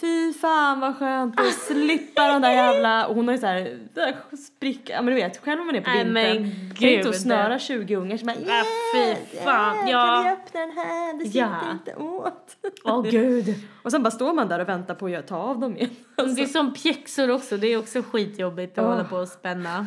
Fy 0.00 0.32
fan 0.32 0.80
vad 0.80 0.98
skönt 0.98 1.40
att 1.40 1.52
slippa 1.54 2.28
de 2.32 2.42
där 2.42 2.50
jävla, 2.50 3.06
och 3.06 3.14
hon 3.14 3.28
har 3.28 3.34
ju 3.34 3.40
såhär 3.40 3.78
spricka, 4.36 4.92
ja 4.92 5.02
men 5.02 5.14
du 5.14 5.20
vet 5.20 5.38
själv 5.44 5.60
om 5.60 5.66
man 5.66 5.76
är 5.76 5.80
på 5.80 5.90
vintern. 5.90 6.12
men 6.12 6.42
Det 6.80 6.86
är 6.94 6.96
inte 6.98 7.08
gud. 7.08 7.14
snöra 7.20 7.58
20 7.58 7.96
ungar 7.96 8.16
som 8.16 8.26
bara 8.26 8.36
Ja, 8.46 8.62
fy 8.94 9.14
fan, 9.44 9.76
Kan 9.76 9.88
ja. 9.88 10.22
vi 10.24 10.30
öppna 10.30 10.60
den 10.60 10.70
här? 10.70 11.18
Det 11.18 11.24
sitter 11.24 11.38
Ja. 11.40 11.70
inte 11.72 11.94
åt. 11.94 12.56
Åh 12.84 13.02
gud. 13.02 13.54
Och 13.82 13.90
sen 13.90 14.02
bara 14.02 14.10
står 14.10 14.32
man 14.32 14.48
där 14.48 14.58
och 14.60 14.68
väntar 14.68 14.94
på 14.94 15.06
att 15.06 15.26
ta 15.26 15.36
av 15.36 15.58
dem 15.58 15.76
igen. 15.76 15.90
Det 16.36 16.42
är 16.42 16.46
som 16.46 16.72
pjäxor 16.74 17.30
också, 17.30 17.56
det 17.56 17.66
är 17.66 17.78
också 17.78 18.02
skitjobbigt 18.02 18.78
att 18.78 18.84
Åh. 18.84 18.90
hålla 18.90 19.04
på 19.04 19.16
och 19.16 19.28
spänna. 19.28 19.86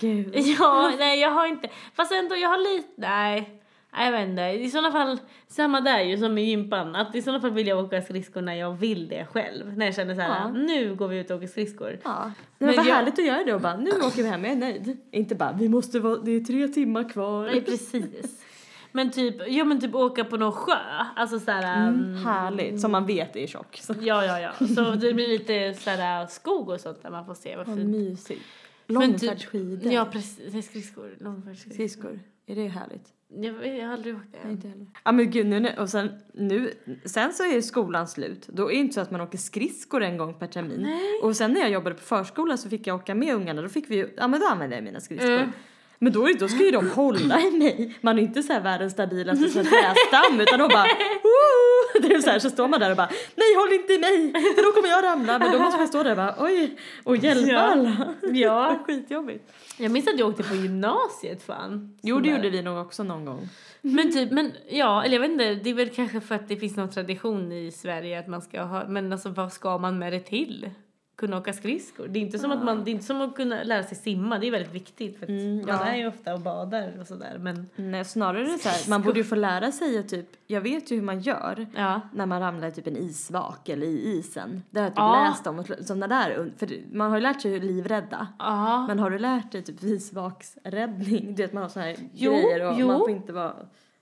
Gud. 0.00 0.32
Ja, 0.36 0.92
nej 0.98 1.20
jag 1.20 1.30
har 1.30 1.46
inte, 1.46 1.68
fast 1.96 2.12
ändå 2.12 2.36
jag 2.36 2.48
har 2.48 2.74
lite, 2.76 2.92
nej. 2.96 3.61
Jag 3.96 4.12
vet 4.12 4.28
inte, 4.28 4.42
i 4.42 4.70
sådana 4.70 4.92
fall, 4.92 5.18
samma 5.48 5.80
där 5.80 6.00
ju 6.02 6.18
som 6.18 6.38
i 6.38 6.42
gympan, 6.44 6.96
att 6.96 7.14
i 7.14 7.22
sådana 7.22 7.40
fall 7.40 7.50
vill 7.50 7.66
jag 7.66 7.84
åka 7.84 8.02
skridskor 8.02 8.40
när 8.42 8.54
jag 8.54 8.72
vill 8.72 9.08
det 9.08 9.26
själv. 9.26 9.76
När 9.78 9.86
jag 9.86 9.94
känner 9.94 10.14
såhär, 10.14 10.28
Ja. 10.28 10.48
nu 10.52 10.94
går 10.94 11.08
vi 11.08 11.18
ut 11.18 11.30
och 11.30 11.36
åker 11.36 11.46
skridskor. 11.46 11.98
Ja. 12.04 12.32
Men, 12.58 12.66
Men 12.66 12.76
vad 12.76 12.86
jag- 12.86 12.94
härligt 12.94 13.18
att 13.18 13.24
göra 13.24 13.44
det 13.44 13.54
och 13.54 13.60
bara 13.60 13.76
nu 13.76 13.90
åker 13.90 14.22
vi 14.22 14.28
hem, 14.28 14.44
jag 14.44 14.52
är 14.52 14.56
nöjd. 14.56 14.96
Inte 15.10 15.34
bara 15.34 15.52
vi 15.52 15.68
måste 15.68 16.00
vara, 16.00 16.16
det 16.16 16.30
är 16.30 16.40
tre 16.40 16.68
timmar 16.68 17.08
kvar. 17.08 17.46
Nej 17.46 17.60
precis. 17.64 18.44
Men 18.92 19.10
typ, 19.10 19.36
ja 19.48 19.64
men 19.64 19.80
typ 19.80 19.94
åka 19.94 20.24
på 20.24 20.36
någon 20.36 20.52
sjö, 20.52 20.76
alltså 21.16 21.38
såhär, 21.40 21.88
Mm, 21.88 22.24
härligt, 22.24 22.80
som 22.80 22.92
man 22.92 23.06
vet 23.06 23.36
är 23.36 23.46
tjock. 23.46 23.76
Så. 23.82 23.94
ja 24.00 24.24
ja 24.24 24.40
ja. 24.40 24.66
Så 24.66 24.90
det 24.90 25.12
blir 25.14 25.28
lite 25.28 25.74
såhär 25.74 26.26
skog 26.26 26.68
och 26.68 26.80
sånt 26.80 27.02
där 27.02 27.10
man 27.10 27.26
får 27.26 27.34
se 27.34 27.56
vad 27.56 27.66
Vad 27.66 27.76
fint. 27.76 27.88
mysigt. 27.90 28.42
Men 28.86 29.12
typ- 29.12 29.22
Långfärdsskidor. 29.22 29.92
Ja 29.92 30.04
precis, 30.12 30.66
skridskor, 30.66 31.14
långfärdsskridskor. 31.20 31.74
Skridskor. 31.74 32.20
Är 32.46 32.54
det 32.54 32.68
härligt? 32.68 33.06
Jag, 33.40 33.76
jag 33.78 33.86
har 33.86 33.92
aldrig 33.92 34.14
åkt. 34.16 34.26
Nej, 34.44 34.52
inte 34.52 34.68
heller. 34.68 34.86
Ja 35.04 35.12
men 35.12 35.30
gud, 35.30 35.46
nu, 35.46 35.60
när- 35.60 35.78
och 35.80 35.88
sen, 35.88 36.10
nu, 36.34 36.72
sen 37.04 37.32
så 37.32 37.42
är 37.44 37.60
skolan 37.60 38.08
slut. 38.08 38.46
Då 38.48 38.62
är 38.70 38.74
det 38.74 38.74
inte 38.80 38.94
så 38.94 39.00
att 39.00 39.10
man 39.10 39.20
åker 39.20 39.38
skridskor 39.38 40.02
en 40.02 40.16
gång 40.16 40.34
per 40.34 40.46
termin. 40.46 40.80
Nej. 40.82 41.20
Och 41.22 41.36
sen 41.36 41.52
när 41.52 41.60
jag 41.60 41.70
jobbade 41.70 41.94
på 41.96 42.02
förskola 42.02 42.56
så 42.56 42.68
fick 42.68 42.86
jag 42.86 42.96
åka 42.96 43.14
med 43.14 43.34
ungarna. 43.34 43.62
Då 43.62 43.68
fick 43.68 43.90
vi 43.90 43.96
ju, 43.96 44.08
ja 44.16 44.28
men 44.28 44.40
då 44.40 44.46
använde 44.46 44.76
jag 44.76 44.84
mina 44.84 45.00
skridskor. 45.00 45.30
Mm. 45.32 45.52
Men 45.98 46.12
då, 46.12 46.28
då 46.38 46.48
ska 46.48 46.64
ju 46.64 46.70
de 46.70 46.90
hålla 46.90 47.40
i 47.40 47.50
mig. 47.50 47.98
Man 48.00 48.18
är 48.18 48.22
inte 48.22 48.42
så 48.42 48.52
här 48.52 48.60
världens 48.60 48.92
stabilaste 48.92 49.48
trästam 49.48 50.40
utan 50.40 50.58
de 50.58 50.68
bara 50.68 50.84
Woo! 51.22 51.81
Det 52.08 52.14
är 52.14 52.20
så 52.20 52.30
här 52.30 52.38
så 52.38 52.50
står 52.50 52.68
man 52.68 52.80
där 52.80 52.90
och 52.90 52.96
bara 52.96 53.10
nej 53.36 53.54
håll 53.56 53.72
inte 53.72 53.92
i 53.92 53.98
mig 53.98 54.32
för 54.54 54.62
då 54.62 54.72
kommer 54.72 54.88
jag 54.88 55.04
ramla. 55.04 55.38
Men 55.38 55.52
då 55.52 55.58
måste 55.58 55.78
man 55.78 55.88
stå 55.88 56.02
där 56.02 56.10
och 56.10 56.16
bara 56.16 56.34
oj 56.38 56.76
och 57.04 57.16
hjälpa 57.16 57.50
Ja. 57.52 57.58
alla. 57.60 58.14
Ja. 58.32 58.78
Skitjobbigt. 58.86 59.52
Jag 59.78 59.90
minns 59.92 60.08
att 60.08 60.18
jag 60.18 60.28
åkte 60.28 60.42
på 60.42 60.54
gymnasiet 60.54 61.42
fan. 61.42 61.96
Jo 62.02 62.20
det 62.20 62.28
gjorde 62.28 62.50
vi 62.50 62.62
nog 62.62 62.78
också 62.86 63.02
någon 63.02 63.24
gång. 63.24 63.48
Men 63.80 64.12
typ, 64.12 64.30
men 64.30 64.52
ja, 64.68 65.04
eller 65.04 65.14
jag 65.14 65.20
vet 65.20 65.30
inte, 65.30 65.54
det 65.54 65.70
är 65.70 65.74
väl 65.74 65.88
kanske 65.90 66.20
för 66.20 66.34
att 66.34 66.48
det 66.48 66.56
finns 66.56 66.76
någon 66.76 66.90
tradition 66.90 67.52
i 67.52 67.70
Sverige 67.72 68.18
att 68.18 68.28
man 68.28 68.42
ska 68.42 68.62
ha, 68.62 68.88
men 68.88 69.12
alltså 69.12 69.28
vad 69.28 69.52
ska 69.52 69.78
man 69.78 69.98
med 69.98 70.12
det 70.12 70.20
till? 70.20 70.70
Kunna 71.16 71.38
åka 71.38 71.52
skridskor? 71.52 72.08
Det 72.08 72.18
är 72.18 72.20
inte 72.20 72.38
som 72.38 72.50
att 72.52 72.64
man, 72.64 72.84
det 72.84 72.90
är 72.90 72.92
inte 72.92 73.04
som 73.04 73.20
att 73.20 73.34
kunna 73.36 73.62
lära 73.62 73.82
sig 73.82 73.96
simma, 73.96 74.38
det 74.38 74.46
är 74.46 74.50
väldigt 74.50 74.72
viktigt 74.74 75.16
för 75.18 75.24
att 75.24 75.28
Mm, 75.30 75.56
man 75.56 75.64
ja. 75.68 75.84
är 75.84 75.96
ju 75.96 76.06
ofta 76.08 76.34
och 76.34 76.40
badar 76.40 76.92
och 77.00 77.06
sådär 77.06 77.38
men 77.40 77.66
Nej, 77.76 78.04
snarare 78.04 78.58
så 78.58 78.68
här, 78.68 78.90
man 78.90 79.02
borde 79.02 79.18
ju 79.18 79.24
få 79.24 79.34
lära 79.34 79.72
sig 79.72 79.98
att 79.98 80.08
typ, 80.08 80.26
jag 80.46 80.60
vet 80.60 80.90
ju 80.90 80.96
hur 80.96 81.02
man 81.02 81.20
gör 81.20 81.66
ja. 81.76 82.00
när 82.14 82.26
man 82.26 82.40
ramlar 82.40 82.68
i 82.68 82.72
typ 82.72 82.86
en 82.86 82.96
isvak 82.96 83.68
eller 83.68 83.86
i 83.86 84.18
isen. 84.18 84.62
Det 84.70 84.78
har 84.80 84.84
jag 84.86 84.92
typ 84.92 84.98
Ja. 84.98 85.26
läst 85.28 85.46
om, 85.46 85.64
sådana 85.86 86.06
där, 86.08 86.52
för 86.56 86.68
man 86.96 87.10
har 87.10 87.16
ju 87.18 87.22
lärt 87.22 87.40
sig 87.42 87.50
hur 87.50 87.60
livrädda. 87.60 88.26
Ja. 88.38 88.86
Men 88.86 88.98
har 88.98 89.10
du 89.10 89.18
lärt 89.18 89.52
dig 89.52 89.62
typ 89.62 89.82
isvaksräddning? 89.84 91.34
Du 91.34 91.42
vet 91.42 91.52
man 91.52 91.62
har 91.62 91.70
såna 91.70 91.84
här 91.84 91.96
Jo, 92.14 92.32
grejer 92.32 92.68
och 92.70 92.74
jo. 92.80 92.86
man 92.86 92.98
får 92.98 93.10
inte 93.10 93.32
vara 93.32 93.54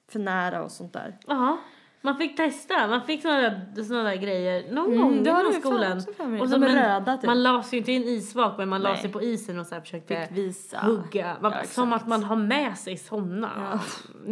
för 0.08 0.18
nära 0.18 0.62
och 0.64 0.70
sånt 0.70 0.92
där. 0.92 1.16
Ja. 1.26 1.58
Man 2.02 2.16
fick 2.16 2.36
testa, 2.36 2.86
man 2.86 3.02
fick 3.02 3.22
såna 3.22 3.36
där, 3.40 3.82
såna 3.82 4.02
där 4.02 4.16
grejer 4.16 4.72
någon 4.72 4.86
Mm, 4.92 4.98
gång 5.02 5.22
det 5.22 5.30
i 5.50 5.60
skolan. 5.60 5.96
Och 6.40 6.48
så, 6.48 6.58
men, 6.58 6.74
röda, 6.74 7.16
typ. 7.16 7.26
Man 7.26 7.42
la 7.42 7.62
sig 7.62 7.76
ju 7.76 7.78
inte 7.78 7.92
i 7.92 7.96
en 7.96 8.02
isvak 8.02 8.54
men 8.58 8.68
man 8.68 8.82
la 8.82 8.88
Nej. 8.92 8.98
sig 9.00 9.12
på 9.12 9.22
isen 9.22 9.58
och 9.58 9.66
så 9.66 9.74
här 9.74 9.82
försökte 9.82 10.26
Fick 10.28 10.38
visa. 10.38 10.78
hugga. 10.78 11.36
Man, 11.40 11.52
Ja, 11.52 11.64
som 11.64 11.92
att 11.92 12.08
man 12.08 12.24
har 12.24 12.36
med 12.36 12.78
sig 12.78 12.96
såna. 12.96 13.50
Ja. 13.72 13.78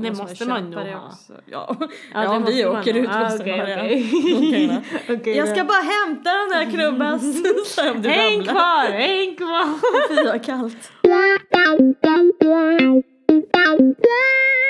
Det 0.02 0.12
måste 0.12 0.44
man 0.46 0.70
nog 0.70 0.81
ha. 0.83 1.07
också. 1.07 1.33
Ja, 1.46 1.76
Ja, 1.81 1.88
ja, 2.24 2.37
om 2.37 2.44
vi 2.44 2.64
man 2.64 2.76
åker 2.78 2.94
nog. 2.94 3.02
ut 3.04 3.11
Ah, 3.12 3.20
måste 3.24 3.42
okej, 3.42 3.59
man 3.59 3.66
ha 3.66 3.74
det. 3.76 3.83
okej. 3.83 4.11
Okej, 5.09 5.16
Okej, 5.16 5.37
Jag 5.37 5.48
ska 5.48 5.64
bara 5.64 5.83
hämta 5.83 6.31
den 6.31 6.48
där 6.48 6.70
du 8.02 8.09
Häng 8.09 8.42
kvar, 8.44 8.85
häng 8.90 9.37
kvar! 9.37 9.68
Fy 10.09 10.24
vad 10.28 10.44
kallt. 10.44 10.92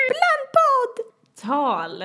Blandpodd! 0.09 1.05
Tal. 1.41 2.03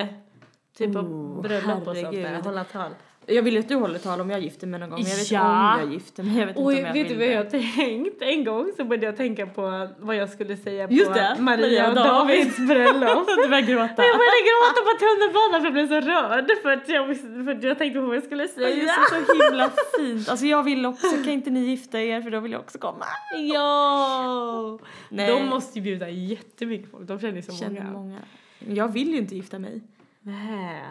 Typ 0.78 0.92
på 0.92 0.98
Oh, 0.98 1.42
bröllop 1.42 1.88
och 1.88 1.96
sånt 1.96 2.12
där, 2.12 2.22
herregud. 2.22 2.44
hålla 2.44 2.64
tal. 2.64 2.90
Jag 3.26 3.42
vill 3.42 3.54
ju 3.54 3.60
att 3.60 3.68
du 3.68 3.74
håller 3.74 3.98
tal 3.98 4.20
om 4.20 4.30
jag 4.30 4.40
gifter 4.40 4.66
mig 4.66 4.80
någon 4.80 4.90
gång. 4.90 5.00
men 5.02 5.10
Jag 5.10 5.16
vet 5.16 5.30
Ja. 5.30 5.74
om 5.74 5.80
jag 5.80 5.92
gifter 5.92 6.22
mig. 6.22 6.38
Jag 6.38 6.46
vet 6.46 6.56
Oj, 6.56 6.74
inte 6.76 6.80
om 6.90 6.96
jag 6.96 7.02
vet 7.04 7.08
du 7.12 7.14
vad 7.18 7.26
jag 7.28 7.44
har 7.44 7.50
tänkt? 7.50 8.22
En 8.22 8.44
gång 8.44 8.72
så 8.76 8.84
började 8.84 9.06
jag 9.06 9.16
tänka 9.16 9.46
på 9.46 9.88
vad 9.98 10.16
jag 10.16 10.28
skulle 10.30 10.56
säga 10.56 10.88
Just 10.90 11.06
på 11.08 11.14
det, 11.14 11.36
Maria 11.38 11.88
och 11.88 11.94
Davids 11.94 12.56
bröllop. 12.56 13.26
Du 13.42 13.48
börjar 13.48 13.60
gråta. 13.62 14.02
Jag 14.10 14.16
började 14.22 14.42
gråta 14.50 14.80
på 14.88 14.92
tunnelbanan 15.04 15.60
för 15.60 15.64
jag 15.64 15.72
blev 15.72 15.88
så 15.88 16.00
rörd 16.10 16.50
för 16.62 16.70
att 16.70 16.88
jag, 16.88 17.16
för 17.44 17.50
att 17.56 17.62
jag 17.62 17.78
tänkte 17.78 18.00
på 18.00 18.06
vad 18.06 18.16
jag 18.16 18.24
skulle 18.24 18.48
säga. 18.48 18.68
är 18.68 19.24
så 19.24 19.44
himla 19.44 19.70
fint. 19.98 20.28
Alltså 20.28 20.46
jag 20.46 20.62
vill 20.62 20.86
också, 20.86 21.10
kan 21.24 21.28
inte 21.32 21.50
ni 21.50 21.60
gifta 21.60 22.00
er 22.00 22.22
för 22.22 22.30
då 22.30 22.40
vill 22.40 22.52
jag 22.52 22.60
också 22.60 22.78
komma. 22.78 23.04
Ja! 23.52 24.78
Nej. 25.08 25.28
De 25.30 25.46
måste 25.48 25.78
ju 25.78 25.82
bjuda 25.82 26.08
jättemycket 26.08 26.90
folk, 26.90 27.08
de 27.08 27.20
känner 27.20 27.36
ju 27.36 27.42
så 27.42 27.52
Känner 27.52 27.80
många. 27.84 27.92
många. 27.92 28.18
Jag 28.58 28.88
vill 28.92 29.10
ju 29.10 29.16
inte 29.18 29.34
gifta 29.36 29.58
mig. 29.58 29.82
Nej. 30.26 30.82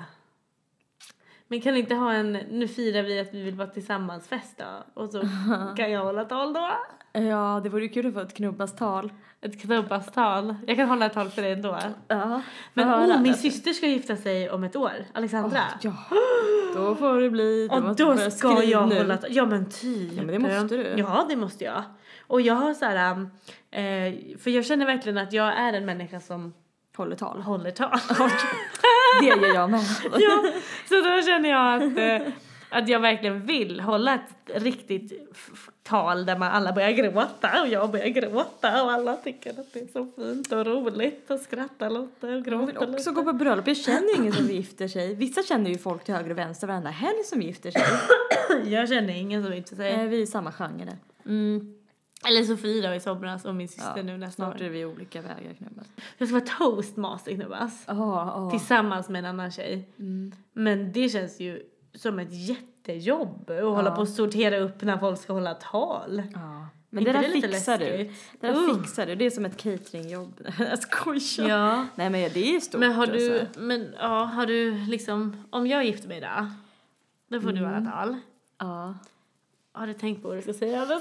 Men 1.47 1.61
kan 1.61 1.77
inte 1.77 1.95
ha 1.95 2.13
en, 2.13 2.33
nu 2.33 2.67
firar 2.67 3.03
vi 3.03 3.19
att 3.19 3.33
vi 3.33 3.43
vill 3.43 3.55
vara 3.55 3.67
tillsammans 3.67 4.27
fest 4.27 4.57
då? 4.57 5.01
Och 5.01 5.09
så 5.09 5.21
kan 5.77 5.91
jag 5.91 6.03
hålla 6.03 6.25
tal 6.25 6.53
då? 6.53 6.69
Ja, 7.13 7.61
det 7.63 7.69
vore 7.69 7.83
ju 7.83 7.89
kul 7.89 8.07
att 8.07 8.13
få 8.13 8.19
ett 8.19 8.33
knubbas 8.33 8.75
tal. 8.75 9.11
Ett 9.41 9.61
knubbastal. 9.61 10.55
Jag 10.67 10.77
kan 10.77 10.89
hålla 10.89 11.05
ett 11.05 11.13
tal 11.13 11.29
för 11.29 11.41
dig 11.41 11.51
ändå. 11.51 11.79
Ja. 12.07 12.41
Men 12.73 12.89
oh, 12.89 13.21
min 13.21 13.33
syster 13.33 13.73
ska 13.73 13.87
gifta 13.87 14.15
sig 14.15 14.49
om 14.49 14.63
ett 14.63 14.75
år, 14.75 15.05
Alexandra. 15.13 15.59
Ja, 15.81 15.93
då 16.75 16.95
får 16.95 17.21
det 17.21 17.29
bli. 17.29 17.67
och 17.71 17.83
måste 17.83 18.03
då 18.03 18.17
ska 18.17 18.63
jag 18.63 18.89
nu. 18.89 18.97
hålla 18.97 19.17
tal. 19.17 19.29
Ja 19.33 19.45
men 19.45 19.69
typ. 19.69 20.13
Ja, 20.13 20.23
men 20.23 20.27
det 20.27 20.39
måste 20.39 20.77
du. 20.77 20.93
Ja 20.97 21.25
det 21.29 21.35
måste 21.35 21.63
jag. 21.63 21.83
Och 22.27 22.41
jag 22.41 22.53
har 22.53 22.73
så 22.73 22.85
här, 22.85 23.11
eh, 23.71 24.37
för 24.37 24.49
jag 24.49 24.65
känner 24.65 24.85
verkligen 24.85 25.17
att 25.17 25.33
jag 25.33 25.57
är 25.59 25.73
en 25.73 25.85
människa 25.85 26.19
som 26.19 26.53
Håller 26.95 27.15
tal. 27.15 27.41
håller 27.41 27.71
tal. 27.71 27.99
Det 29.21 29.27
gör 29.27 29.53
jag 29.53 29.69
med. 29.69 29.79
ja, 30.17 30.43
så 30.89 30.95
då 30.95 31.21
känner 31.25 31.49
jag 31.49 31.83
att, 31.83 31.97
eh, 31.97 32.33
att 32.69 32.89
jag 32.89 32.99
verkligen 32.99 33.45
vill 33.45 33.79
hålla 33.79 34.13
ett 34.15 34.61
riktigt 34.63 35.13
tal 35.83 36.25
där 36.25 36.37
man 36.37 36.51
alla 36.51 36.73
börjar 36.73 36.91
gråta 36.91 37.61
och 37.61 37.67
jag 37.67 37.91
börjar 37.91 38.07
gråta 38.07 38.83
och 38.83 38.91
alla 38.91 39.15
tycker 39.15 39.49
att 39.49 39.73
det 39.73 39.79
är 39.79 39.87
så 39.87 40.11
fint 40.15 40.51
och 40.51 40.65
roligt 40.65 41.31
och 41.31 41.39
skrattar 41.39 41.89
lite 41.89 42.27
och 42.27 42.33
Jag 42.33 42.43
gråter 42.43 42.65
vill 42.65 42.77
också 42.77 43.09
lite. 43.09 43.11
gå 43.11 43.23
på 43.23 43.33
bröllop. 43.33 43.67
Jag 43.67 43.77
känner 43.77 44.07
ju 44.09 44.15
ingen 44.15 44.33
som 44.33 44.45
gifter 44.45 44.87
sig. 44.87 45.15
Vissa 45.15 45.43
känner 45.43 45.69
ju 45.71 45.77
folk 45.77 46.03
till 46.03 46.13
höger 46.13 46.31
och 46.31 46.37
vänster 46.37 46.67
varenda 46.67 46.89
helg 46.89 47.23
som 47.25 47.41
gifter 47.41 47.71
sig. 47.71 47.83
Jag 48.73 48.89
känner 48.89 49.13
ingen 49.13 49.43
som 49.43 49.53
inte 49.53 49.73
Eh, 49.75 49.77
säger. 49.77 50.07
Vi 50.07 50.17
är 50.17 50.21
i 50.23 50.27
samma 50.27 50.51
genre 50.51 50.85
där. 50.85 50.97
Mm. 51.25 51.73
Eller 52.27 52.43
Sofie 52.43 52.87
då 52.87 52.93
i 52.93 52.99
somras 52.99 53.45
och 53.45 53.55
min 53.55 53.67
syster 53.67 53.93
Ja, 53.97 54.03
nu 54.03 54.17
nästa 54.17 54.35
Snart 54.35 54.61
år. 54.61 54.65
är 54.65 54.69
vi 54.69 54.85
olika 54.85 55.21
vägar 55.21 55.53
knubbas. 55.53 55.87
Jag 56.17 56.27
ska 56.27 56.39
vara 56.39 56.45
toastmaster 56.45 57.35
knubbas. 57.35 57.83
Ja, 57.87 57.93
ja. 57.95 58.51
Tillsammans 58.51 59.09
med 59.09 59.19
en 59.19 59.25
annan 59.25 59.51
tjej. 59.51 59.89
Mm. 59.99 60.33
Men 60.53 60.91
det 60.91 61.09
känns 61.09 61.39
ju 61.39 61.63
som 61.95 62.19
ett 62.19 62.47
jätte 62.47 62.73
jättejobb 62.87 63.49
att 63.49 63.63
hålla 63.63 63.91
på 63.91 64.01
och 64.01 64.07
sortera 64.07 64.57
upp 64.57 64.81
när 64.81 64.97
folk 64.97 65.19
ska 65.19 65.33
hålla 65.33 65.53
tal. 65.53 66.23
Ja. 66.33 66.67
Men 66.89 67.03
det 67.03 67.11
där 67.11 67.21
det 67.21 67.27
lite 67.27 67.47
fixar 67.47 67.77
du. 67.77 68.11
Det 68.39 68.47
där 68.47 68.73
fixar 68.75 69.05
du. 69.05 69.15
Det 69.15 69.25
är 69.25 69.29
som 69.29 69.45
ett 69.45 69.57
cateringjobb. 69.57 70.41
Jag 70.59 70.79
skojar. 70.79 71.49
Ja. 71.49 71.87
Nej 71.95 72.09
men 72.09 72.29
det 72.33 72.55
är 72.55 72.59
stort. 72.59 72.79
Men 72.79 72.91
har 72.91 73.07
du, 73.07 73.39
alltså. 73.39 73.59
men 73.59 73.95
ja, 73.99 74.23
har 74.23 74.45
du 74.45 74.85
liksom, 74.85 75.45
om 75.49 75.67
jag 75.67 75.85
gifter 75.85 76.07
mig 76.07 76.21
då, 76.21 76.51
då 77.27 77.41
får 77.41 77.51
du 77.51 77.65
hålla 77.65 77.91
tal. 77.91 78.15
Ja. 78.59 78.95
Har 79.75 79.87
du 79.87 79.93
tänkt 79.93 80.21
på 80.21 80.27
vad 80.27 80.37
du 80.37 80.41
ska 80.41 80.53
säga? 80.53 80.85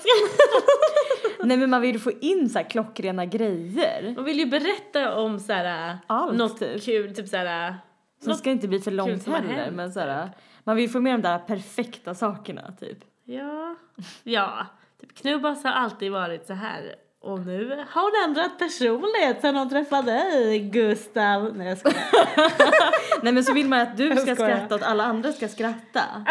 Nej 1.45 1.57
men 1.57 1.71
man 1.71 1.81
vill 1.81 1.93
ju 1.93 1.99
få 1.99 2.11
in 2.21 2.51
så 2.51 2.59
här 2.59 2.71
klockrena 2.71 3.27
grejer. 3.27 4.13
Man 4.17 4.25
vill 4.25 4.39
ju 4.39 4.47
berätta 4.47 5.15
om 5.17 5.41
så 5.41 5.53
här, 5.53 5.99
Allt, 6.07 6.35
något 6.39 6.59
typ. 6.59 6.83
kul, 6.83 7.15
typ 7.15 7.29
så 7.29 7.37
här, 7.37 7.77
Som 8.25 8.35
ska 8.35 8.51
inte 8.51 8.69
bli 8.69 8.81
för 8.81 8.91
långt 8.91 9.27
heller. 9.27 9.71
Men 9.71 9.93
så 9.93 10.01
här, 10.01 10.31
man 10.65 10.77
vill 10.77 10.91
få 10.91 11.01
med 11.01 11.15
de 11.15 11.23
där 11.23 11.39
perfekta 11.39 12.15
sakerna 12.15 12.73
typ. 12.81 12.99
ja, 13.25 13.77
ja, 14.23 14.67
typ 15.01 15.15
Knubbas 15.15 15.65
har 15.65 15.73
alltid 15.73 16.13
varit 16.13 16.47
så 16.47 16.53
här. 16.53 16.95
Och 17.25 17.47
nu 17.47 17.85
har 17.91 18.03
hon 18.03 18.29
ändrat 18.29 18.59
personlighet 18.59 19.41
sen 19.41 19.57
hon 19.57 19.69
träffade 19.71 20.13
dig, 20.13 20.59
Gustav. 20.59 21.57
Nej 21.57 21.69
jag 21.69 21.79
skojar. 21.79 23.23
Nej 23.23 23.33
men 23.33 23.45
så 23.45 23.53
vill 23.53 23.67
man 23.69 23.81
att 23.81 23.97
du 23.97 24.17
ska 24.17 24.35
skratta 24.35 24.75
och 24.75 24.81
att 24.81 24.87
alla 24.89 25.05
andra 25.05 25.33
ska 25.33 25.49
skratta. 25.49 26.01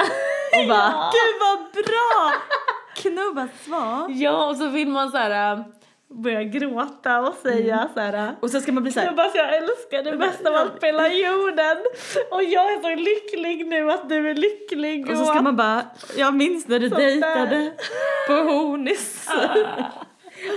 Och 0.62 0.68
bara, 0.70 1.12
gud 1.14 1.36
vad 1.40 1.84
bra! 1.86 2.34
Knubba 2.96 3.48
svar. 3.66 4.08
Ja, 4.10 4.48
och 4.50 4.56
så 4.58 4.68
vill 4.68 4.88
man 4.88 5.12
så 5.12 5.18
här 5.18 5.54
äh, 5.54 5.62
börja 6.24 6.44
gråta 6.44 7.20
och 7.22 7.34
säga 7.34 7.90
så 7.94 8.00
här. 8.00 8.14
äh, 8.14 8.30
Och 8.40 8.50
så 8.50 8.62
ska 8.62 8.72
man 8.72 8.84
bli 8.84 8.92
så 8.92 9.00
här, 9.00 9.08
Knubbas 9.08 9.36
jag 9.36 9.56
älskar 9.58 10.04
dig 10.04 10.18
bäst 10.18 10.46
av 10.46 10.56
allt 10.56 10.80
på 10.80 10.86
hela 10.86 11.08
jorden. 11.14 11.78
Och 12.32 12.44
jag 12.44 12.74
är 12.74 12.82
så 12.82 12.90
lycklig 13.02 13.68
nu 13.68 13.92
att 13.92 14.10
du 14.10 14.30
är 14.30 14.36
lycklig. 14.36 15.12
och 15.12 15.18
så 15.18 15.26
ska 15.26 15.42
man 15.42 15.56
bara, 15.56 15.82
jag 16.18 16.34
minns 16.36 16.68
när 16.68 16.80
du 16.80 16.90
Sånt 16.90 17.00
där. 17.02 17.08
dejtade 17.08 17.72
på 18.28 18.34
Hornis. 18.34 19.28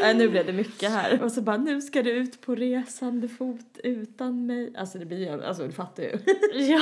Nej, 0.05 0.15
nu 0.15 0.29
blev 0.29 0.47
det 0.47 0.53
mycket 0.53 0.91
här. 0.91 1.23
Och 1.23 1.33
så 1.33 1.43
bara, 1.43 1.57
nu 1.57 1.81
ska 1.81 2.03
du 2.03 2.11
ut 2.11 2.41
på 2.41 2.55
resande 2.55 3.29
fot 3.29 3.79
utan 3.85 4.47
mig. 4.47 4.73
Alltså 4.79 4.99
det 4.99 5.07
blir 5.07 5.19
ju, 5.19 5.45
alltså 5.45 5.67
du 5.67 5.73
fattar 5.73 6.03
ju. 6.03 6.11
Ja, 6.73 6.81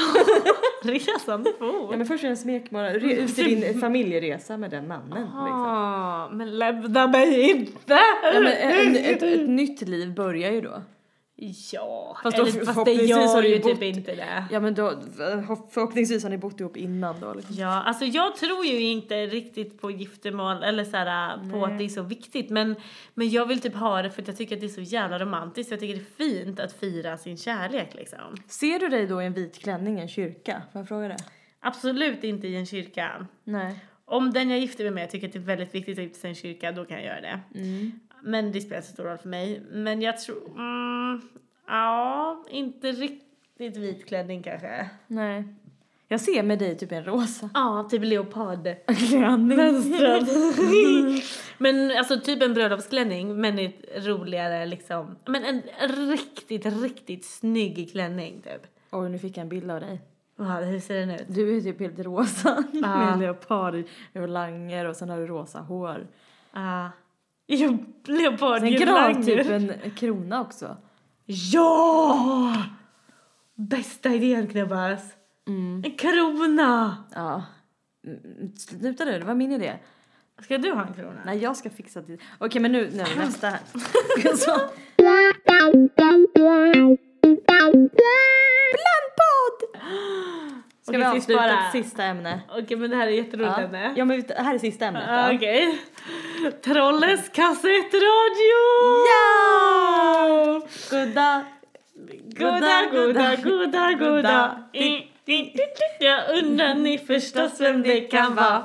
resande 0.82 1.50
fot. 1.58 1.88
Ja 1.90 1.96
men 1.96 2.06
först 2.06 2.24
är 2.24 2.28
det 2.28 2.32
en 2.32 2.36
smekmånad, 2.36 2.96
ut 2.96 3.38
i 3.38 3.42
din 3.42 3.80
familjeresa 3.80 4.56
med 4.56 4.70
den 4.70 4.88
mannen 4.88 5.18
liksom. 5.18 5.38
Ah, 5.40 6.28
men 6.32 6.58
lämna 6.58 7.06
mig 7.06 7.50
inte! 7.50 7.98
Ja, 8.22 8.40
men 8.40 8.46
ett, 8.46 8.96
ett, 8.96 9.22
ett 9.22 9.48
nytt 9.48 9.88
liv 9.88 10.14
börjar 10.14 10.52
ju 10.52 10.60
då. 10.60 10.82
Ja, 11.72 12.16
Fast 12.22 12.36
då 12.36 12.42
eller, 12.42 12.64
fast 12.64 12.84
det 12.84 12.92
gör 12.92 13.42
ju 13.42 13.58
typ 13.58 13.82
inte 13.82 14.14
det. 14.14 14.44
Ja 14.50 14.60
men 14.60 14.74
då, 14.74 14.92
förhoppningsvis 15.70 16.22
har 16.22 16.30
ni 16.30 16.38
bott 16.38 16.60
ihop 16.60 16.76
innan 16.76 17.20
då 17.20 17.34
liksom. 17.34 17.56
Ja, 17.56 17.82
alltså 17.82 18.04
jag 18.04 18.36
tror 18.36 18.64
ju 18.64 18.82
inte 18.82 19.26
riktigt 19.26 19.80
på 19.80 19.90
giftermål 19.90 20.62
eller 20.62 20.84
så 20.84 20.96
här, 20.96 21.50
på 21.52 21.64
att 21.64 21.78
det 21.78 21.84
är 21.84 21.88
så 21.88 22.02
viktigt 22.02 22.50
men, 22.50 22.76
men 23.14 23.30
jag 23.30 23.46
vill 23.46 23.60
typ 23.60 23.74
ha 23.74 24.02
det 24.02 24.10
för 24.10 24.22
att 24.22 24.28
jag 24.28 24.36
tycker 24.36 24.54
att 24.56 24.60
det 24.60 24.66
är 24.66 24.68
så 24.68 24.80
jävla 24.80 25.18
romantiskt. 25.18 25.70
Jag 25.70 25.80
tycker 25.80 25.94
det 25.94 26.00
är 26.00 26.28
fint 26.28 26.60
att 26.60 26.72
fira 26.72 27.18
sin 27.18 27.36
kärlek 27.36 27.94
liksom. 27.94 28.36
Ser 28.46 28.78
du 28.78 28.88
dig 28.88 29.06
då 29.06 29.22
i 29.22 29.26
en 29.26 29.32
vit 29.32 29.58
klänning 29.58 29.98
i 29.98 30.02
en 30.02 30.08
kyrka? 30.08 30.62
Får 30.72 30.80
jag 30.80 30.88
fråga 30.88 31.08
det? 31.08 31.16
Absolut 31.60 32.24
inte 32.24 32.48
i 32.48 32.56
en 32.56 32.66
kyrka. 32.66 33.26
Nej. 33.44 33.84
Om 34.04 34.32
den 34.32 34.50
jag 34.50 34.58
gifter 34.58 34.84
mig 34.84 34.92
med 34.92 35.10
tycker 35.10 35.26
att 35.26 35.32
det 35.32 35.38
är 35.38 35.40
väldigt 35.40 35.74
viktigt 35.74 35.98
att 35.98 36.04
gifta 36.04 36.18
sig 36.20 36.28
i 36.28 36.30
en 36.30 36.34
kyrka, 36.34 36.72
då 36.72 36.84
kan 36.84 36.96
jag 36.96 37.06
göra 37.06 37.20
det. 37.20 37.40
Mm. 37.54 38.00
Men 38.22 38.52
det 38.52 38.60
spelar 38.60 38.82
så 38.82 38.92
stor 38.92 39.04
roll 39.04 39.18
för 39.18 39.28
mig. 39.28 39.62
Men 39.70 40.02
jag 40.02 40.18
tror, 40.18 40.48
mm, 40.50 41.20
ja, 41.66 42.44
inte 42.50 42.92
riktigt 42.92 43.76
vit 43.76 44.06
klänning 44.08 44.42
kanske. 44.42 44.90
Nej. 45.06 45.44
Jag 46.08 46.20
ser 46.20 46.42
med 46.42 46.58
dig 46.58 46.78
typ 46.78 46.92
en 46.92 47.04
rosa 47.04 47.50
Ja, 47.54 47.88
typ 47.90 48.04
leopard. 48.04 48.68
klänning. 49.08 49.56
Mönstrad. 49.56 50.28
men 51.58 51.98
alltså 51.98 52.20
typ 52.20 52.42
en 52.42 52.54
bröllopsklänning 52.54 53.40
men 53.40 53.58
ett 53.58 54.06
roligare 54.06 54.66
liksom. 54.66 55.16
Men 55.26 55.44
en 55.44 55.62
riktigt, 56.10 56.66
riktigt 56.82 57.24
snygg 57.24 57.92
klänning 57.92 58.40
typ. 58.42 58.66
Oj, 58.90 59.08
nu 59.10 59.18
fick 59.18 59.36
jag 59.36 59.42
en 59.42 59.48
bild 59.48 59.70
av 59.70 59.80
dig. 59.80 60.00
Ja, 60.36 60.44
hur 60.44 60.80
ser 60.80 60.94
den 61.00 61.10
ut? 61.10 61.24
Du 61.28 61.56
är 61.56 61.60
typ 61.60 61.80
helt 61.80 61.98
rosa 61.98 62.64
Ja. 62.72 62.96
med 63.10 63.18
leopard 63.18 63.82
och 64.14 64.28
langer 64.28 64.84
och 64.86 64.96
sen 64.96 65.08
har 65.08 65.18
du 65.18 65.26
rosa 65.26 65.60
hår. 65.60 66.06
Ja. 66.52 66.90
Jo, 67.46 67.78
leopard 68.06 68.60
Sen 68.60 68.68
girlanger. 68.68 69.22
typ 69.22 69.46
en 69.84 69.90
krona 69.90 70.40
också. 70.40 70.76
Ja! 71.26 72.56
Bästa 73.54 74.08
idén 74.08 74.48
knubbas. 74.48 75.02
Mm. 75.48 75.82
En 75.84 75.96
krona! 75.96 76.96
Ja. 77.14 77.44
Sluta 78.58 79.04
nu, 79.04 79.18
det 79.18 79.24
var 79.24 79.34
min 79.34 79.52
idé. 79.52 79.78
Ska 80.42 80.58
du 80.58 80.72
ha 80.72 80.86
en 80.86 80.94
krona? 80.94 81.20
Nej, 81.24 81.38
jag 81.38 81.56
ska 81.56 81.70
fixa 81.70 82.00
det. 82.00 82.18
Okej, 82.38 82.60
men 82.62 82.72
nu, 82.72 82.90
nu 82.90 83.04
nästa 83.18 83.48
här. 83.48 83.60
Så. 84.36 84.60
Blandpodd! 88.72 89.82
Ska 90.82 90.90
Okej, 90.92 91.00
vi 91.14 91.20
sist 91.20 91.30
avsluta 91.30 91.58
sista 91.72 92.02
ämne? 92.04 92.40
Okej, 92.58 92.76
men 92.76 92.90
det 92.90 92.96
här 92.96 93.06
är 93.06 93.10
jätteroligt 93.10 93.54
Ja, 93.58 93.62
ämne. 93.64 93.92
ja 93.96 94.04
men 94.04 94.16
vi- 94.16 94.22
det 94.22 94.34
här 94.42 94.54
är 94.54 94.58
sista 94.58 94.84
ämnet 94.86 95.04
Ah, 95.08 95.28
då. 95.28 95.34
Okej. 95.36 95.78
Trollens 96.64 97.28
kassettradio! 97.28 98.60
Ja! 99.08 100.60
Goda! 100.90 101.44
Goda, 102.38 102.82
goda, 102.92 103.36
goda, 103.44 103.92
goda. 103.92 104.62
Di- 104.72 105.08
di- 105.26 105.52
Jag 106.00 106.38
undrar 106.38 106.74
ni 106.74 106.98
förstås 106.98 107.60
vem 107.60 107.82
det 107.82 108.00
kan 108.00 108.34
vara. 108.34 108.64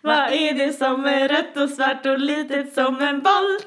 Vad 0.00 0.16
är 0.32 0.54
det 0.66 0.72
som 0.72 1.04
är 1.04 1.28
rött 1.28 1.56
och 1.56 1.68
svart 1.70 2.06
och 2.06 2.18
litet 2.18 2.72
som 2.74 3.00
en 3.00 3.20
boll? 3.22 3.58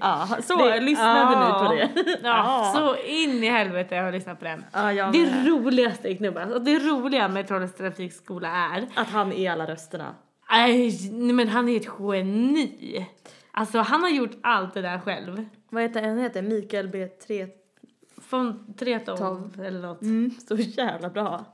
Ja, 0.00 0.28
så 0.42 0.56
Det- 0.68 0.80
lyssnade 0.80 1.20
ja. 1.32 1.58
nu 1.60 1.66
på 1.68 1.74
det. 1.74 2.18
Ja, 2.22 2.72
så 2.76 2.96
in 3.06 3.44
i 3.44 3.48
helvete 3.50 3.94
jag 3.94 4.02
har 4.04 4.12
lyssnat 4.12 4.38
på 4.38 4.44
den. 4.44 4.64
Ja, 4.72 4.92
Det 4.92 5.18
med. 5.18 5.46
roligaste 5.48 6.08
i 6.08 6.16
Knubbas 6.16 6.50
och 6.52 6.62
det 6.62 6.78
roliga 6.78 7.28
med 7.28 7.48
Trollhättan 7.48 7.76
trafikskola 7.76 8.48
är 8.48 8.86
Att 8.94 9.08
han 9.08 9.32
är 9.32 9.50
alla 9.50 9.66
rösterna. 9.66 10.14
Nej, 10.50 10.98
men 11.10 11.48
han 11.48 11.68
är 11.68 11.76
ett 11.76 11.88
geni. 11.98 13.06
Alltså 13.50 13.78
han 13.78 14.02
har 14.02 14.10
gjort 14.10 14.36
allt 14.42 14.74
det 14.74 14.82
där 14.82 14.98
själv. 15.00 15.44
Vad 15.70 15.82
heter 15.82 16.02
han? 16.02 16.18
heter 16.18 16.42
Mikael 16.42 16.88
B3. 16.88 17.48
Från 18.30 18.74
Tretov 18.78 19.16
Tov. 19.16 19.64
eller 19.64 19.80
något. 19.80 20.02
Mm, 20.02 20.30
så 20.48 20.56
jävla 20.56 21.08
bra. 21.10 21.44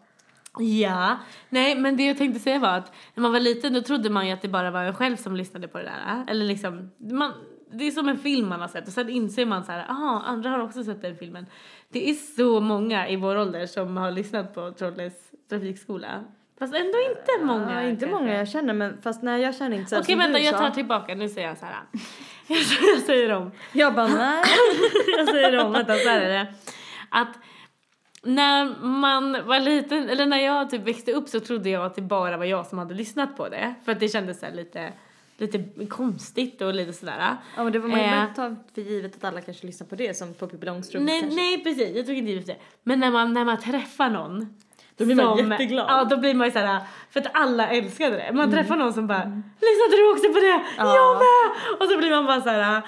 Ja, 0.58 1.18
nej 1.48 1.76
men 1.76 1.96
det 1.96 2.06
jag 2.06 2.18
tänkte 2.18 2.40
säga 2.40 2.58
var 2.58 2.68
att 2.68 2.92
när 3.14 3.22
man 3.22 3.32
var 3.32 3.40
liten 3.40 3.72
då 3.72 3.82
trodde 3.82 4.10
man 4.10 4.26
ju 4.26 4.32
att 4.32 4.42
det 4.42 4.48
bara 4.48 4.70
var 4.70 4.84
en 4.84 4.94
själv 4.94 5.16
som 5.16 5.36
lyssnade 5.36 5.68
på 5.68 5.78
det 5.78 5.84
där. 5.84 6.24
Eller 6.28 6.46
liksom, 6.46 6.90
man, 6.98 7.32
det 7.72 7.86
är 7.86 7.90
som 7.90 8.08
en 8.08 8.18
film 8.18 8.48
man 8.48 8.60
har 8.60 8.68
sett 8.68 8.86
och 8.86 8.92
sen 8.92 9.08
inser 9.08 9.46
man 9.46 9.64
så 9.64 9.72
här, 9.72 9.90
aha, 9.90 10.22
andra 10.26 10.50
har 10.50 10.58
också 10.58 10.84
sett 10.84 11.02
den 11.02 11.16
filmen. 11.16 11.46
Det 11.88 12.10
är 12.10 12.14
så 12.14 12.60
många 12.60 13.08
i 13.08 13.16
vår 13.16 13.36
ålder 13.36 13.66
som 13.66 13.96
har 13.96 14.10
lyssnat 14.10 14.54
på 14.54 14.72
Trollhäs 14.72 15.12
trafikskola. 15.48 16.24
Fast 16.58 16.74
ändå 16.74 16.98
inte 17.08 17.44
många. 17.44 17.82
Ja, 17.82 17.88
inte 17.88 18.06
kanske. 18.06 18.20
många 18.20 18.34
jag 18.34 18.48
känner 18.48 18.74
men 18.74 19.02
fast 19.02 19.22
nej 19.22 19.42
jag 19.42 19.56
känner 19.56 19.76
inte 19.76 19.90
så 19.90 20.00
Okej 20.00 20.16
vänta, 20.16 20.38
jag 20.38 20.58
tar 20.58 20.70
tillbaka, 20.70 21.14
nu 21.14 21.28
säger 21.28 21.48
jag 21.48 21.58
så 21.58 21.64
här. 21.64 21.74
Jag 22.94 23.02
säger 23.02 23.32
om. 23.32 23.50
Jag 23.72 23.94
bara 23.94 24.06
nej. 24.06 24.44
jag 25.18 25.28
säger 25.28 25.64
om, 25.64 25.72
vänta 25.72 25.94
så 25.94 26.08
här 26.08 26.20
är 26.20 26.28
det. 26.28 26.54
Att 27.08 27.38
när 28.22 28.84
man 28.84 29.46
var 29.46 29.60
liten, 29.60 30.08
eller 30.08 30.26
när 30.26 30.38
jag 30.38 30.70
typ 30.70 30.82
växte 30.82 31.12
upp 31.12 31.28
så 31.28 31.40
trodde 31.40 31.70
jag 31.70 31.84
att 31.84 31.94
det 31.94 32.02
bara 32.02 32.36
var 32.36 32.44
jag 32.44 32.66
som 32.66 32.78
hade 32.78 32.94
lyssnat 32.94 33.36
på 33.36 33.48
det. 33.48 33.74
För 33.84 33.92
att 33.92 34.00
det 34.00 34.08
kändes 34.08 34.40
så 34.40 34.46
lite, 34.54 34.92
lite 35.36 35.86
konstigt 35.86 36.62
och 36.62 36.74
lite 36.74 36.92
sådär. 36.92 37.36
Ja 37.56 37.64
men 37.64 37.72
det 37.72 37.78
var 37.78 37.88
man 37.88 37.98
Eh. 37.98 38.34
ta 38.34 38.56
för 38.74 38.82
givet 38.82 39.16
att 39.16 39.24
alla 39.24 39.40
kanske 39.40 39.66
lyssnar 39.66 39.86
på 39.86 39.96
det 39.96 40.16
som 40.16 40.34
på 40.34 40.46
Pippi 40.46 40.66
Långstrump 40.66 41.06
Nej, 41.06 41.20
kanske. 41.20 41.36
nej 41.40 41.62
precis, 41.64 41.96
jag 41.96 42.06
tog 42.06 42.14
inte 42.16 42.30
givet 42.30 42.46
det. 42.46 42.56
Men 42.82 43.00
när 43.00 43.10
man, 43.10 43.34
när 43.34 43.44
man 43.44 43.60
träffar 43.60 44.10
någon 44.10 44.54
Då 45.00 45.06
blir 45.06 45.16
man 45.16 45.38
som- 45.38 45.50
jätteglad. 45.50 45.86
Ja, 45.88 46.04
då 46.04 46.16
blir 46.16 46.34
man 46.34 46.46
ju 46.46 46.52
såhär, 46.52 46.80
för 47.10 47.20
att 47.20 47.26
alla 47.32 47.68
älskade 47.68 48.16
det. 48.16 48.32
Man 48.32 48.50
träffar 48.50 48.76
någon 48.76 48.92
som 48.92 49.06
bara, 49.06 49.22
lyssnade 49.60 49.96
du 49.96 50.12
också 50.12 50.28
på 50.32 50.40
det? 50.40 50.60
Ja. 50.78 50.96
Jag 50.96 51.14
med! 51.16 51.80
Och 51.80 51.88
så 51.90 51.98
blir 51.98 52.10
man 52.10 52.26
bara 52.26 52.40
såhär, 52.40 52.76
ah, 52.78 52.82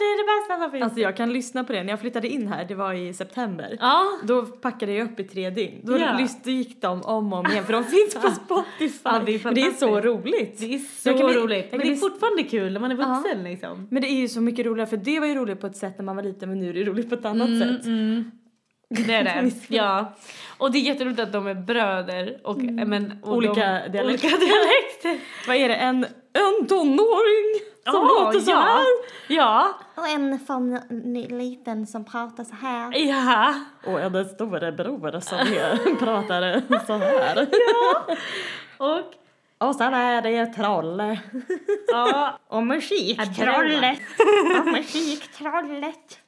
det 0.00 0.04
är 0.04 0.18
det 0.18 0.40
bästa 0.48 0.62
som 0.62 0.70
finns. 0.70 0.84
Alltså 0.84 1.00
jag 1.00 1.16
kan 1.16 1.32
lyssna 1.32 1.64
på 1.64 1.72
det. 1.72 1.82
När 1.82 1.90
jag 1.90 2.00
flyttade 2.00 2.28
in 2.28 2.48
här, 2.48 2.64
det 2.64 2.74
var 2.74 2.92
i 2.92 3.14
september. 3.14 3.76
ja. 3.80 4.04
Då 4.24 4.42
packade 4.42 4.92
jag 4.92 5.04
upp 5.10 5.20
i 5.20 5.24
tre 5.24 5.50
dygn. 5.50 5.80
Då 5.84 5.98
Ja. 5.98 6.26
gick 6.44 6.82
de 6.82 7.02
om 7.02 7.32
och 7.32 7.38
om 7.38 7.46
igen 7.46 7.64
för 7.64 7.72
de 7.72 7.84
finns 7.84 8.14
på 8.14 8.30
Spotify. 8.30 8.98
Ja, 9.04 9.20
det 9.26 9.34
är 9.34 9.54
det 9.54 9.60
är 9.60 9.70
så 9.72 10.00
roligt. 10.00 10.60
Det 10.60 10.74
är 10.74 10.78
så 10.78 11.12
bli- 11.26 11.36
roligt. 11.36 11.68
Men 11.70 11.80
det 11.80 11.86
är 11.86 11.90
bli- 11.90 11.96
fortfarande 11.96 12.42
kul 12.42 12.72
när 12.72 12.80
man 12.80 12.90
är 12.90 12.94
vuxen 12.96 13.44
liksom. 13.44 13.88
Men 13.90 14.02
det 14.02 14.08
är 14.08 14.20
ju 14.20 14.28
så 14.28 14.40
mycket 14.40 14.66
roligare 14.66 14.88
för 14.90 14.96
det 14.96 15.20
var 15.20 15.26
ju 15.26 15.34
roligt 15.34 15.60
på 15.60 15.66
ett 15.66 15.76
sätt 15.76 15.98
när 15.98 16.04
man 16.04 16.16
var 16.16 16.22
liten 16.22 16.48
men 16.48 16.58
nu 16.58 16.68
är 16.70 16.74
det 16.74 16.84
roligt 16.84 17.08
på 17.08 17.14
ett 17.14 17.24
annat 17.24 17.48
sätt. 17.58 17.86
Mm. 17.86 18.30
Det 18.88 19.14
är 19.14 19.24
det. 19.24 19.50
ja. 19.68 20.12
Och 20.60 20.72
det 20.72 20.78
är 20.78 20.82
jätteroligt 20.82 21.20
att 21.20 21.32
de 21.32 21.46
är 21.46 21.54
bröder 21.54 22.40
och, 22.44 22.56
men, 22.58 23.18
och 23.22 23.32
Olika 23.32 23.54
de, 23.54 23.88
dialekter. 23.88 24.04
Olika 24.04 24.28
dialekter. 24.46 25.20
Vad 25.46 25.56
är 25.56 25.68
det? 25.68 25.74
En, 25.74 26.04
en 26.32 26.66
tonåring 26.68 27.60
som 27.84 27.94
Ja, 27.94 28.24
låter 28.24 28.40
så 28.40 28.50
ja. 28.50 28.56
här 28.56 28.84
Ja. 29.28 29.78
Och 29.94 30.08
en 30.08 30.38
sån 30.38 30.80
liten 31.38 31.86
som 31.86 32.04
pratar 32.04 32.44
så 32.44 32.54
här. 32.54 32.92
Ja. 33.08 33.54
Och 33.86 34.00
en 34.00 34.28
storebror 34.28 35.20
som 35.20 35.96
pratar 35.98 36.62
så 36.86 36.96
här. 36.96 37.48
Och 38.78 39.14
Och 39.68 39.74
sen 39.74 39.94
är 39.94 40.22
det 40.22 40.46
trollet. 40.46 41.18
ja. 41.88 42.38
Och 42.48 42.66
musiktrollet. 42.66 43.98
Och 44.60 44.66
musiktrollet. 44.66 46.18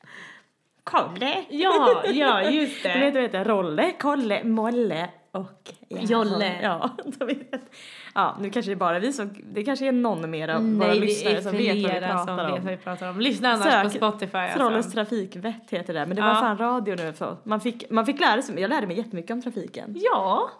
Kolle. 0.84 1.44
Ja, 1.48 2.02
ja, 2.06 2.42
just 2.50 2.82
Du 2.82 2.88
vet, 2.88 3.14
det. 3.14 3.20
du 3.20 3.28
vet, 3.28 3.46
Rolle, 3.46 3.92
Kolle, 4.00 4.44
Molle 4.44 5.08
och 5.32 5.72
Jolle. 5.88 6.58
Ja, 6.62 6.90
vet. 7.20 7.70
ja, 8.14 8.36
nu 8.40 8.50
kanske 8.50 8.70
det 8.70 8.74
är 8.74 8.76
bara 8.76 8.98
vi 8.98 9.12
som, 9.12 9.30
det 9.52 9.64
kanske 9.64 9.86
är 9.88 9.92
någon 9.92 10.30
mer 10.30 10.48
av 10.48 10.54
våra 10.62 10.86
Nej, 10.88 11.00
det 11.00 11.06
lyssnare 11.06 11.42
som 11.42 11.52
vet 11.52 11.66
vad 11.68 11.74
vi 11.76 11.84
flera 11.84 12.18
som 12.18 12.26
pratar 12.26 12.44
vet 12.44 12.58
om. 12.58 12.64
vad 12.64 12.70
vi 12.72 12.76
pratar 12.76 13.10
om. 13.10 13.20
Lyssna 13.20 13.48
annars 13.52 13.72
Sök 13.72 13.82
på 13.82 13.90
Spotify. 13.90 14.38
Alltså. 14.38 14.58
Trollens 14.58 14.92
trafikvett 14.92 15.70
heter 15.70 15.94
det, 15.94 16.06
men 16.06 16.16
det 16.16 16.22
var 16.22 16.28
Ja. 16.28 16.34
fan 16.34 16.58
radio 16.58 16.94
nu 16.96 17.12
så. 17.14 17.36
Man 17.44 17.60
fick, 17.60 17.90
man 17.90 18.06
fick 18.06 18.20
lära 18.20 18.42
sig, 18.42 18.60
jag 18.60 18.68
lärde 18.70 18.86
mig 18.86 18.96
jättemycket 18.96 19.30
om 19.30 19.42
trafiken. 19.42 19.96
Ja. 19.98 20.50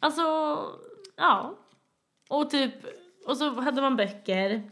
Alltså, 0.00 0.22
ja. 1.16 1.54
Och 2.28 2.50
typ, 2.50 2.72
och 3.26 3.36
så 3.36 3.60
hade 3.60 3.82
man 3.82 3.96
böcker 3.96 4.62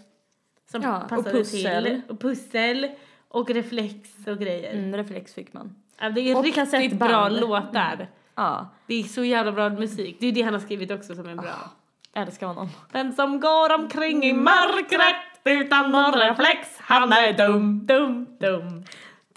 som 0.70 0.82
Ja, 0.82 1.02
och 1.02 1.08
passade 1.08 1.30
pussel. 1.30 1.84
till. 1.84 2.00
Och 2.08 2.20
pussel. 2.20 2.88
Och 3.28 3.50
reflex 3.50 4.26
och 4.26 4.38
grejer. 4.38 4.72
Mm, 4.72 4.96
reflex 4.96 5.34
fick 5.34 5.52
man. 5.52 5.74
Ja, 6.00 6.10
det 6.10 6.20
är 6.20 6.36
Och 6.36 6.44
riktigt 6.44 6.98
bra 6.98 7.28
låtar. 7.28 8.08
Ja, 8.34 8.68
Det 8.86 8.94
är 8.94 9.04
så 9.04 9.24
jävla 9.24 9.52
bra 9.52 9.68
musik. 9.68 10.16
Det 10.20 10.26
är 10.26 10.32
det 10.32 10.42
han 10.42 10.52
har 10.54 10.60
skrivit 10.60 10.90
också 10.90 11.14
som 11.14 11.28
är 11.28 11.34
bra. 11.34 11.70
älskar 12.14 12.46
honom. 12.46 12.68
Den 12.92 13.12
som 13.12 13.40
går 13.40 13.74
omkring 13.74 14.24
i 14.24 14.32
mörkret 14.32 15.16
utan 15.44 15.90
någon 15.90 16.12
reflex, 16.12 16.68
han 16.78 17.12
är 17.12 17.32
dum, 17.32 17.86
dum, 17.86 18.26
dum. 18.40 18.84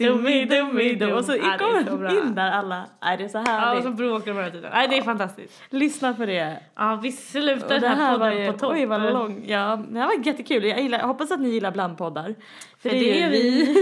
Dummi, 0.08 0.46
dummi, 0.46 0.96
dum. 0.96 1.12
Och 1.14 1.26
så 1.26 1.32
Ja, 1.36 1.58
det 1.84 1.98
bra. 1.98 2.10
de 2.10 2.18
in 2.18 2.36
där 2.36 2.52
alla. 2.52 2.86
Nej, 3.04 3.18
det 3.18 3.24
är 3.24 3.28
så 3.28 3.38
Ja, 3.38 3.42
härligt. 3.44 3.86
och 3.86 3.92
så 3.92 3.98
bråkar 3.98 4.34
de 4.34 4.40
hela 4.40 4.52
tiden. 4.52 4.72
Nej, 4.74 4.88
det 4.88 4.98
är 4.98 5.02
fantastiskt. 5.02 5.62
Lyssna 5.70 6.14
på 6.14 6.26
det. 6.26 6.60
Ja, 6.76 7.00
vi 7.04 7.12
slutar 7.12 7.70
den 7.70 7.82
det 7.82 7.88
här, 7.88 8.18
podden 8.18 8.38
ju, 8.46 8.52
på 8.52 8.58
topp. 8.58 8.72
oj 8.74 8.86
vad 8.86 9.14
lång. 9.14 9.44
Ja, 9.48 9.80
det 9.90 10.00
här 10.00 10.06
var 10.08 10.26
jättekul. 10.28 10.64
Jag, 10.66 10.82
gillar, 10.82 11.00
jag 11.00 11.08
hoppas 11.08 11.32
att 11.32 11.40
ni 11.40 11.50
gillar 11.50 11.72
blandpoddar. 11.72 12.36
För 12.80 12.90
det 12.90 13.22
är 13.22 13.30
vi. 13.30 13.76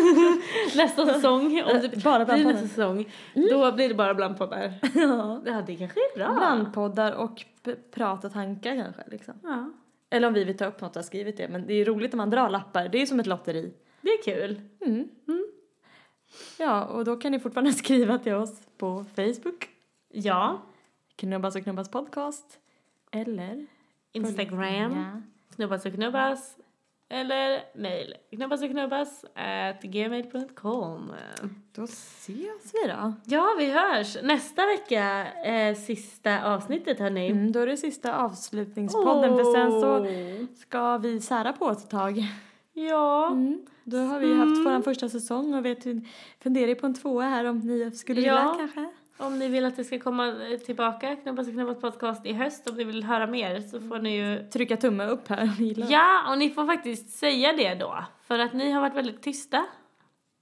nästa 0.78 1.05
säsong, 1.05 1.63
om 1.63 1.80
det 1.82 2.03
Bara 2.03 2.26
blir 2.26 2.45
nästa 2.45 2.67
säsong, 2.67 3.05
då 3.49 3.72
blir 3.72 3.88
det 3.89 3.95
bara 3.95 4.13
blandpoddar. 4.13 4.74
Ja. 4.95 5.41
Ja, 5.45 5.61
det 5.67 5.76
kanske 5.76 5.99
är 5.99 6.17
bra. 6.17 6.34
Blandpoddar 6.34 7.11
och 7.11 7.43
p- 7.65 7.76
prat 7.95 8.26
och 8.26 8.34
tankar 8.34 8.76
kanske 8.84 9.01
liksom. 9.11 9.34
Ja, 9.43 9.72
Eller 10.09 10.28
om 10.28 10.34
vi 10.34 10.43
vill 10.43 10.57
ta 10.57 10.65
upp 10.65 10.82
något 10.82 10.89
och 10.91 10.95
har 10.95 11.03
skrivit 11.03 11.38
det. 11.38 11.47
Men 11.47 11.67
det 11.67 11.74
är 11.74 11.86
roligt 11.86 12.13
om 12.13 12.17
man 12.17 12.30
drar 12.30 12.49
lappar. 12.49 12.88
Det 12.89 13.01
är 13.01 13.05
som 13.05 13.20
ett 13.20 13.28
lotteri. 13.28 13.74
det 14.01 14.09
är 14.09 14.24
kul. 14.24 14.61
Mm. 14.86 15.07
Ja, 16.58 16.86
och 16.86 17.06
då 17.06 17.16
kan 17.16 17.32
ni 17.32 17.40
fortfarande 17.40 17.74
skriva 17.84 18.18
till 18.18 18.34
oss 18.34 18.62
på 18.78 19.06
Facebook. 19.16 19.70
Ja, 20.10 20.62
Knubbas 21.16 21.56
och 21.56 21.64
knubbas 21.64 21.92
podcast. 21.92 22.60
Eller? 23.12 23.66
Instagram, 24.12 24.92
Ja. 24.92 25.22
knubbas 25.56 25.86
och 25.86 25.94
knubbas. 25.94 26.56
Eller 27.12 27.62
mail, 27.76 28.14
knubbas 28.32 28.62
och 28.64 28.70
knubbas 28.70 29.26
at 29.36 29.82
gmail.com. 29.82 31.12
Då 31.76 31.84
ses 31.84 32.74
vi 32.74 32.88
då. 32.88 33.14
Ja, 33.26 33.56
vi 33.60 33.72
hörs. 33.72 34.18
Nästa 34.24 34.66
vecka 34.66 35.04
är 35.44 35.74
sista 35.74 36.54
avsnittet, 36.54 37.00
hörni. 37.00 37.28
Mm, 37.28 37.52
då 37.52 37.60
är 37.60 37.66
det 37.68 37.78
sista 37.78 38.18
avslutningspodden 38.18 39.38
för 39.38 39.44
sen 39.54 39.72
så 39.82 40.06
ska 40.62 40.98
vi 40.98 41.22
sära 41.22 41.54
på 41.54 41.66
oss 41.66 41.84
ett 41.84 41.90
tag. 41.90 42.24
Ja. 42.90 43.28
Mm. 43.32 43.66
Då 43.84 43.98
har 43.98 44.20
vi 44.20 44.34
haft 44.38 44.66
vår 44.66 44.82
första 44.82 45.10
säsong 45.10 45.54
och 45.54 45.66
vet, 45.66 45.84
funderar 46.44 46.76
på 46.76 46.86
en 46.86 46.94
tvåa 46.94 47.24
här 47.24 47.46
om 47.46 47.60
ni 47.60 47.92
skulle 47.92 48.16
vilja 48.22 48.34
Ja. 48.34 48.56
kanske. 48.60 48.90
Om 49.18 49.40
ni 49.40 49.48
vill 49.48 49.66
att 49.66 49.76
det 49.76 49.84
ska 49.84 50.00
komma 50.00 50.28
eh, 50.28 50.58
tillbaka, 50.60 51.16
Knubbas 51.16 51.48
och 51.48 51.54
knubbas 51.54 51.82
podcast 51.82 52.26
i 52.26 52.34
höst, 52.34 52.70
om 52.70 52.76
ni 52.78 52.84
vill 52.84 53.04
höra 53.04 53.28
mer 53.28 53.62
så 53.62 53.80
får 53.82 54.00
ni 54.00 54.16
ju 54.18 54.50
Trycka 54.50 54.78
tumme 54.78 55.06
upp 55.08 55.28
här 55.28 55.42
om 55.42 55.56
ni 55.60 55.66
gillar. 55.68 55.88
Ja, 55.90 56.32
och 56.32 56.38
ni 56.38 56.50
får 56.50 56.66
faktiskt 56.66 57.10
säga 57.10 57.54
det 57.54 57.76
då. 57.76 58.04
För 58.28 58.40
att 58.40 58.54
ni 58.54 58.72
har 58.72 58.82
varit 58.82 58.96
väldigt 58.96 59.22
tysta. 59.22 59.66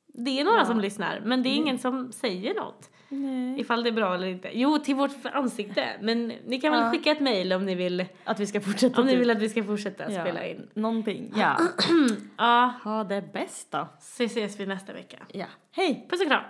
Det 0.08 0.40
är 0.40 0.44
några 0.44 0.58
Ja. 0.60 0.66
som 0.66 0.80
lyssnar, 0.80 1.22
men 1.26 1.44
det 1.44 1.50
är 1.50 1.56
ingen 1.56 1.80
som 1.80 2.12
säger 2.12 2.54
något. 2.56 2.90
Nej. 3.10 3.60
Ifall 3.62 3.84
det 3.84 3.89
är 3.89 3.93
bra 3.93 4.16
eller 4.16 4.28
inte. 4.28 4.49
Jo, 4.53 4.78
till 4.78 4.95
vårt 4.95 5.12
ansikte. 5.24 5.88
Men 6.01 6.28
ni 6.45 6.62
kan 6.62 6.72
väl 6.72 6.82
Ja. 6.84 6.91
skicka 6.91 7.12
ett 7.12 7.20
mejl 7.20 7.53
om 7.53 7.66
ni 7.66 7.76
vill, 7.76 8.05
Att 8.24 8.39
vi 8.39 8.45
ska 8.45 8.62
fortsätta 8.62 9.01
om 9.01 9.05
ni 9.08 9.14
typ. 9.14 9.22
vill 9.22 9.30
att 9.32 9.41
vi 9.41 9.49
ska 9.49 9.64
fortsätta 9.64 10.12
Ja. 10.12 10.22
spela 10.22 10.45
in. 10.47 10.68
Någonting. 10.74 11.34
Ja. 11.36 11.58
Ja, 12.38 12.74
ha 12.84 13.03
det 13.03 13.34
bäst 13.34 13.72
då. 13.72 13.88
så 13.99 14.24
ses 14.24 14.60
vi 14.60 14.66
nästa 14.66 14.93
vecka. 14.93 15.18
Ja. 15.34 15.45
Hej! 15.72 16.08
Puss 16.10 16.22
och 16.22 16.28
kram! 16.28 16.43